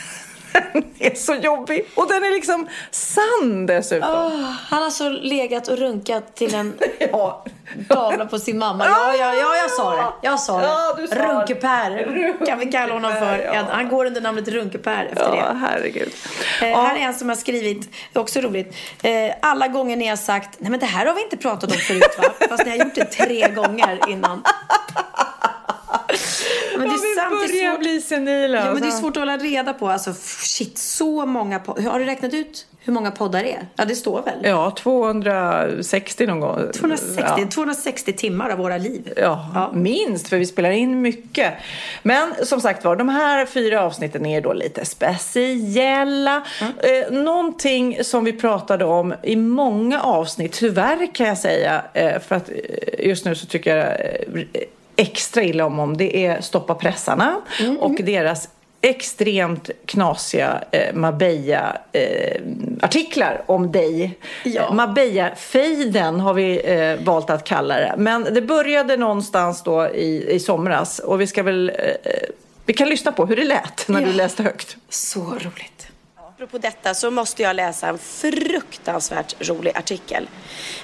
den 0.74 0.84
är 1.00 1.16
så 1.16 1.36
jobbig. 1.36 1.86
Och 1.96 2.08
den 2.08 2.24
är 2.24 2.30
liksom 2.32 2.68
sann 2.92 3.66
dessutom. 3.66 4.10
Åh, 4.10 4.52
han 4.70 4.84
har 4.84 4.90
så 4.90 5.10
legat 5.10 5.68
och 5.68 5.78
runkat 5.78 6.36
till 6.36 6.56
en 6.56 6.74
Ja. 7.12 7.46
tavla 7.90 8.26
på 8.26 8.40
sin 8.40 8.58
mamma. 8.60 8.86
Ja, 8.86 9.14
ja, 9.20 9.34
ja, 9.34 9.56
jag 9.56 9.72
sa 9.72 9.96
det. 9.96 10.06
Jag 10.22 10.40
sa 10.40 10.58
det. 10.60 10.66
Ja, 10.68 10.94
du 10.98 11.08
sa. 11.08 11.16
Runke-Per 11.16 12.46
kan 12.46 12.60
vi 12.60 12.66
kalla 12.66 12.94
honom 12.94 13.12
för. 13.14 13.38
Ja. 13.54 13.64
Han 13.72 13.90
går 13.90 14.06
under 14.06 14.22
namnet 14.22 14.48
Runke-Per 14.48 15.06
efter 15.06 15.24
Ja, 15.36 15.54
det. 15.54 15.58
herregud. 15.60 16.14
Eh. 16.62 16.68
Här 16.82 16.96
är 16.96 17.00
en 17.00 17.14
som 17.14 17.30
har 17.30 17.36
skrivit, 17.36 17.92
det 18.14 18.20
är 18.20 18.22
också 18.22 18.40
roligt. 18.42 18.76
Eh, 19.04 19.34
alla 19.42 19.68
gånger 19.68 19.96
ni 19.98 20.08
har 20.08 20.16
sagt, 20.16 20.60
nej 20.60 20.72
men 20.72 20.80
det 20.80 20.86
här 20.86 21.06
har 21.06 21.14
vi 21.14 21.22
inte 21.24 21.38
pratat 21.38 21.72
om 21.72 21.78
förut 21.78 22.18
va? 22.18 22.24
Fast 22.50 22.66
ni 22.66 22.70
har 22.70 22.78
gjort 22.86 22.96
det 22.96 23.06
tre 23.06 23.48
gånger 23.50 24.00
innan. 24.10 24.44
Men 26.80 26.88
det 26.90 26.96
Ja, 26.96 27.12
är 27.12 27.30
sant, 27.30 27.42
det 27.48 27.54
börjar 27.54 27.72
svårt. 27.72 27.80
bli 27.80 28.02
senila. 28.02 28.58
Ja, 28.58 28.66
men 28.66 28.74
det 28.76 28.82
är 28.82 28.86
alltså. 28.86 29.00
svårt 29.02 29.18
att 29.18 29.22
hålla 29.22 29.38
reda 29.38 29.74
på. 29.74 29.90
Alltså, 29.90 30.14
shit, 30.44 30.78
så 30.78 31.26
många 31.26 31.60
poddar. 31.60 31.82
Har 31.84 32.00
du 32.00 32.06
räknat 32.06 32.34
ut 32.34 32.66
hur 32.82 32.94
många 32.94 33.12
poddar 33.12 33.44
det 33.44 33.52
är? 33.54 33.68
Ja, 33.76 33.86
det 33.86 33.96
står 33.96 34.22
väl? 34.22 34.40
Ja, 34.44 34.72
260 34.78 36.28
någon 36.28 36.40
gång. 36.40 36.72
260, 36.74 37.24
Ja. 37.38 37.48
260 37.54 38.14
timmar 38.14 38.50
av 38.50 38.58
våra 38.58 38.78
liv. 38.78 39.14
Ja, 39.18 39.72
minst, 39.74 40.28
för 40.28 40.38
vi 40.38 40.46
spelar 40.46 40.70
in 40.72 41.02
mycket. 41.02 41.54
Men 42.04 42.34
som 42.44 42.62
sagt 42.62 42.86
var, 42.86 42.96
de 42.96 43.10
här 43.10 43.46
fyra 43.46 43.82
avsnitten 43.84 44.26
är 44.26 44.42
då 44.42 44.54
lite 44.54 44.86
speciella. 44.86 46.44
Eh, 46.84 47.12
någonting 47.12 48.04
som 48.04 48.24
vi 48.24 48.34
pratade 48.34 48.86
om 48.86 49.14
i 49.24 49.36
många 49.36 50.02
avsnitt, 50.02 50.52
tyvärr 50.52 51.14
kan 51.16 51.28
jag 51.28 51.38
säga, 51.38 51.82
eh, 51.94 52.20
för 52.20 52.36
att 52.36 52.50
eh, 52.50 53.08
just 53.08 53.26
nu 53.26 53.36
så 53.36 53.46
tycker 53.46 53.76
jag 53.78 53.88
eh, 53.88 54.62
extra 55.00 55.44
illa 55.44 55.66
om 55.66 55.80
om 55.80 55.98
det 55.98 56.26
är 56.26 56.42
Stoppa 56.42 56.76
pressarna 56.76 57.42
och 57.80 57.96
deras 58.04 58.50
extremt 58.82 59.70
knasiga 59.86 60.64
eh, 60.72 60.94
Marbella-artiklar 60.94 63.42
om 63.46 63.72
dig. 63.72 64.18
Ja. 64.44 64.62
Eh, 64.62 64.74
Marbella-fejden 64.74 66.20
har 66.20 66.34
vi 66.34 66.62
eh, 66.66 66.96
valt 67.06 67.30
att 67.30 67.44
kalla 67.44 67.76
det. 67.80 67.96
Men 67.98 68.24
det 68.34 68.42
började 68.42 68.98
någonstans 68.98 69.64
då 69.64 69.88
i, 69.90 70.32
i 70.32 70.40
somras 70.40 71.00
och 71.00 71.22
vi 71.22 71.28
ska 71.28 71.44
väl 71.44 71.70
eh, 71.70 71.76
vi 72.66 72.74
kan 72.74 72.90
lyssna 72.90 73.12
på 73.12 73.26
hur 73.26 73.36
det 73.36 73.44
lät 73.44 73.88
när 73.88 74.02
du 74.02 74.08
Ja. 74.08 74.14
läste 74.14 74.44
högt. 74.44 74.78
Så 74.90 75.20
roligt. 75.20 75.88
Apropå 76.36 76.58
detta 76.58 76.94
så 76.94 77.12
måste 77.12 77.44
jag 77.44 77.56
läsa 77.56 77.88
en 77.88 77.98
fruktansvärt 77.98 79.50
rolig 79.50 79.78
artikel. 79.78 80.28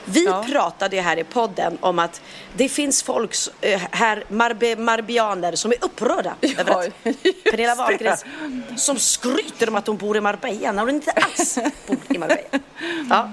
Vi 0.05 0.25
pratade 0.51 0.95
ju 0.95 1.01
här 1.01 1.17
i 1.17 1.23
podden 1.23 1.77
om 1.81 1.99
att 1.99 2.21
det 2.53 2.69
finns 2.69 3.03
folk, 3.03 3.35
eh, 3.61 3.81
här 3.91 4.23
marbe, 4.29 4.75
marbianer 4.75 5.55
som 5.55 5.71
är 5.71 5.77
upprörda 5.81 6.35
över 6.41 6.71
att 6.71 7.03
Pernilla 7.51 7.75
Wahlgren 7.75 8.17
som 8.77 8.99
skryter 8.99 9.69
om 9.69 9.75
att 9.75 9.87
hon 9.87 9.97
bor 9.97 10.17
i 10.17 10.21
Marbella 10.21 10.71
när 10.71 10.79
hon 10.81 10.89
inte 10.89 11.11
alls 11.11 11.57
bor 11.87 11.97
i 12.09 12.17
Marbella. 12.17 12.59
Ja. 13.09 13.29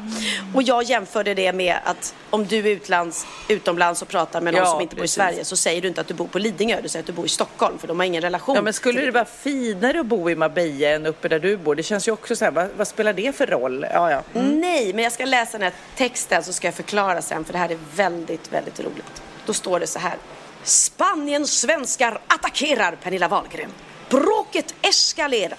Och 0.55 0.63
jag 0.63 0.83
jämförde 0.83 1.35
det 1.35 1.53
med 1.53 1.77
att 1.85 2.15
om 2.31 2.47
du 2.47 2.59
är 2.59 2.67
utlands, 2.67 3.27
utomlands 3.49 4.03
och 4.03 4.09
pratar 4.09 4.41
med 4.41 4.55
någon 4.55 4.63
Ja, 4.63 4.71
som 4.71 4.81
inte 4.81 4.97
bor 4.97 5.01
i 5.01 5.03
precis. 5.03 5.15
Sverige 5.15 5.45
så 5.45 5.57
säger 5.57 5.83
du 5.83 5.89
inte 5.89 6.01
att 6.01 6.09
du 6.09 6.15
bor 6.15 6.27
på 6.27 6.39
Lidingö, 6.39 6.81
du 6.83 6.89
säger 6.89 7.03
att 7.03 7.07
du 7.07 7.13
bor 7.13 7.27
i 7.27 7.29
Stockholm 7.29 7.79
för 7.79 7.89
de 7.89 7.99
har 7.99 8.07
ingen 8.07 8.23
relation. 8.23 8.57
Ja, 8.57 8.63
men 8.63 8.73
skulle 8.73 9.01
det 9.01 9.11
vara 9.11 9.25
finare 9.25 10.01
att 10.01 10.07
bo 10.07 10.31
i 10.31 10.35
Marbella 10.35 10.89
än 10.89 11.07
uppe 11.07 11.29
där 11.29 11.39
du 11.39 11.57
bor? 11.57 11.75
Det 11.75 11.83
känns 11.83 12.09
ju 12.09 12.13
också 12.13 12.37
så 12.37 12.45
här, 12.45 12.53
vad, 12.53 12.69
vad 12.77 12.89
spelar 12.89 13.13
det 13.13 13.37
för 13.37 13.47
roll? 13.47 13.87
Ja, 13.93 14.11
ja. 14.11 14.23
Nej, 14.33 14.93
men 14.93 15.05
jag 15.05 15.13
ska 15.13 15.25
läsa 15.25 15.53
den 15.59 15.63
här 15.63 15.73
texten 15.97 16.45
så 16.45 16.53
ska 16.63 16.67
jag 16.69 16.75
förklara 16.75 17.23
sen 17.23 17.45
för 17.45 17.53
det 17.53 17.59
här 17.59 17.73
är 17.73 17.79
väldigt, 17.95 18.53
väldigt 18.53 18.81
roligt. 18.81 19.23
Då 19.47 19.55
står 19.55 19.81
det 19.81 19.87
så 19.87 19.99
här. 19.99 20.17
Spaniens 20.63 21.61
svenskar 21.61 22.21
attackerar 22.27 22.97
Pernilla 23.03 23.29
Wahlgren. 23.29 23.71
Bråket 24.11 24.75
eskalerar. 24.83 25.59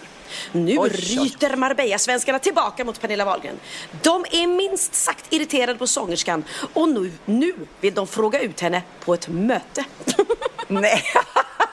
Nu 0.51 0.78
ryter 0.78 1.56
Marbella-svenskarna 1.56 2.39
tillbaka 2.39 2.86
mot 2.86 3.01
Pernilla 3.01 3.26
Wahlgren. 3.26 3.60
De 4.01 4.26
är 4.32 4.47
minst 4.47 4.93
sagt 4.95 5.34
irriterade 5.34 5.80
på 5.80 5.88
sångerskan 5.88 6.43
och 6.74 6.89
nu, 6.89 7.12
nu 7.26 7.54
vill 7.82 7.93
de 7.93 8.08
fråga 8.08 8.39
ut 8.39 8.60
henne 8.60 8.84
på 9.06 9.14
ett 9.14 9.28
möte. 9.28 9.86
Nej. 10.68 11.04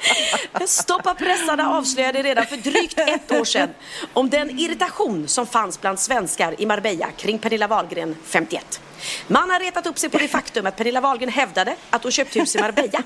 Stoppa 0.66 1.14
pressarna 1.14 1.76
avslöjade 1.76 2.22
redan 2.22 2.46
för 2.46 2.56
drygt 2.56 2.98
ett 2.98 3.32
år 3.32 3.44
sedan 3.44 3.70
om 4.12 4.30
den 4.30 4.58
irritation 4.58 5.28
som 5.28 5.46
fanns 5.46 5.80
bland 5.80 6.00
svenskar 6.00 6.54
i 6.58 6.66
Marbella 6.66 7.06
kring 7.16 7.38
Pernilla 7.38 7.66
Wahlgren 7.66 8.16
51. 8.24 8.80
Man 9.28 9.50
har 9.50 9.60
retat 9.60 9.86
upp 9.86 9.98
sig 9.98 10.10
på 10.10 10.18
det 10.18 10.28
faktum 10.28 10.66
att 10.66 10.76
Pernilla 10.76 11.00
Wahlgren 11.00 11.28
hävdade 11.28 11.76
att 11.90 12.02
hon 12.02 12.12
köpt 12.12 12.36
hus 12.36 12.56
i 12.56 12.60
Marbella 12.60 13.02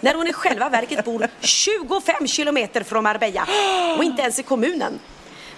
när 0.00 0.14
hon 0.14 0.26
i 0.26 0.32
själva 0.32 0.68
verket 0.68 1.04
bor 1.04 1.28
25 1.40 2.26
kilometer 2.26 2.82
från 2.82 3.04
Marbella 3.04 3.46
och 3.98 4.04
inte 4.04 4.22
ens 4.22 4.38
i 4.38 4.42
kommunen. 4.42 5.00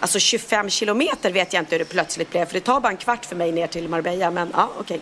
Alltså 0.01 0.19
25 0.19 0.71
kilometer 0.71 1.33
vet 1.33 1.53
jag 1.53 1.61
inte 1.63 1.75
hur 1.75 1.79
det 1.79 1.85
plötsligt 1.85 2.31
blev 2.31 2.47
för 2.47 2.55
det 2.55 2.61
tar 2.61 2.81
bara 2.81 2.91
en 2.91 2.97
kvart 2.97 3.25
för 3.27 3.37
mig 3.37 3.53
ner 3.53 3.67
till 3.67 3.89
Marbella 3.89 4.31
men 4.31 4.51
ja 4.55 4.71
okej. 4.81 5.01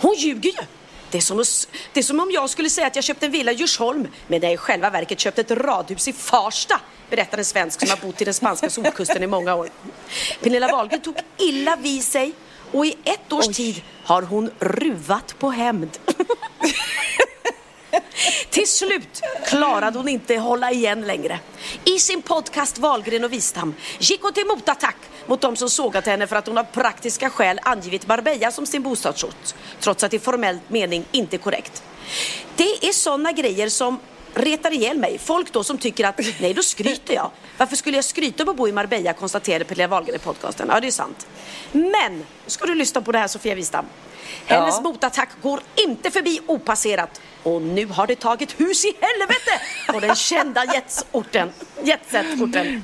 Hon 0.00 0.14
ljuger 0.14 0.50
ju! 0.50 0.79
Det 1.10 1.18
är, 1.18 1.22
som 1.22 1.40
att, 1.40 1.68
det 1.92 2.00
är 2.00 2.04
som 2.04 2.20
om 2.20 2.30
jag 2.30 2.50
skulle 2.50 2.70
säga 2.70 2.86
att 2.86 2.96
jag 2.96 3.04
köpte 3.04 3.26
en 3.26 3.32
villa 3.32 3.52
i 3.52 3.54
Djursholm 3.54 4.08
men 4.28 4.40
jag 4.40 4.52
i 4.52 4.56
själva 4.56 4.90
verket 4.90 5.20
köpte 5.20 5.40
ett 5.40 5.50
radhus 5.50 6.08
i 6.08 6.12
Farsta 6.12 6.80
berättar 7.10 7.38
en 7.38 7.44
svensk 7.44 7.80
som 7.80 7.90
har 7.90 8.06
bott 8.06 8.22
i 8.22 8.24
den 8.24 8.34
spanska 8.34 8.70
solkusten 8.70 9.22
i 9.22 9.26
många 9.26 9.54
år. 9.54 9.68
Pernilla 10.42 10.72
Wahlgren 10.72 11.00
tog 11.00 11.16
illa 11.38 11.76
vid 11.76 12.04
sig 12.04 12.32
och 12.72 12.86
i 12.86 12.96
ett 13.04 13.32
års 13.32 13.48
tid 13.48 13.82
har 14.04 14.22
hon 14.22 14.50
ruvat 14.58 15.34
på 15.38 15.50
hämnd. 15.50 15.98
Till 18.50 18.68
slut 18.68 19.22
klarade 19.46 19.98
hon 19.98 20.08
inte 20.08 20.36
hålla 20.36 20.70
igen 20.70 21.00
längre. 21.00 21.38
I 21.84 21.98
sin 21.98 22.22
podcast 22.22 22.78
Wahlgren 22.78 23.24
och 23.24 23.32
Wistam 23.32 23.74
gick 23.98 24.22
hon 24.22 24.32
till 24.32 24.46
motattack 24.46 24.96
mot 25.26 25.40
de 25.40 25.56
som 25.56 25.70
sågat 25.70 26.06
henne 26.06 26.26
för 26.26 26.36
att 26.36 26.46
hon 26.46 26.58
av 26.58 26.64
praktiska 26.64 27.30
skäl 27.30 27.60
angivit 27.62 28.06
Marbella 28.06 28.50
som 28.50 28.66
sin 28.66 28.82
bostadsort, 28.82 29.54
trots 29.80 30.04
att 30.04 30.10
det 30.10 30.16
i 30.16 30.20
formell 30.20 30.58
mening 30.68 31.04
inte 31.12 31.36
är 31.36 31.38
korrekt. 31.38 31.82
Det 32.56 32.88
är 32.88 32.92
sådana 32.92 33.32
grejer 33.32 33.68
som 33.68 33.98
retar 34.34 34.72
ihjäl 34.72 34.98
mig. 34.98 35.18
Folk 35.18 35.52
då 35.52 35.64
som 35.64 35.78
tycker 35.78 36.04
att, 36.06 36.20
nej 36.40 36.54
då 36.54 36.62
skryter 36.62 37.14
jag. 37.14 37.30
Varför 37.58 37.76
skulle 37.76 37.96
jag 37.96 38.04
skryta 38.04 38.42
om 38.42 38.48
att 38.48 38.56
bo 38.56 38.68
i 38.68 38.72
Marbella, 38.72 39.12
konstaterade 39.12 39.64
Pernilla 39.64 39.88
Wahlgren 39.88 40.16
i 40.16 40.18
podcasten. 40.18 40.68
Ja, 40.70 40.80
det 40.80 40.86
är 40.86 40.90
sant. 40.90 41.26
Men, 41.72 42.26
ska 42.46 42.66
du 42.66 42.74
lyssna 42.74 43.00
på 43.00 43.12
det 43.12 43.18
här 43.18 43.28
Sofia 43.28 43.54
Wistam. 43.54 43.84
Hennes 44.46 44.74
Ja. 44.74 44.80
motattack 44.80 45.28
går 45.42 45.60
inte 45.86 46.10
förbi 46.10 46.40
opasserat. 46.46 47.20
Och 47.42 47.62
nu 47.62 47.86
har 47.86 48.06
det 48.06 48.16
tagit 48.16 48.60
hus 48.60 48.84
i 48.84 48.92
helvete 49.00 49.60
på 49.92 50.00
den 50.00 50.14
kända 50.16 50.64
jetsorten, 50.64 51.52
jetset-orten. 51.84 52.82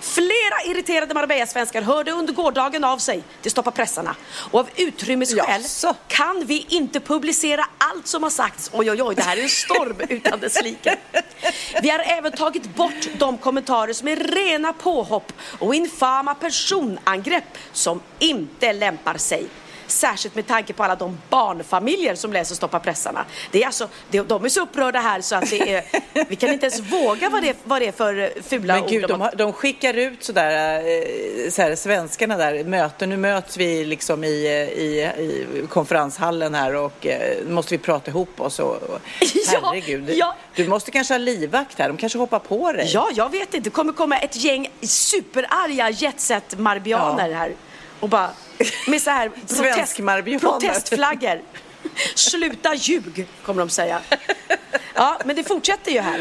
Flera 0.00 0.62
irriterade 0.66 1.14
Marbella-svenskar 1.14 1.82
hörde 1.82 2.10
under 2.10 2.32
gårdagen 2.32 2.84
av 2.84 2.98
sig 2.98 3.22
till 3.42 3.50
Stoppa 3.50 3.70
pressarna. 3.70 4.16
Och 4.50 4.60
av 4.60 4.68
utrymmesskäl 4.76 5.64
kan 6.08 6.46
vi 6.46 6.66
inte 6.68 7.00
publicera 7.00 7.64
allt 7.78 8.06
som 8.06 8.22
har 8.22 8.30
sagts. 8.30 8.70
Oj, 8.72 8.90
oj, 8.90 9.02
oj, 9.02 9.14
det 9.14 9.22
här 9.22 9.36
är 9.36 9.42
en 9.42 9.48
storm 9.48 9.96
utan 10.08 10.40
dess 10.40 10.62
like. 10.62 10.96
Vi 11.82 11.90
har 11.90 11.98
även 11.98 12.32
tagit 12.32 12.74
bort 12.74 13.08
de 13.18 13.38
kommentarer 13.38 13.92
som 13.92 14.08
är 14.08 14.16
rena 14.16 14.72
påhopp 14.72 15.32
och 15.58 15.74
infama 15.74 16.34
personangrepp 16.34 17.58
som 17.72 18.00
inte 18.18 18.72
lämpar 18.72 19.16
sig. 19.16 19.46
Särskilt 19.90 20.34
med 20.34 20.46
tanke 20.46 20.72
på 20.72 20.84
alla 20.84 20.94
de 20.96 21.18
barnfamiljer 21.30 22.14
som 22.14 22.32
läser 22.32 22.54
Stoppa 22.54 22.80
pressarna. 22.80 23.24
Det 23.50 23.62
är 23.62 23.66
alltså, 23.66 23.88
de 24.26 24.44
är 24.44 24.48
så 24.48 24.60
upprörda 24.62 24.98
här 25.00 25.20
så 25.20 25.36
att 25.36 25.50
det 25.50 25.74
är, 25.74 25.84
vi 26.28 26.36
kan 26.36 26.48
inte 26.52 26.66
ens 26.66 26.80
våga 26.80 27.28
vad 27.30 27.42
det, 27.42 27.56
vad 27.64 27.82
det 27.82 27.88
är 27.88 27.92
för 27.92 28.18
eh, 28.18 28.28
fula 28.42 28.74
Men 28.74 28.82
ord. 28.84 28.90
gud, 28.90 29.08
de 29.08 29.20
har- 29.20 29.32
de 29.36 29.52
skickar 29.52 29.94
ut 29.94 30.24
sådär, 30.24 30.76
eh, 31.44 31.50
så 31.50 31.62
här, 31.62 31.74
svenskarna 31.76 32.36
där, 32.36 32.64
möten. 32.64 33.08
Nu 33.08 33.16
möts 33.16 33.56
vi 33.56 33.84
liksom 33.84 34.24
i, 34.24 34.46
eh, 34.46 34.82
i, 34.82 35.00
i 35.02 35.66
konferenshallen 35.68 36.54
här 36.54 36.74
och 36.74 37.06
måste 37.48 37.74
vi 37.74 37.78
prata 37.78 38.10
ihop 38.10 38.40
oss. 38.40 38.58
Och, 38.58 38.76
och, 38.76 38.98
Ja, 39.52 39.60
herregud, 39.62 40.10
ja. 40.10 40.34
du 40.54 40.68
måste 40.68 40.90
kanske 40.90 41.14
ha 41.14 41.18
livvakt 41.18 41.78
här. 41.78 41.88
De 41.88 41.96
kanske 41.96 42.18
hoppar 42.18 42.38
på 42.38 42.72
dig. 42.72 42.90
Ja, 42.94 43.08
jag 43.14 43.30
vet 43.30 43.40
inte. 43.54 43.60
Det 43.60 43.70
kommer 43.70 43.92
komma 43.92 44.18
ett 44.18 44.36
gäng 44.36 44.70
superarga 44.82 45.90
jetset-marbianer 45.90 47.28
Ja. 47.28 47.36
här. 47.36 47.52
Och 48.00 48.08
bara 48.08 48.30
med 48.86 49.02
så 49.02 49.10
här 49.10 49.28
protest, 50.38 50.40
protestflaggor. 50.40 51.42
Sluta 52.14 52.74
ljug, 52.74 53.26
kommer 53.44 53.60
de 53.60 53.70
säga. 53.70 54.00
Ja, 54.94 55.20
men 55.24 55.36
det 55.36 55.44
fortsätter 55.44 55.92
ju 55.92 56.00
här. 56.00 56.18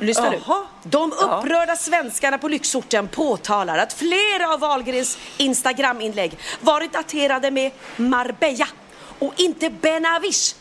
Lyssna 0.00 0.30
nu. 0.30 0.40
De 0.82 1.12
upprörda 1.12 1.76
svenskarna 1.76 2.38
på 2.38 2.48
lyxorten 2.48 3.08
påtalar 3.08 3.78
att 3.78 3.92
flera 3.92 4.52
av 4.52 4.60
Wahlgrens 4.60 5.18
Instagram-inlägg 5.38 6.38
varit 6.60 6.92
daterade 6.92 7.50
med 7.50 7.72
Marbella 7.96 8.68
och 9.18 9.32
inte 9.36 9.70
Benavis. 9.70 10.56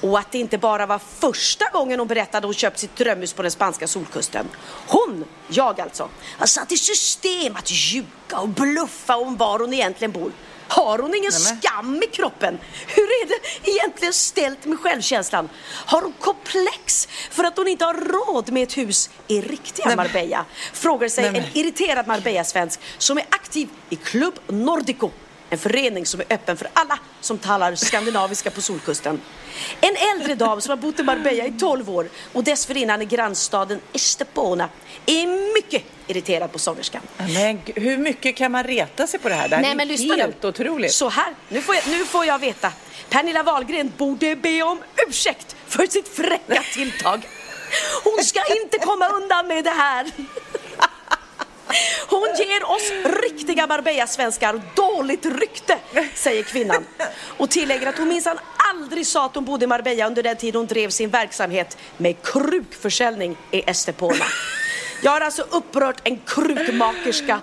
Och 0.00 0.18
att 0.18 0.32
det 0.32 0.38
inte 0.38 0.58
bara 0.58 0.86
var 0.86 1.00
första 1.18 1.64
gången 1.72 1.98
hon 1.98 2.08
berättade 2.08 2.46
hon 2.46 2.54
köpt 2.54 2.78
sitt 2.78 2.96
drömhus 2.96 3.32
på 3.32 3.42
den 3.42 3.50
spanska 3.50 3.88
solkusten. 3.88 4.48
Hon, 4.86 5.24
jag 5.48 5.80
alltså, 5.80 6.08
har 6.38 6.46
satt 6.46 6.72
i 6.72 6.76
system 6.76 7.56
att 7.56 7.70
ljuga 7.70 8.38
och 8.38 8.48
bluffa 8.48 9.16
om 9.16 9.36
var 9.36 9.58
hon 9.58 9.74
egentligen 9.74 10.12
bor. 10.12 10.32
Har 10.68 10.98
hon 10.98 11.14
ingen 11.14 11.32
skam 11.32 12.02
i 12.02 12.06
kroppen? 12.06 12.58
Hur 12.86 13.02
är 13.02 13.26
det 13.28 13.70
egentligen 13.70 14.12
ställt 14.12 14.64
med 14.64 14.80
självkänslan? 14.80 15.48
Har 15.64 16.02
hon 16.02 16.12
komplex 16.20 17.08
för 17.30 17.44
att 17.44 17.56
hon 17.56 17.68
inte 17.68 17.84
har 17.84 17.94
råd 17.94 18.52
med 18.52 18.62
ett 18.62 18.78
hus 18.78 19.10
i 19.28 19.40
riktiga 19.40 19.96
Marbella? 19.96 20.44
Frågar 20.72 21.08
sig 21.08 21.24
Nej, 21.24 21.32
men- 21.32 21.42
en 21.42 21.48
irriterad 21.52 22.06
Marbella-svensk 22.06 22.80
som 22.98 23.18
är 23.18 23.24
aktiv 23.30 23.68
i 23.90 23.96
Club 23.96 24.34
Nordico. 24.48 25.10
En 25.52 25.58
förening 25.58 26.06
som 26.06 26.20
är 26.20 26.26
öppen 26.30 26.56
för 26.56 26.68
alla 26.72 26.98
som 27.20 27.38
talar 27.38 27.74
skandinaviska 27.74 28.50
på 28.50 28.62
solkusten. 28.62 29.20
En 29.80 29.96
äldre 29.96 30.34
dam 30.34 30.60
som 30.60 30.70
har 30.70 30.76
bott 30.76 31.00
i 31.00 31.02
Marbella 31.02 31.44
i 31.44 31.52
12 31.52 31.90
år 31.90 32.08
och 32.32 32.44
dessförinnan 32.44 33.02
i 33.02 33.04
grannstaden 33.04 33.80
Estepona 33.92 34.68
är 35.06 35.54
mycket 35.54 35.82
irriterad 36.06 36.52
på 36.52 36.58
sångerskan. 36.58 37.02
Men 37.16 37.60
hur 37.66 37.98
mycket 37.98 38.36
kan 38.36 38.52
man 38.52 38.64
reta 38.64 39.06
sig 39.06 39.20
på 39.20 39.28
det 39.28 39.34
här? 39.34 39.48
Det 39.48 39.56
här 39.56 39.62
Nej 39.62 39.70
är 39.72 39.76
men 39.76 39.88
lyssna 39.88 40.14
helt 40.14 40.42
nu. 40.42 40.48
otroligt. 40.48 40.92
Så 40.92 41.08
här, 41.08 41.34
nu 41.48 41.62
får, 41.62 41.74
jag, 41.74 41.88
nu 41.88 42.04
får 42.04 42.24
jag 42.24 42.38
veta. 42.38 42.72
Pernilla 43.08 43.42
Wahlgren 43.42 43.92
borde 43.96 44.36
be 44.36 44.62
om 44.62 44.82
ursäkt 45.08 45.56
för 45.68 45.86
sitt 45.86 46.08
fräcka 46.08 46.62
tilltag. 46.74 47.28
Hon 48.04 48.24
ska 48.24 48.40
inte 48.62 48.78
komma 48.78 49.08
undan 49.08 49.46
med 49.46 49.64
det 49.64 49.70
här. 49.70 50.10
Hon 52.08 52.28
ger 52.38 52.70
oss 52.70 52.92
riktiga 53.22 53.66
Marbella-svenskar 53.66 54.62
dåligt 54.74 55.26
rykte, 55.26 55.78
säger 56.14 56.42
kvinnan. 56.42 56.86
Och 57.38 57.50
tillägger 57.50 57.86
att 57.86 57.98
hon 57.98 58.08
minsann 58.08 58.38
aldrig 58.70 59.06
sa 59.06 59.26
att 59.26 59.34
hon 59.34 59.44
bodde 59.44 59.64
i 59.64 59.68
Marbella 59.68 60.06
under 60.06 60.22
den 60.22 60.36
tid 60.36 60.56
hon 60.56 60.66
drev 60.66 60.90
sin 60.90 61.10
verksamhet 61.10 61.76
med 61.96 62.16
krukförsäljning 62.22 63.36
i 63.50 63.62
Estepona. 63.70 64.24
Jag 65.02 65.10
har 65.10 65.20
alltså 65.20 65.42
upprört 65.42 66.00
en 66.04 66.16
krukmakerska 66.16 67.40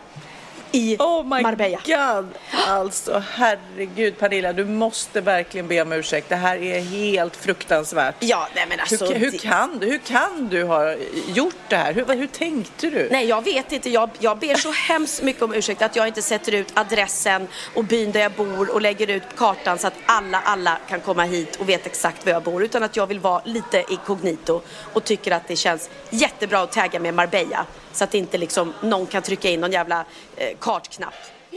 i 0.72 0.96
Oh 1.00 1.24
my 1.24 1.42
Marbella. 1.42 1.80
god! 1.86 2.28
Alltså 2.68 3.24
herregud 3.34 4.18
Pernilla, 4.20 4.54
du 4.54 4.66
måste 4.66 5.22
verkligen 5.22 5.68
be 5.68 5.82
om 5.82 5.92
ursäkt. 5.92 6.30
Det 6.30 6.36
här 6.36 6.58
är 6.58 6.80
helt 6.82 7.36
fruktansvärt. 7.36 8.16
Ja, 8.20 8.48
nej 8.56 8.66
men 8.70 8.80
alltså. 8.80 9.06
hur, 9.06 9.16
hur, 9.16 9.32
det- 9.32 9.38
kan, 9.38 9.80
du- 9.80 9.86
hur 9.88 9.98
kan 9.98 10.48
du 10.52 10.64
ha 10.64 10.96
gjort 11.28 11.56
det 11.68 11.76
här? 11.76 11.94
Hur, 11.94 12.06
hur 12.06 12.28
tänkte 12.28 12.90
du? 12.90 13.08
Nej, 13.12 13.26
jag 13.26 13.44
vet 13.44 13.72
inte. 13.72 13.90
Jag, 13.90 14.10
jag 14.20 14.38
ber 14.40 14.56
så 14.56 14.72
hemskt 14.88 15.22
mycket 15.24 15.42
om 15.42 15.54
ursäkt 15.54 15.82
att 15.82 15.96
jag 15.96 16.08
inte 16.08 16.22
sätter 16.22 16.52
ut 16.56 16.72
adressen 16.74 17.48
och 17.76 17.84
byn 17.84 18.12
där 18.12 18.20
jag 18.20 18.32
bor 18.32 18.74
och 18.74 18.82
lägger 18.82 19.10
ut 19.10 19.24
kartan 19.38 19.78
så 19.80 19.88
att 19.88 19.94
alla, 20.06 20.40
alla 20.46 20.78
kan 20.90 21.00
komma 21.02 21.24
hit 21.24 21.56
och 21.56 21.70
vet 21.70 21.86
exakt 21.86 22.26
var 22.26 22.34
jag 22.34 22.44
bor. 22.44 22.64
Utan 22.64 22.84
att 22.84 22.96
jag 22.96 23.08
vill 23.08 23.20
vara 23.20 23.42
lite 23.46 23.84
inkognito 23.90 24.62
och 24.94 25.04
tycker 25.04 25.32
att 25.32 25.48
det 25.48 25.56
känns 25.56 25.90
jättebra 26.10 26.60
att 26.62 26.72
tagga 26.72 27.00
med 27.00 27.14
Marbella. 27.14 27.66
Så 27.94 28.04
att 28.04 28.14
inte 28.14 28.38
liksom 28.38 28.74
någon 28.82 29.06
kan 29.06 29.22
trycka 29.22 29.50
in 29.50 29.62
någon 29.62 29.72
jävla 29.72 30.06
eh, 30.36 30.58
kartknapp. 30.60 31.14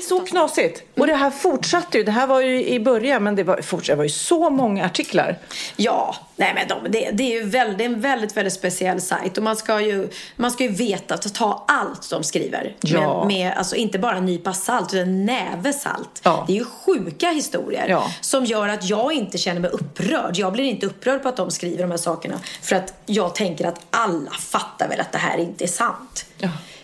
Så 0.08 0.20
knasigt. 0.20 0.82
Och 0.96 1.06
det 1.06 1.14
här 1.14 1.30
fortsatte 1.30 1.98
ju. 1.98 2.04
Det 2.04 2.10
här 2.12 2.26
var 2.26 2.40
ju 2.40 2.66
i 2.66 2.80
början, 2.80 3.22
men 3.24 3.36
det 3.36 3.44
var, 3.44 3.62
fortsatt, 3.62 3.92
det 3.92 3.96
var 3.96 4.04
ju 4.04 4.10
så 4.10 4.50
många 4.50 4.84
artiklar. 4.84 5.38
Ja, 5.76 6.16
nej 6.36 6.52
men 6.54 6.68
de, 6.68 6.92
det, 6.92 7.10
det 7.10 7.22
är 7.22 7.40
ju 7.40 7.44
väldigt, 7.44 7.86
en 7.86 8.00
väldigt, 8.00 8.36
väldigt 8.36 8.52
speciell 8.52 9.00
sajt 9.00 9.38
och 9.38 9.44
man 9.44 9.56
ska 9.56 9.80
ju, 9.80 10.08
man 10.36 10.50
ska 10.50 10.64
ju 10.64 10.70
veta 10.70 11.14
att 11.14 11.34
ta 11.34 11.64
allt 11.68 12.10
de 12.10 12.22
skriver. 12.24 12.76
Ja. 12.80 13.24
Med, 13.24 13.26
med, 13.26 13.58
alltså 13.58 13.76
inte 13.76 13.98
bara 13.98 14.16
en 14.16 14.26
nypa 14.26 14.52
salt, 14.52 14.94
utan 14.94 15.08
en 15.08 15.26
näve 15.26 15.72
salt. 15.72 16.20
Ja. 16.22 16.44
Det 16.46 16.52
är 16.52 16.56
ju 16.56 16.64
sjuka 16.64 17.30
historier 17.30 17.86
Ja. 17.88 18.10
som 18.20 18.44
gör 18.44 18.68
att 18.68 18.84
jag 18.88 19.12
inte 19.12 19.38
känner 19.38 19.60
mig 19.60 19.70
upprörd. 19.70 20.36
Jag 20.36 20.52
blir 20.52 20.64
inte 20.64 20.86
upprörd 20.86 21.22
på 21.22 21.28
att 21.28 21.36
de 21.36 21.50
skriver 21.50 21.82
de 21.82 21.90
här 21.90 21.98
sakerna. 21.98 22.40
För 22.62 22.76
att 22.76 22.94
jag 23.06 23.34
tänker 23.34 23.66
att 23.66 23.80
alla 23.90 24.30
fattar 24.30 24.88
väl 24.88 25.00
att 25.00 25.12
det 25.12 25.18
här 25.18 25.38
inte 25.38 25.64
är 25.64 25.68
sant. 25.68 26.24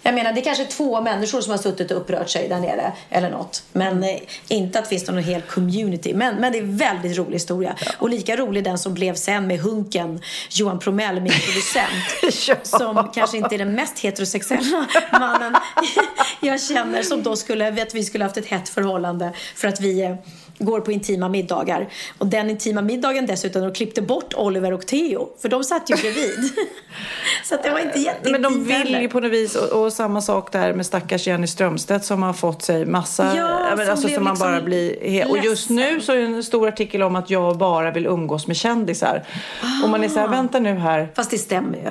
Ja. 0.02 0.08
Jag 0.08 0.14
menar, 0.14 0.32
det 0.32 0.40
är 0.40 0.44
kanske 0.44 0.64
två 0.64 1.00
människor 1.00 1.40
som 1.40 1.50
har 1.50 1.58
suttit 1.58 1.90
och 1.90 1.96
upprört 1.96 2.30
sig 2.30 2.48
där 2.48 2.60
nere 2.60 2.92
eller 3.10 3.30
något. 3.30 3.62
Men 3.72 4.04
eh, 4.04 4.18
inte 4.48 4.78
att 4.78 4.84
det 4.84 4.88
finns 4.88 5.08
någon 5.08 5.22
hel 5.22 5.42
community. 5.42 6.14
Men, 6.14 6.36
men 6.36 6.52
det 6.52 6.58
är 6.58 6.62
en 6.62 6.76
väldigt 6.76 7.18
rolig 7.18 7.32
historia. 7.32 7.76
Och 7.98 8.08
lika 8.08 8.36
rolig 8.36 8.64
den 8.64 8.78
som 8.78 8.94
blev 8.94 9.14
sen 9.14 9.46
med 9.46 9.60
Hunken, 9.60 10.20
Johan 10.50 10.78
Promell, 10.78 11.20
min 11.20 11.32
producent. 11.46 12.66
Som 12.66 13.10
kanske 13.14 13.36
inte 13.36 13.54
är 13.54 13.58
den 13.58 13.72
mest 13.74 13.98
heterosexuella 13.98 14.86
mannen 15.12 15.54
jag 16.40 16.62
känner. 16.62 17.02
Som 17.02 17.22
då 17.22 17.36
skulle, 17.36 17.70
vet 17.70 17.94
vi 17.94 18.04
skulle 18.04 18.24
haft 18.24 18.36
ett 18.36 18.46
hett 18.46 18.68
förhållande 18.68 19.32
för 19.54 19.68
att 19.68 19.80
vi 19.80 20.00
eh, 20.00 20.14
går 20.58 20.80
på 20.80 20.92
intima 20.92 21.28
middagar. 21.28 21.88
Och 22.18 22.26
den 22.26 22.50
intima 22.50 22.82
middagen 22.82 23.26
dessutom, 23.26 23.62
de 23.62 23.72
klippte 23.72 24.02
bort 24.02 24.34
Oliver 24.34 24.72
och 24.72 24.86
Theo. 24.86 25.28
För 25.42 25.48
de 25.48 25.64
satt 25.64 25.90
ju 25.90 25.94
bredvid. 25.96 26.38
Så 27.44 27.56
det 27.62 27.70
var 27.70 27.78
inte 27.78 27.98
jätteintimt 27.98 28.32
Men 28.32 28.42
de 28.42 28.64
vill 28.64 28.72
heller. 28.76 29.00
ju 29.00 29.08
på 29.08 29.20
något 29.20 29.32
vis, 29.32 29.56
och, 29.56 29.84
och 29.84 29.92
samma 29.92 30.20
sak 30.20 30.52
där 30.52 30.72
med 30.72 30.86
stackars 30.86 31.26
Jenny 31.26 31.46
Strömstedt 31.46 32.04
som 32.04 32.22
har 32.22 32.32
fått 32.32 32.62
sig 32.62 32.86
massa, 32.86 33.24
Ja, 33.36 33.60
jag 33.68 33.76
men, 33.76 33.86
som 33.86 33.92
alltså 33.92 34.08
som 34.08 34.24
man 34.24 34.32
liksom 34.32 34.52
bara 34.52 34.60
blir, 34.62 34.94
he- 35.00 35.30
och 35.30 35.38
just 35.44 35.70
nu 35.70 36.00
så 36.00 36.12
är 36.12 36.16
det 36.16 36.22
en 36.22 36.42
stor 36.44 36.68
artikel 36.68 37.02
om 37.02 37.16
att 37.16 37.30
jag 37.30 37.58
bara 37.58 37.90
vill 37.90 38.06
umgås 38.06 38.46
med 38.46 38.56
kändisar. 38.56 39.24
Och 39.84 39.88
man 39.90 40.04
är 40.04 40.08
så 40.08 40.18
här, 40.20 40.28
vänta 40.28 40.58
nu 40.58 40.74
här, 40.74 41.08
Fast 41.16 41.30
det 41.30 41.38
stämmer 41.38 41.78
ju. 41.78 41.84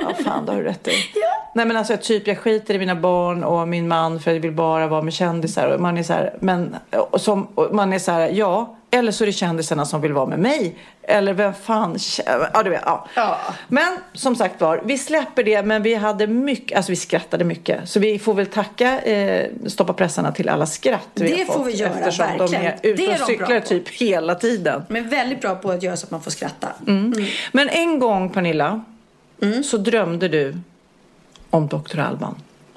ja 0.00 0.24
fan 0.24 0.46
det 0.46 0.52
har 0.52 0.58
du 0.58 0.64
rätt 0.64 0.88
i. 0.88 0.92
Nej 1.54 1.66
men 1.66 1.76
alltså 1.76 1.96
typ 2.02 2.26
jag 2.26 2.38
skiter 2.38 2.74
i 2.74 2.78
mina 2.78 2.94
barn 2.94 3.44
och 3.44 3.68
min 3.68 3.88
man 3.88 4.20
för 4.20 4.30
jag 4.32 4.40
vill 4.40 4.52
bara 4.52 4.86
vara 4.86 5.02
med 5.02 5.12
kändisar. 5.14 5.66
Och 5.68 5.80
man 5.80 5.98
är 5.98 6.02
så 6.02 6.12
här, 6.12 6.34
men 6.40 6.76
och 7.10 7.20
som, 7.20 7.46
och 7.66 7.74
man 7.74 7.92
är 7.92 7.98
så 7.98 8.12
här, 8.12 8.28
ja. 8.28 8.76
Eller 8.92 9.12
så 9.12 9.24
är 9.24 9.26
det 9.26 9.32
kändisarna 9.32 9.84
som 9.84 10.00
vill 10.00 10.12
vara 10.12 10.26
med 10.26 10.38
mig. 10.38 10.76
Eller 11.02 11.32
vem 11.34 11.54
fan, 11.54 11.98
ja 12.54 12.62
du 12.62 12.70
vet, 12.70 12.82
ja. 12.84 13.06
Ja. 13.14 13.38
Men 13.68 13.96
som 14.12 14.36
sagt 14.36 14.60
var, 14.60 14.80
vi 14.84 14.98
släpper 14.98 15.42
det 15.44 15.62
men 15.62 15.82
vi 15.82 15.94
hade 15.94 16.26
mycket, 16.26 16.76
alltså 16.76 16.92
vi 16.92 16.96
skrattade 16.96 17.44
mycket. 17.44 17.88
Så 17.88 18.00
vi 18.00 18.18
får 18.18 18.34
väl 18.34 18.46
tacka 18.46 19.00
eh, 19.00 19.46
Stoppa 19.66 19.92
pressarna 19.92 20.32
till 20.32 20.48
alla 20.48 20.66
skratt 20.66 21.08
vi 21.14 21.28
Det 21.32 21.38
har 21.38 21.44
får 21.44 21.52
fått, 21.52 21.66
vi 21.66 21.72
göra, 21.76 21.90
Eftersom 21.90 22.26
verkligen. 22.26 22.62
de 22.82 22.88
är 22.88 22.92
ute 22.92 23.02
är 23.02 23.20
och 23.20 23.26
cyklar 23.26 23.60
typ 23.60 23.88
hela 23.88 24.34
tiden. 24.34 24.82
Men 24.88 25.08
väldigt 25.08 25.40
bra 25.40 25.54
på 25.54 25.70
att 25.70 25.82
göra 25.82 25.96
så 25.96 26.04
att 26.06 26.10
man 26.10 26.22
får 26.22 26.30
skratta. 26.30 26.68
Men 27.52 27.68
en 27.68 27.98
gång 27.98 28.30
Pernilla, 28.30 28.84
Mm. 29.42 29.62
så 29.64 29.76
drömde 29.76 30.28
du 30.28 30.56
om 31.50 31.68
Dr. 31.68 31.98
Alban. 32.00 32.34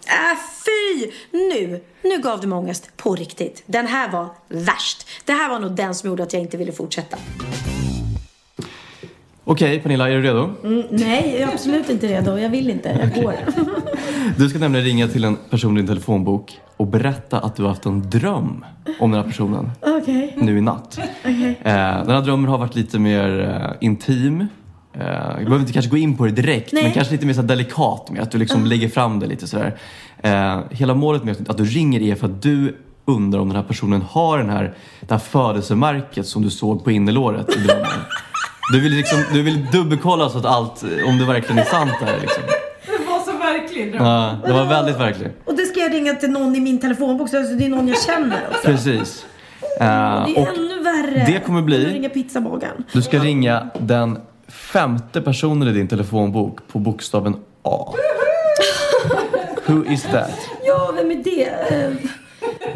Äh, 0.07 0.37
fy! 0.65 1.11
Nu, 1.31 1.81
nu 2.01 2.21
gav 2.21 2.41
du 2.41 2.47
mig 2.47 2.57
ångest 2.57 2.97
på 2.97 3.15
riktigt. 3.15 3.63
Den 3.65 3.87
här 3.87 4.11
var 4.11 4.27
värst. 4.47 5.07
Det 5.25 5.31
här 5.33 5.49
var 5.49 5.59
nog 5.59 5.71
den 5.71 5.95
som 5.95 6.09
gjorde 6.09 6.23
att 6.23 6.33
jag 6.33 6.41
inte 6.41 6.57
ville 6.57 6.71
fortsätta. 6.71 7.17
Okej 9.45 9.79
Pernilla, 9.79 10.09
är 10.09 10.13
du 10.15 10.21
redo? 10.21 10.49
Mm, 10.63 10.83
nej, 10.89 11.37
jag 11.39 11.49
är 11.49 11.53
absolut 11.53 11.89
inte 11.89 12.07
redo. 12.07 12.37
Jag 12.37 12.49
vill 12.49 12.69
inte. 12.69 12.89
Jag 13.13 13.23
går. 13.23 13.35
Du 14.37 14.49
ska 14.49 14.59
nämligen 14.59 14.85
ringa 14.85 15.07
till 15.07 15.23
en 15.23 15.35
person 15.49 15.77
i 15.77 15.79
din 15.79 15.87
telefonbok 15.87 16.59
och 16.77 16.87
berätta 16.87 17.39
att 17.39 17.55
du 17.55 17.63
har 17.63 17.69
haft 17.69 17.85
en 17.85 18.09
dröm 18.09 18.65
om 18.99 19.11
den 19.11 19.21
här 19.21 19.27
personen 19.27 19.71
Okej. 19.81 20.33
nu 20.37 20.57
i 20.57 20.61
natt. 20.61 20.99
Okej. 21.19 21.59
Eh, 21.63 21.73
den 22.05 22.09
här 22.09 22.21
drömmen 22.21 22.49
har 22.49 22.57
varit 22.57 22.75
lite 22.75 22.99
mer 22.99 23.39
eh, 23.39 23.87
intim. 23.87 24.47
Eh, 24.99 25.05
jag 25.05 25.35
behöver 25.35 25.59
inte 25.59 25.73
kanske 25.73 25.91
gå 25.91 25.97
in 25.97 26.17
på 26.17 26.25
det 26.25 26.31
direkt, 26.31 26.73
Nej. 26.73 26.83
men 26.83 26.91
kanske 26.91 27.11
lite 27.13 27.25
mer 27.25 27.33
så 27.33 27.41
delikat 27.41 28.11
med 28.11 28.21
att 28.21 28.31
du 28.31 28.37
liksom 28.37 28.65
lägger 28.65 28.89
fram 28.89 29.19
det 29.19 29.25
lite 29.27 29.47
sådär. 29.47 29.77
Eh, 30.23 30.59
hela 30.71 30.93
målet 30.93 31.23
med 31.23 31.49
att 31.49 31.57
du 31.57 31.65
ringer 31.65 32.01
är 32.01 32.15
för 32.15 32.27
att 32.27 32.41
du 32.41 32.75
undrar 33.05 33.39
om 33.39 33.47
den 33.47 33.55
här 33.55 33.63
personen 33.63 34.01
har 34.01 34.37
den 34.37 34.49
här, 34.49 34.73
det 34.99 35.11
här 35.13 35.19
födelsemärket 35.19 36.27
som 36.27 36.41
du 36.41 36.49
såg 36.49 36.83
på 36.83 36.91
innerlåret 36.91 37.55
i 37.55 37.59
drömmen. 37.59 37.87
Du 38.71 38.79
vill, 38.79 38.91
liksom, 38.91 39.19
du 39.33 39.41
vill 39.41 39.65
dubbelkolla 39.71 40.29
så 40.29 40.37
att 40.37 40.45
allt, 40.45 40.83
om 41.07 41.17
det 41.17 41.25
verkligen 41.25 41.59
är 41.59 41.63
sant 41.65 41.91
där 42.05 42.17
liksom. 42.21 42.43
Det 42.85 43.05
var 43.11 43.19
så 43.19 43.37
verkligen. 43.37 43.93
Ja, 44.05 44.35
det 44.45 44.53
var 44.53 44.65
väldigt 44.65 44.99
verkligt. 44.99 45.41
Och 45.45 45.55
det 45.55 45.65
ska 45.65 45.79
jag 45.79 45.93
ringa 45.93 46.13
till 46.13 46.29
någon 46.31 46.55
i 46.55 46.59
min 46.59 46.79
telefonbok, 46.81 47.29
så 47.29 47.35
det 47.37 47.65
är 47.65 47.69
någon 47.69 47.87
jag 47.87 48.01
känner 48.03 48.37
också. 48.49 48.61
Precis. 48.67 49.25
Eh, 49.79 49.85
Det 49.85 49.85
är 49.85 50.25
och 50.41 50.47
ännu 50.57 50.83
värre. 50.83 51.23
det 51.27 51.39
kommer 51.45 51.61
bli- 51.61 51.85
att 51.87 51.93
ringa 51.93 52.09
pizzabagaren. 52.09 52.83
du 52.93 53.01
ska 53.01 53.19
ringa 53.19 53.67
den 53.79 54.17
femte 54.53 55.21
personen 55.21 55.67
i 55.67 55.71
din 55.71 55.87
telefonbok 55.87 56.67
på 56.67 56.79
bokstaven 56.79 57.35
A. 57.63 57.93
Who 59.65 59.85
is 59.85 60.03
that? 60.03 60.31
Ja, 60.63 60.91
vem 60.95 61.11
är 61.11 61.15
det? 61.23 61.49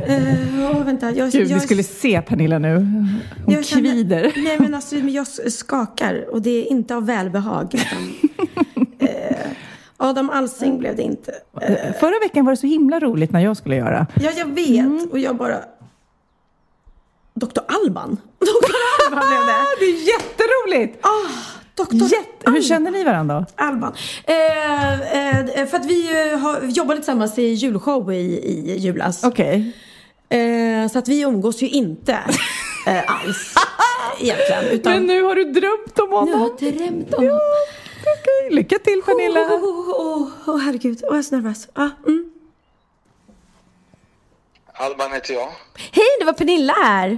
Eh, 0.07 0.61
ja, 0.61 0.71
vänta. 0.85 1.11
Jag, 1.11 1.31
Gud, 1.31 1.47
jag, 1.49 1.55
vi 1.55 1.59
skulle 1.59 1.83
se 1.83 2.21
Pernilla 2.21 2.59
nu. 2.59 2.75
Hon 2.75 3.53
jag 3.53 3.65
känner- 3.65 3.91
kvider. 3.91 4.31
Nej, 4.35 4.59
men 4.59 4.73
alltså, 4.75 4.95
jag 4.95 5.27
skakar 5.27 6.25
och 6.33 6.41
det 6.41 6.49
är 6.49 6.71
inte 6.71 6.95
av 6.95 7.05
välbehag. 7.05 7.73
Utan, 7.73 8.13
eh, 9.09 9.35
Adam 9.97 10.29
Alsing 10.29 10.79
blev 10.79 10.95
det 10.95 11.01
inte. 11.03 11.31
Eh, 11.61 11.93
Förra 11.99 12.19
veckan 12.19 12.45
var 12.45 12.51
det 12.53 12.57
så 12.57 12.67
himla 12.67 12.99
roligt 12.99 13.31
när 13.31 13.39
jag 13.39 13.57
skulle 13.57 13.75
göra. 13.75 14.07
ja, 14.21 14.29
jag 14.37 14.45
vet. 14.55 15.11
Och 15.11 15.19
jag 15.19 15.35
bara... 15.37 15.57
Dr. 17.33 17.59
Alban? 17.67 18.17
Dr. 18.39 18.73
Alban 19.07 19.27
blev 19.29 19.39
det. 19.39 19.53
Det 19.79 19.85
är 19.85 20.07
jätteroligt! 20.07 21.05
Ah, 21.05 21.29
Dr. 21.77 21.95
Jätte... 21.95 22.51
Hur 22.51 22.61
känner 22.61 22.91
ni 22.91 23.03
varandra? 23.03 23.45
Alban. 23.55 23.95
Eh, 24.25 24.91
eh, 25.61 25.67
för 25.67 25.77
att 25.77 25.85
vi 25.85 26.31
eh, 26.31 26.39
har 26.39 26.61
jobbade 26.61 26.99
tillsammans 26.99 27.37
i 27.37 27.43
julshow 27.43 28.13
i, 28.13 28.17
i 28.17 28.77
julas. 28.77 29.23
Okej. 29.23 29.71
Eh, 30.29 30.91
så 30.91 30.99
att 30.99 31.07
vi 31.07 31.21
umgås 31.21 31.61
ju 31.63 31.69
inte 31.69 32.19
eh, 32.87 33.11
alls 33.11 33.55
egentligen. 34.19 34.63
Utan 34.63 34.93
Men 34.93 35.05
nu 35.05 35.21
har 35.21 35.35
du 35.35 35.43
drömt 35.43 35.99
om 35.99 36.09
nu 36.09 36.15
har 36.15 36.25
honom. 36.25 36.57
jag 36.59 36.73
drömt 36.73 37.13
om 37.13 37.23
honom. 37.23 37.39
Okej, 38.01 38.55
lycka 38.55 38.79
till 38.79 39.01
Pernilla. 39.05 39.39
Åh, 39.39 39.63
oh, 39.63 39.89
oh, 39.89 40.49
oh, 40.49 40.57
herregud. 40.59 40.99
Åh, 41.03 41.07
jag 41.09 41.17
är 41.17 41.21
så 41.21 41.35
nervös. 41.35 41.67
Ah, 41.73 41.89
mm. 42.07 42.31
Alban 44.73 45.11
heter 45.11 45.33
jag. 45.33 45.47
Hej, 45.91 46.05
det 46.19 46.25
var 46.25 46.33
Pernilla 46.33 46.73
här. 46.73 47.09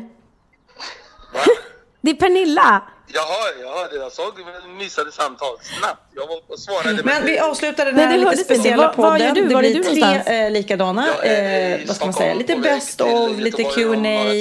Va? 1.33 1.39
Det 2.01 2.09
är 2.11 2.15
Pernilla. 2.15 2.83
Jaha, 3.13 3.25
jag 3.61 3.73
hörde. 3.81 3.95
Jag 3.95 4.11
såg 4.11 4.33
missade 4.77 5.11
samtal 5.11 5.47
snabbt. 5.61 6.01
Jag 6.15 6.27
var 6.27 6.35
och 6.47 6.59
svarade. 6.59 7.03
Men 7.03 7.25
vi 7.25 7.39
avslutar 7.39 7.85
den 7.85 7.95
här 7.99 8.17
lite 8.17 8.37
speciella 8.37 8.87
Var- 8.97 9.03
var 9.03 9.15
är 9.15 9.19
podden. 9.19 9.33
du? 9.35 9.47
Det 9.47 9.53
Var 9.55 9.63
är 9.63 9.69
blir 9.69 9.83
du 9.83 9.83
tre 9.83 9.99
någonstans? 10.01 10.27
eh, 10.27 10.51
likadana. 10.51 11.07
Eh, 11.23 11.79
vad 11.87 11.95
ska 11.95 12.05
man 12.05 12.13
säga? 12.13 12.33
Lite 12.33 12.55
best 12.55 13.01
of, 13.01 13.39
lite 13.39 13.63
Q&A. 13.63 14.33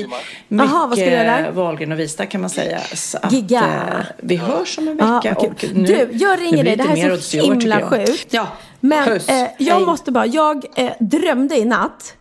Jaha, 0.49 0.87
vad 0.87 0.99
ska 0.99 1.05
du 1.07 1.13
göra 1.13 1.25
där? 1.43 1.51
Wahlgren 1.51 1.93
och 1.93 1.99
Vista 1.99 2.27
kan 2.27 2.41
man 2.41 2.51
säga. 2.51 2.81
Så 2.95 3.19
att, 3.23 3.33
Gigga. 3.33 3.61
eh, 3.99 4.05
vi 4.17 4.37
hörs 4.37 4.79
om 4.79 4.89
en 4.89 4.97
vecka. 4.97 5.35
och 5.39 5.59
kul. 5.59 5.71
nu, 5.75 5.87
du, 5.87 6.09
jag 6.13 6.41
ringer 6.41 6.65
dig. 6.65 6.77
Det 6.77 6.83
här 6.83 7.11
är 7.11 7.17
så 7.17 7.37
himla 7.37 7.89
sjukt. 7.91 8.27
Ja. 8.31 8.47
Men 8.81 9.13
eh, 9.13 9.49
jag 9.59 9.75
Hej. 9.75 9.87
måste 9.87 10.13
bara, 10.13 10.27
jag 10.27 10.65
eh, 10.77 10.91
drömde 11.01 11.57
i 11.57 11.65
natt 11.65 12.15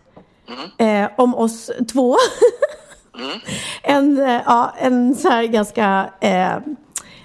Mm. 0.78 1.02
eh, 1.04 1.10
om 1.16 1.34
oss 1.34 1.70
två. 1.92 2.16
en, 3.82 4.18
eh, 4.18 4.40
ja, 4.46 4.74
en 4.78 5.14
så 5.14 5.28
här 5.28 5.44
ganska 5.44 6.10
eh, 6.20 6.54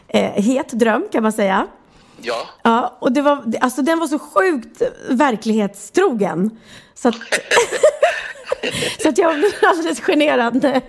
eh, 0.07 0.43
het 0.43 0.69
dröm 0.69 1.07
kan 1.11 1.23
man 1.23 1.31
säga. 1.31 1.67
Ja. 2.21 2.47
Ja, 2.63 2.97
och 2.99 3.11
det 3.11 3.21
var, 3.21 3.43
alltså 3.61 3.81
den 3.81 3.99
var 3.99 4.07
så 4.07 4.19
sjukt 4.19 4.81
verklighetstrogen. 5.09 6.59
Så 6.95 7.09
att, 7.09 7.15
så 9.01 9.09
att 9.09 9.17
jag 9.17 9.39
blev 9.39 9.51
alldeles 9.61 9.99
generad. 9.99 10.63
ja, 10.63 10.81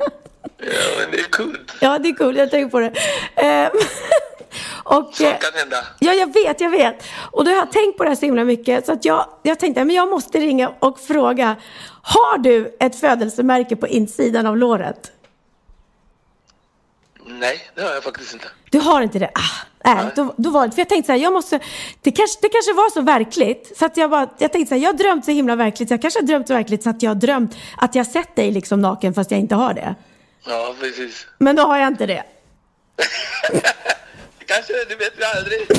men 0.98 1.10
det 1.10 1.18
är 1.18 1.30
kul. 1.32 1.58
Ja, 1.80 1.98
det 1.98 2.08
är 2.08 2.14
kul. 2.14 2.36
Jag 2.36 2.50
tänker 2.50 2.70
på 2.70 2.80
det. 2.80 2.92
Eh, 4.90 4.96
och, 4.96 5.20
eh, 5.20 5.30
Sånt 5.30 5.40
kan 5.40 5.60
hända. 5.60 5.76
Ja, 5.98 6.12
jag 6.12 6.32
vet, 6.32 6.60
jag 6.60 6.70
vet. 6.70 7.04
Och 7.30 7.44
då 7.44 7.50
har 7.50 7.58
jag 7.58 7.72
tänkt 7.72 7.98
på 7.98 8.04
det 8.04 8.10
här 8.10 8.16
så 8.16 8.26
himla 8.26 8.44
mycket 8.44 8.86
så 8.86 8.92
att 8.92 9.04
jag, 9.04 9.26
jag 9.42 9.58
tänkte 9.58 9.84
men 9.84 9.96
jag 9.96 10.10
måste 10.10 10.38
ringa 10.38 10.72
och 10.78 11.00
fråga. 11.00 11.56
Har 12.02 12.38
du 12.38 12.76
ett 12.80 13.00
födelsemärke 13.00 13.76
på 13.76 13.88
insidan 13.88 14.46
av 14.46 14.56
låret? 14.56 15.12
Nej, 17.26 17.70
det 17.74 17.82
har 17.82 17.90
jag 17.90 18.04
faktiskt 18.04 18.32
inte. 18.32 18.46
Du 18.70 18.78
har 18.78 19.02
inte 19.02 19.18
det? 19.18 19.30
Ah, 19.34 19.66
nej, 19.84 20.12
då, 20.16 20.34
då 20.36 20.50
var 20.50 20.66
det, 20.66 20.72
för 20.72 20.80
jag 20.80 20.88
tänkte 20.88 21.06
så 21.06 21.12
här, 21.12 21.20
jag 21.20 21.32
måste, 21.32 21.60
det 22.00 22.10
kanske, 22.10 22.38
det 22.42 22.48
kanske 22.48 22.72
var 22.72 22.90
så 22.90 23.00
verkligt. 23.00 23.72
Så 23.78 23.86
att 23.86 23.96
jag 23.96 24.10
bara, 24.10 24.28
jag 24.38 24.52
tänkte 24.52 24.68
så 24.68 24.74
här, 24.74 24.82
jag 24.82 24.92
har 24.92 24.98
drömt 24.98 25.24
så 25.24 25.30
himla 25.30 25.56
verkligt. 25.56 25.88
Så 25.88 25.92
jag 25.92 26.02
kanske 26.02 26.20
har 26.20 26.26
drömt 26.26 26.48
så 26.48 26.54
verkligt 26.54 26.82
så 26.82 26.90
att 26.90 27.02
jag 27.02 27.10
har 27.10 27.14
drömt 27.14 27.56
att 27.76 27.94
jag 27.94 28.06
sett 28.06 28.36
dig 28.36 28.50
liksom 28.50 28.80
naken 28.80 29.14
fast 29.14 29.30
jag 29.30 29.40
inte 29.40 29.54
har 29.54 29.74
det. 29.74 29.94
Ja, 30.46 30.74
precis. 30.80 31.26
Men 31.38 31.56
då 31.56 31.62
har 31.62 31.78
jag 31.78 31.88
inte 31.88 32.06
det. 32.06 32.22
Kanske, 34.46 34.72
det 34.88 34.94
vet 34.96 35.12
vi 35.16 35.24
aldrig. 35.24 35.60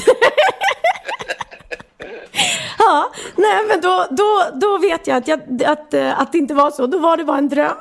Ja, 2.78 3.12
nej 3.36 3.66
men 3.68 3.82
då, 3.82 4.08
då, 4.12 4.46
då 4.54 4.78
vet 4.78 5.08
jag 5.08 5.18
att, 5.18 5.28
jag 5.28 5.64
att, 5.66 5.94
eh, 5.94 6.20
att 6.22 6.32
det 6.32 6.38
inte 6.38 6.54
var 6.54 6.72
så. 6.72 6.88
Då 6.88 7.00
var 7.00 7.18
det 7.18 7.24
bara 7.24 7.38
en 7.38 7.50
dröm. 7.50 7.78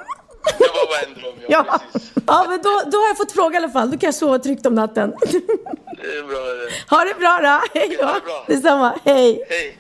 Det 0.59 0.65
var 0.69 0.87
bara 0.87 1.09
en 1.09 1.15
dröm, 1.15 1.35
ja, 1.49 1.65
Ja, 1.69 1.81
precis. 1.93 2.13
ja 2.27 2.47
men 2.49 2.63
då, 2.63 2.83
då 2.91 2.99
har 2.99 3.09
jag 3.09 3.17
fått 3.17 3.33
fråga 3.33 3.55
i 3.55 3.57
alla 3.63 3.69
fall. 3.73 3.91
Då 3.91 3.99
kan 3.99 4.07
jag 4.07 4.15
sova 4.15 4.39
tryggt 4.39 4.67
om 4.67 4.75
natten. 4.75 5.15
Det 5.21 5.37
är 5.37 6.23
bra. 6.23 6.39
det. 6.39 6.97
Ha 6.97 7.05
det 7.05 7.15
bra 7.15 7.39
då. 7.43 7.79
Hej 7.81 7.97
då. 8.01 8.07
Ha 8.07 8.15
det 8.15 8.21
bra. 8.21 8.45
Detsamma. 8.49 8.95
Hej. 9.05 9.45
Hej. 9.49 9.79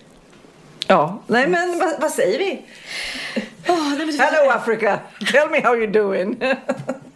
Ja, 0.86 1.22
nej 1.26 1.46
men 1.46 1.78
vad, 1.78 2.00
vad 2.00 2.10
säger 2.10 2.38
vi? 2.38 2.62
Oh, 3.68 4.18
Hello 4.18 4.50
Africa, 4.50 4.98
tell 5.32 5.50
me 5.50 5.60
how 5.60 5.74
you're 5.76 5.92
doing. 5.92 6.40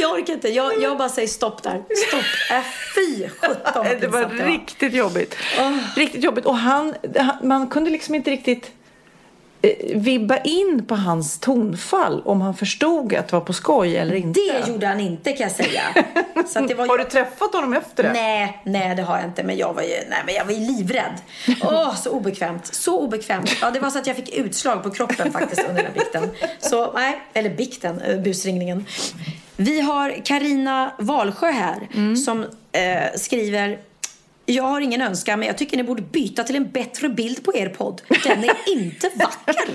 Jag 0.00 0.12
orkar 0.12 0.32
inte. 0.32 0.48
Jag, 0.48 0.82
jag 0.82 0.98
bara 0.98 1.08
säger 1.08 1.28
stopp 1.28 1.62
där. 1.62 1.82
Stopp. 2.08 2.24
Äh, 2.50 2.64
fy 2.94 3.28
sjutton 3.28 3.86
det 4.00 4.06
var 4.06 4.46
riktigt 4.46 4.94
jobbigt. 4.94 5.36
Riktigt 5.96 6.24
jobbigt. 6.24 6.46
Och 6.46 6.56
han, 6.56 6.94
han, 7.16 7.48
man 7.48 7.66
kunde 7.68 7.90
liksom 7.90 8.14
inte 8.14 8.30
riktigt 8.30 8.70
vibba 9.94 10.38
in 10.38 10.84
på 10.88 10.94
hans 10.94 11.38
tonfall 11.38 12.22
om 12.24 12.40
han 12.40 12.54
förstod 12.54 13.14
att 13.14 13.28
det 13.28 13.32
var 13.36 13.40
på 13.40 13.52
skoj 13.52 13.96
eller 13.96 14.14
inte. 14.14 14.40
Det 14.40 14.68
gjorde 14.68 14.86
han 14.86 15.00
inte 15.00 15.32
kan 15.32 15.42
jag 15.42 15.52
säga. 15.52 15.82
Så 16.46 16.60
det 16.60 16.74
var 16.74 16.86
Har 16.88 16.98
du 16.98 17.04
träffat 17.04 17.54
honom 17.54 17.72
efter 17.72 18.02
det? 18.02 18.12
Nej, 18.12 18.62
nej 18.64 18.96
det 18.96 19.02
har 19.02 19.16
jag 19.16 19.24
inte. 19.24 19.42
Men 19.42 19.56
jag 19.56 19.74
var 19.74 19.82
ju, 19.82 19.88
nej, 19.88 20.22
men 20.26 20.34
jag 20.34 20.44
var 20.44 20.52
ju 20.52 20.60
livrädd. 20.60 21.20
Åh, 21.62 21.94
så 21.94 22.10
obekvämt. 22.10 22.74
Så 22.74 23.00
obekvämt. 23.00 23.56
Ja, 23.60 23.70
det 23.70 23.80
var 23.80 23.90
så 23.90 23.98
att 23.98 24.06
jag 24.06 24.16
fick 24.16 24.34
utslag 24.34 24.82
på 24.82 24.90
kroppen 24.90 25.32
faktiskt 25.32 25.68
under 25.68 25.82
den 25.82 25.92
här 25.92 25.98
bikten. 26.00 26.30
Så 26.60 26.92
nej, 26.92 27.20
eller 27.32 27.50
bikten, 27.50 28.00
eh, 28.00 28.20
busringningen. 28.20 28.86
Vi 29.56 29.80
har 29.80 30.24
Karina 30.24 30.92
Valsjö 30.98 31.50
här 31.50 31.88
som 32.16 32.46
eh, 32.72 33.16
skriver 33.16 33.78
jag 34.50 34.62
har 34.64 34.80
ingen 34.80 35.02
önskan, 35.02 35.38
men 35.38 35.48
jag 35.48 35.58
tycker 35.58 35.76
ni 35.76 35.82
borde 35.82 36.02
byta 36.02 36.44
till 36.44 36.56
en 36.56 36.70
bättre 36.70 37.08
bild 37.08 37.44
på 37.44 37.56
er 37.56 37.68
podd. 37.68 38.02
Den 38.24 38.44
är 38.44 38.56
inte 38.72 39.10
vacker. 39.14 39.68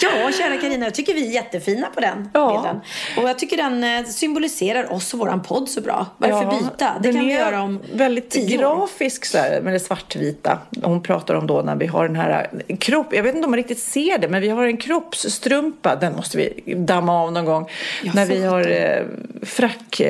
Ja, 0.00 0.30
kära 0.38 0.56
Karina, 0.56 0.86
jag 0.86 0.94
tycker 0.94 1.14
vi 1.14 1.28
är 1.28 1.32
jättefina 1.32 1.86
på 1.94 2.00
den 2.00 2.30
Ja. 2.34 2.52
bilden. 2.52 2.80
Och 3.16 3.28
jag 3.30 3.38
tycker 3.38 3.56
den 3.56 3.84
eh, 3.84 4.04
symboliserar 4.04 4.92
oss 4.92 5.14
och 5.14 5.20
våran 5.20 5.42
podd 5.42 5.68
så 5.68 5.80
bra. 5.80 6.06
Varför 6.18 6.42
Ja, 6.42 6.58
byta? 6.62 6.94
Det 7.02 7.12
kan 7.12 7.26
vi 7.26 7.32
göra 7.32 7.62
om 7.62 7.80
väldigt 7.92 8.30
tio 8.30 8.56
år. 8.66 8.76
grafisk 8.76 9.24
så 9.24 9.38
här, 9.38 9.60
med 9.60 9.72
det 9.72 9.80
svartvita. 9.80 10.58
Hon 10.82 11.02
pratar 11.02 11.34
om 11.34 11.46
då 11.46 11.62
när 11.62 11.76
vi 11.76 11.86
har 11.86 12.06
den 12.06 12.16
här 12.16 12.50
eh, 12.68 12.76
kropp, 12.76 13.06
jag 13.14 13.22
vet 13.22 13.34
inte 13.34 13.44
om 13.44 13.50
man 13.50 13.56
riktigt 13.58 13.78
ser 13.78 14.18
det, 14.18 14.28
men 14.28 14.40
vi 14.40 14.48
har 14.48 14.64
en 14.66 14.76
kroppsstrumpa, 14.76 15.96
den 15.96 16.16
måste 16.16 16.36
vi 16.36 16.74
damma 16.76 17.22
av 17.22 17.32
någon 17.32 17.44
gång. 17.44 17.68
Ja, 18.02 18.12
när 18.14 18.26
vi 18.26 18.44
har 18.44 18.68
eh, 18.70 19.02
frack 19.42 20.00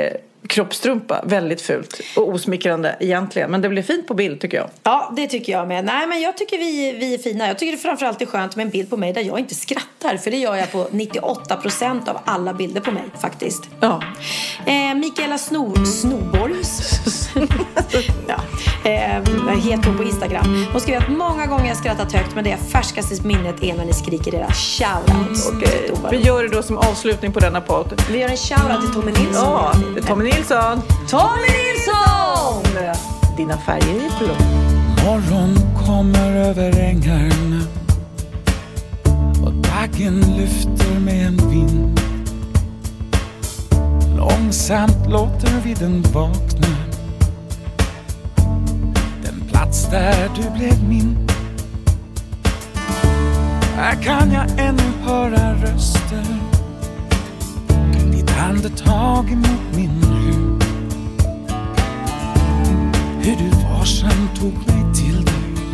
kroppsstrumpa, 0.49 1.25
väldigt 1.25 1.61
fult 1.61 2.01
och 2.17 2.29
osmickrande 2.29 2.97
egentligen, 3.01 3.51
men 3.51 3.61
det 3.61 3.69
blir 3.69 3.83
fint 3.83 4.07
på 4.07 4.15
bild 4.15 4.41
tycker 4.41 4.57
jag. 4.57 4.71
Ja, 4.83 5.13
det 5.17 5.27
tycker 5.27 5.53
jag 5.53 5.69
med. 5.69 5.85
Nej, 5.85 6.07
men 6.07 6.21
jag 6.21 6.37
tycker 6.37 6.59
vi, 6.59 6.93
vi 6.93 7.15
är 7.15 7.19
fina. 7.19 7.47
Jag 7.47 7.59
tycker 7.59 7.73
det 7.73 7.79
framförallt 7.79 8.23
är 8.23 8.27
skönt 8.27 8.57
med 8.57 8.65
en 8.65 8.71
bild 8.71 8.91
på 8.91 8.97
mig 8.97 9.13
där 9.13 9.23
jag 9.23 9.39
inte 9.39 9.55
skrattar. 9.55 10.17
För 10.17 10.31
det 10.31 10.37
gör 10.37 10.57
jag 10.57 10.73
på 10.73 10.85
98% 10.85 12.09
av 12.09 12.19
alla 12.25 12.55
bilder 12.55 12.81
på 12.81 12.91
mig 12.91 13.05
faktiskt. 13.21 13.63
Ja. 13.81 14.03
Eh, 14.67 14.95
Mikaela 14.95 15.39
Sno, 15.39 15.75
Snoborg. 15.85 16.55
ja. 18.27 18.41
eh, 18.91 19.59
heter 19.63 19.89
hon 19.89 19.97
på 19.97 20.03
Instagram. 20.03 20.67
Hon 20.73 20.81
skriver 20.81 21.01
att 21.01 21.09
många 21.09 21.47
gånger 21.47 21.69
jag 21.69 21.77
skrattat 21.77 22.13
högt 22.13 22.35
men 22.35 22.45
det 22.45 22.57
färskaste 22.57 23.27
minnet 23.27 23.63
är 23.63 23.75
när 23.75 23.85
ni 23.85 23.93
skriker 23.93 24.35
era 24.35 24.53
shoutouts. 24.53 25.51
Okej, 25.53 25.93
vi 26.11 26.17
gör 26.17 26.43
det 26.43 26.49
då 26.49 26.63
som 26.63 26.79
avslutning 26.79 27.33
på 27.33 27.41
denna 27.41 27.61
podd. 27.61 28.03
Vi 28.11 28.19
gör 28.19 28.29
en 28.29 28.37
shoutout 28.37 28.81
till 28.81 28.95
Tommy 28.95 29.13
Nilsson. 29.13 29.45
Ja, 29.97 30.03
Tommy 30.07 30.25
Nilsson. 30.25 30.83
Tommy 31.09 31.49
Nilsson! 31.59 32.95
Dina 33.37 33.59
färger 33.59 33.95
i 33.95 34.11
blå. 34.19 34.35
Morgon 35.05 35.57
kommer 35.87 36.37
över 36.37 36.81
ängarna 36.81 37.61
och 39.45 39.53
baggen 39.53 40.21
lyfter 40.37 41.01
med 41.01 41.27
en 41.27 41.51
vind. 41.51 42.01
Långsamt 44.17 45.11
låter 45.11 45.61
vi 45.65 45.75
den 45.75 46.03
vakna. 46.03 46.78
Plats 49.59 49.89
där 49.91 50.31
du 50.37 50.59
blev 50.59 50.89
min. 50.89 51.29
Här 53.77 54.03
kan 54.03 54.33
jag 54.33 54.51
ännu 54.59 54.83
höra 55.03 55.55
röster. 55.55 56.25
Ditt 58.13 58.39
andetag 58.39 59.33
emot 59.33 59.77
min 59.77 59.91
hud. 59.91 60.65
Hur 63.21 63.37
du 63.37 63.51
varsamt 63.51 64.41
tog 64.41 64.53
mig 64.53 64.95
till 64.95 65.25
dig. 65.25 65.65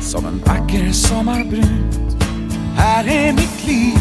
Som 0.00 0.26
en 0.26 0.42
vacker 0.44 0.92
sommarbrud. 0.92 2.16
Här 2.76 3.08
är 3.08 3.32
mitt 3.32 3.66
liv. 3.66 3.98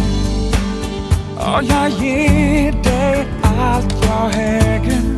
Och 1.38 1.64
jag 1.64 1.90
ger 1.90 2.72
dig 2.84 3.28
allt 3.44 3.96
jag 4.06 4.32
äger. 4.36 5.15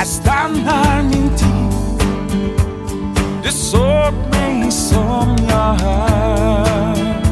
Här 0.00 0.06
stannar 0.06 1.02
min 1.02 1.30
tid. 1.36 2.08
Du 3.42 3.52
såg 3.52 4.12
mig 4.30 4.70
som 4.70 5.36
jag 5.48 5.80
är. 5.80 7.29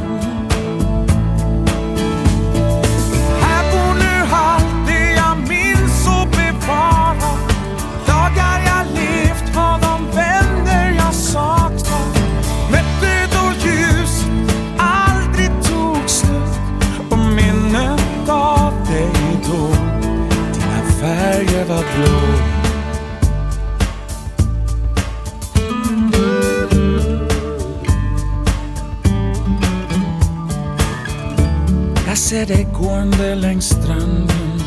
Gående 32.99 33.34
längs 33.34 33.64
stranden. 33.64 34.62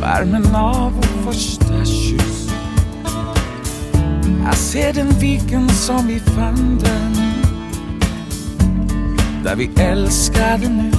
Värmen 0.00 0.54
av 0.54 0.92
vår 0.92 1.32
första 1.32 1.84
kyss. 1.84 2.50
Jag 4.44 4.54
ser 4.54 4.92
den 4.92 5.10
viken 5.10 5.68
som 5.68 6.06
vi 6.06 6.20
fann 6.20 6.78
den 6.78 7.16
Där 9.44 9.56
vi 9.56 9.70
älskade 9.76 10.68
nyss. 10.68 10.96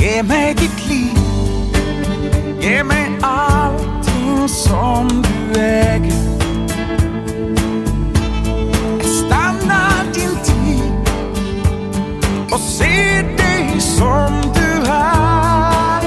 Ge 0.00 0.22
mig 0.22 0.54
ditt 0.54 0.88
liv. 0.88 1.18
Ge 2.60 2.84
mig 2.84 3.10
allting 3.22 4.48
som 4.48 5.08
du 5.54 5.60
äger. 5.60 6.22
Jag 8.98 9.06
stannar 9.06 10.04
din 10.14 10.36
tid 10.44 10.92
och 12.50 12.60
se 12.60 13.41
som 13.80 14.52
du 14.54 14.90
är. 14.90 16.02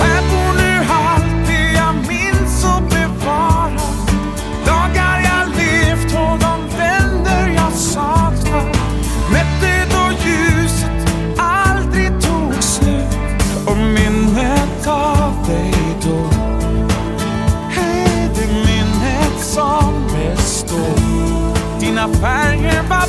Här 0.00 0.22
bor 0.30 0.52
nu 0.56 0.86
allt 0.90 1.46
det 1.46 1.72
jag 1.72 1.94
minns 2.08 2.64
och 2.64 2.82
bevarar. 2.82 3.94
Dagar 4.66 5.20
jag 5.24 5.48
levt 5.56 6.14
och 6.14 6.38
de 6.38 6.76
vänner 6.78 7.48
jag 7.54 7.72
saknar. 7.72 8.72
Mötte 9.32 9.86
då 9.90 10.12
ljuset 10.24 11.14
aldrig 11.38 12.20
tog 12.20 12.62
slut 12.62 13.16
och 13.66 13.76
minnet 13.76 14.86
av 14.86 15.46
dig 15.46 15.74
då 16.02 16.28
är 17.80 18.28
det 18.34 18.46
minnet 18.52 19.40
som 19.40 19.92
består. 20.12 21.22
Dina 21.80 22.08
färger 22.08 22.82
var 22.88 23.06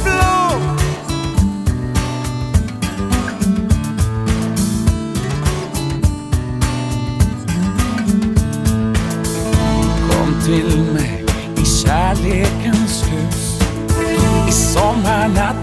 Над. 15.28 15.63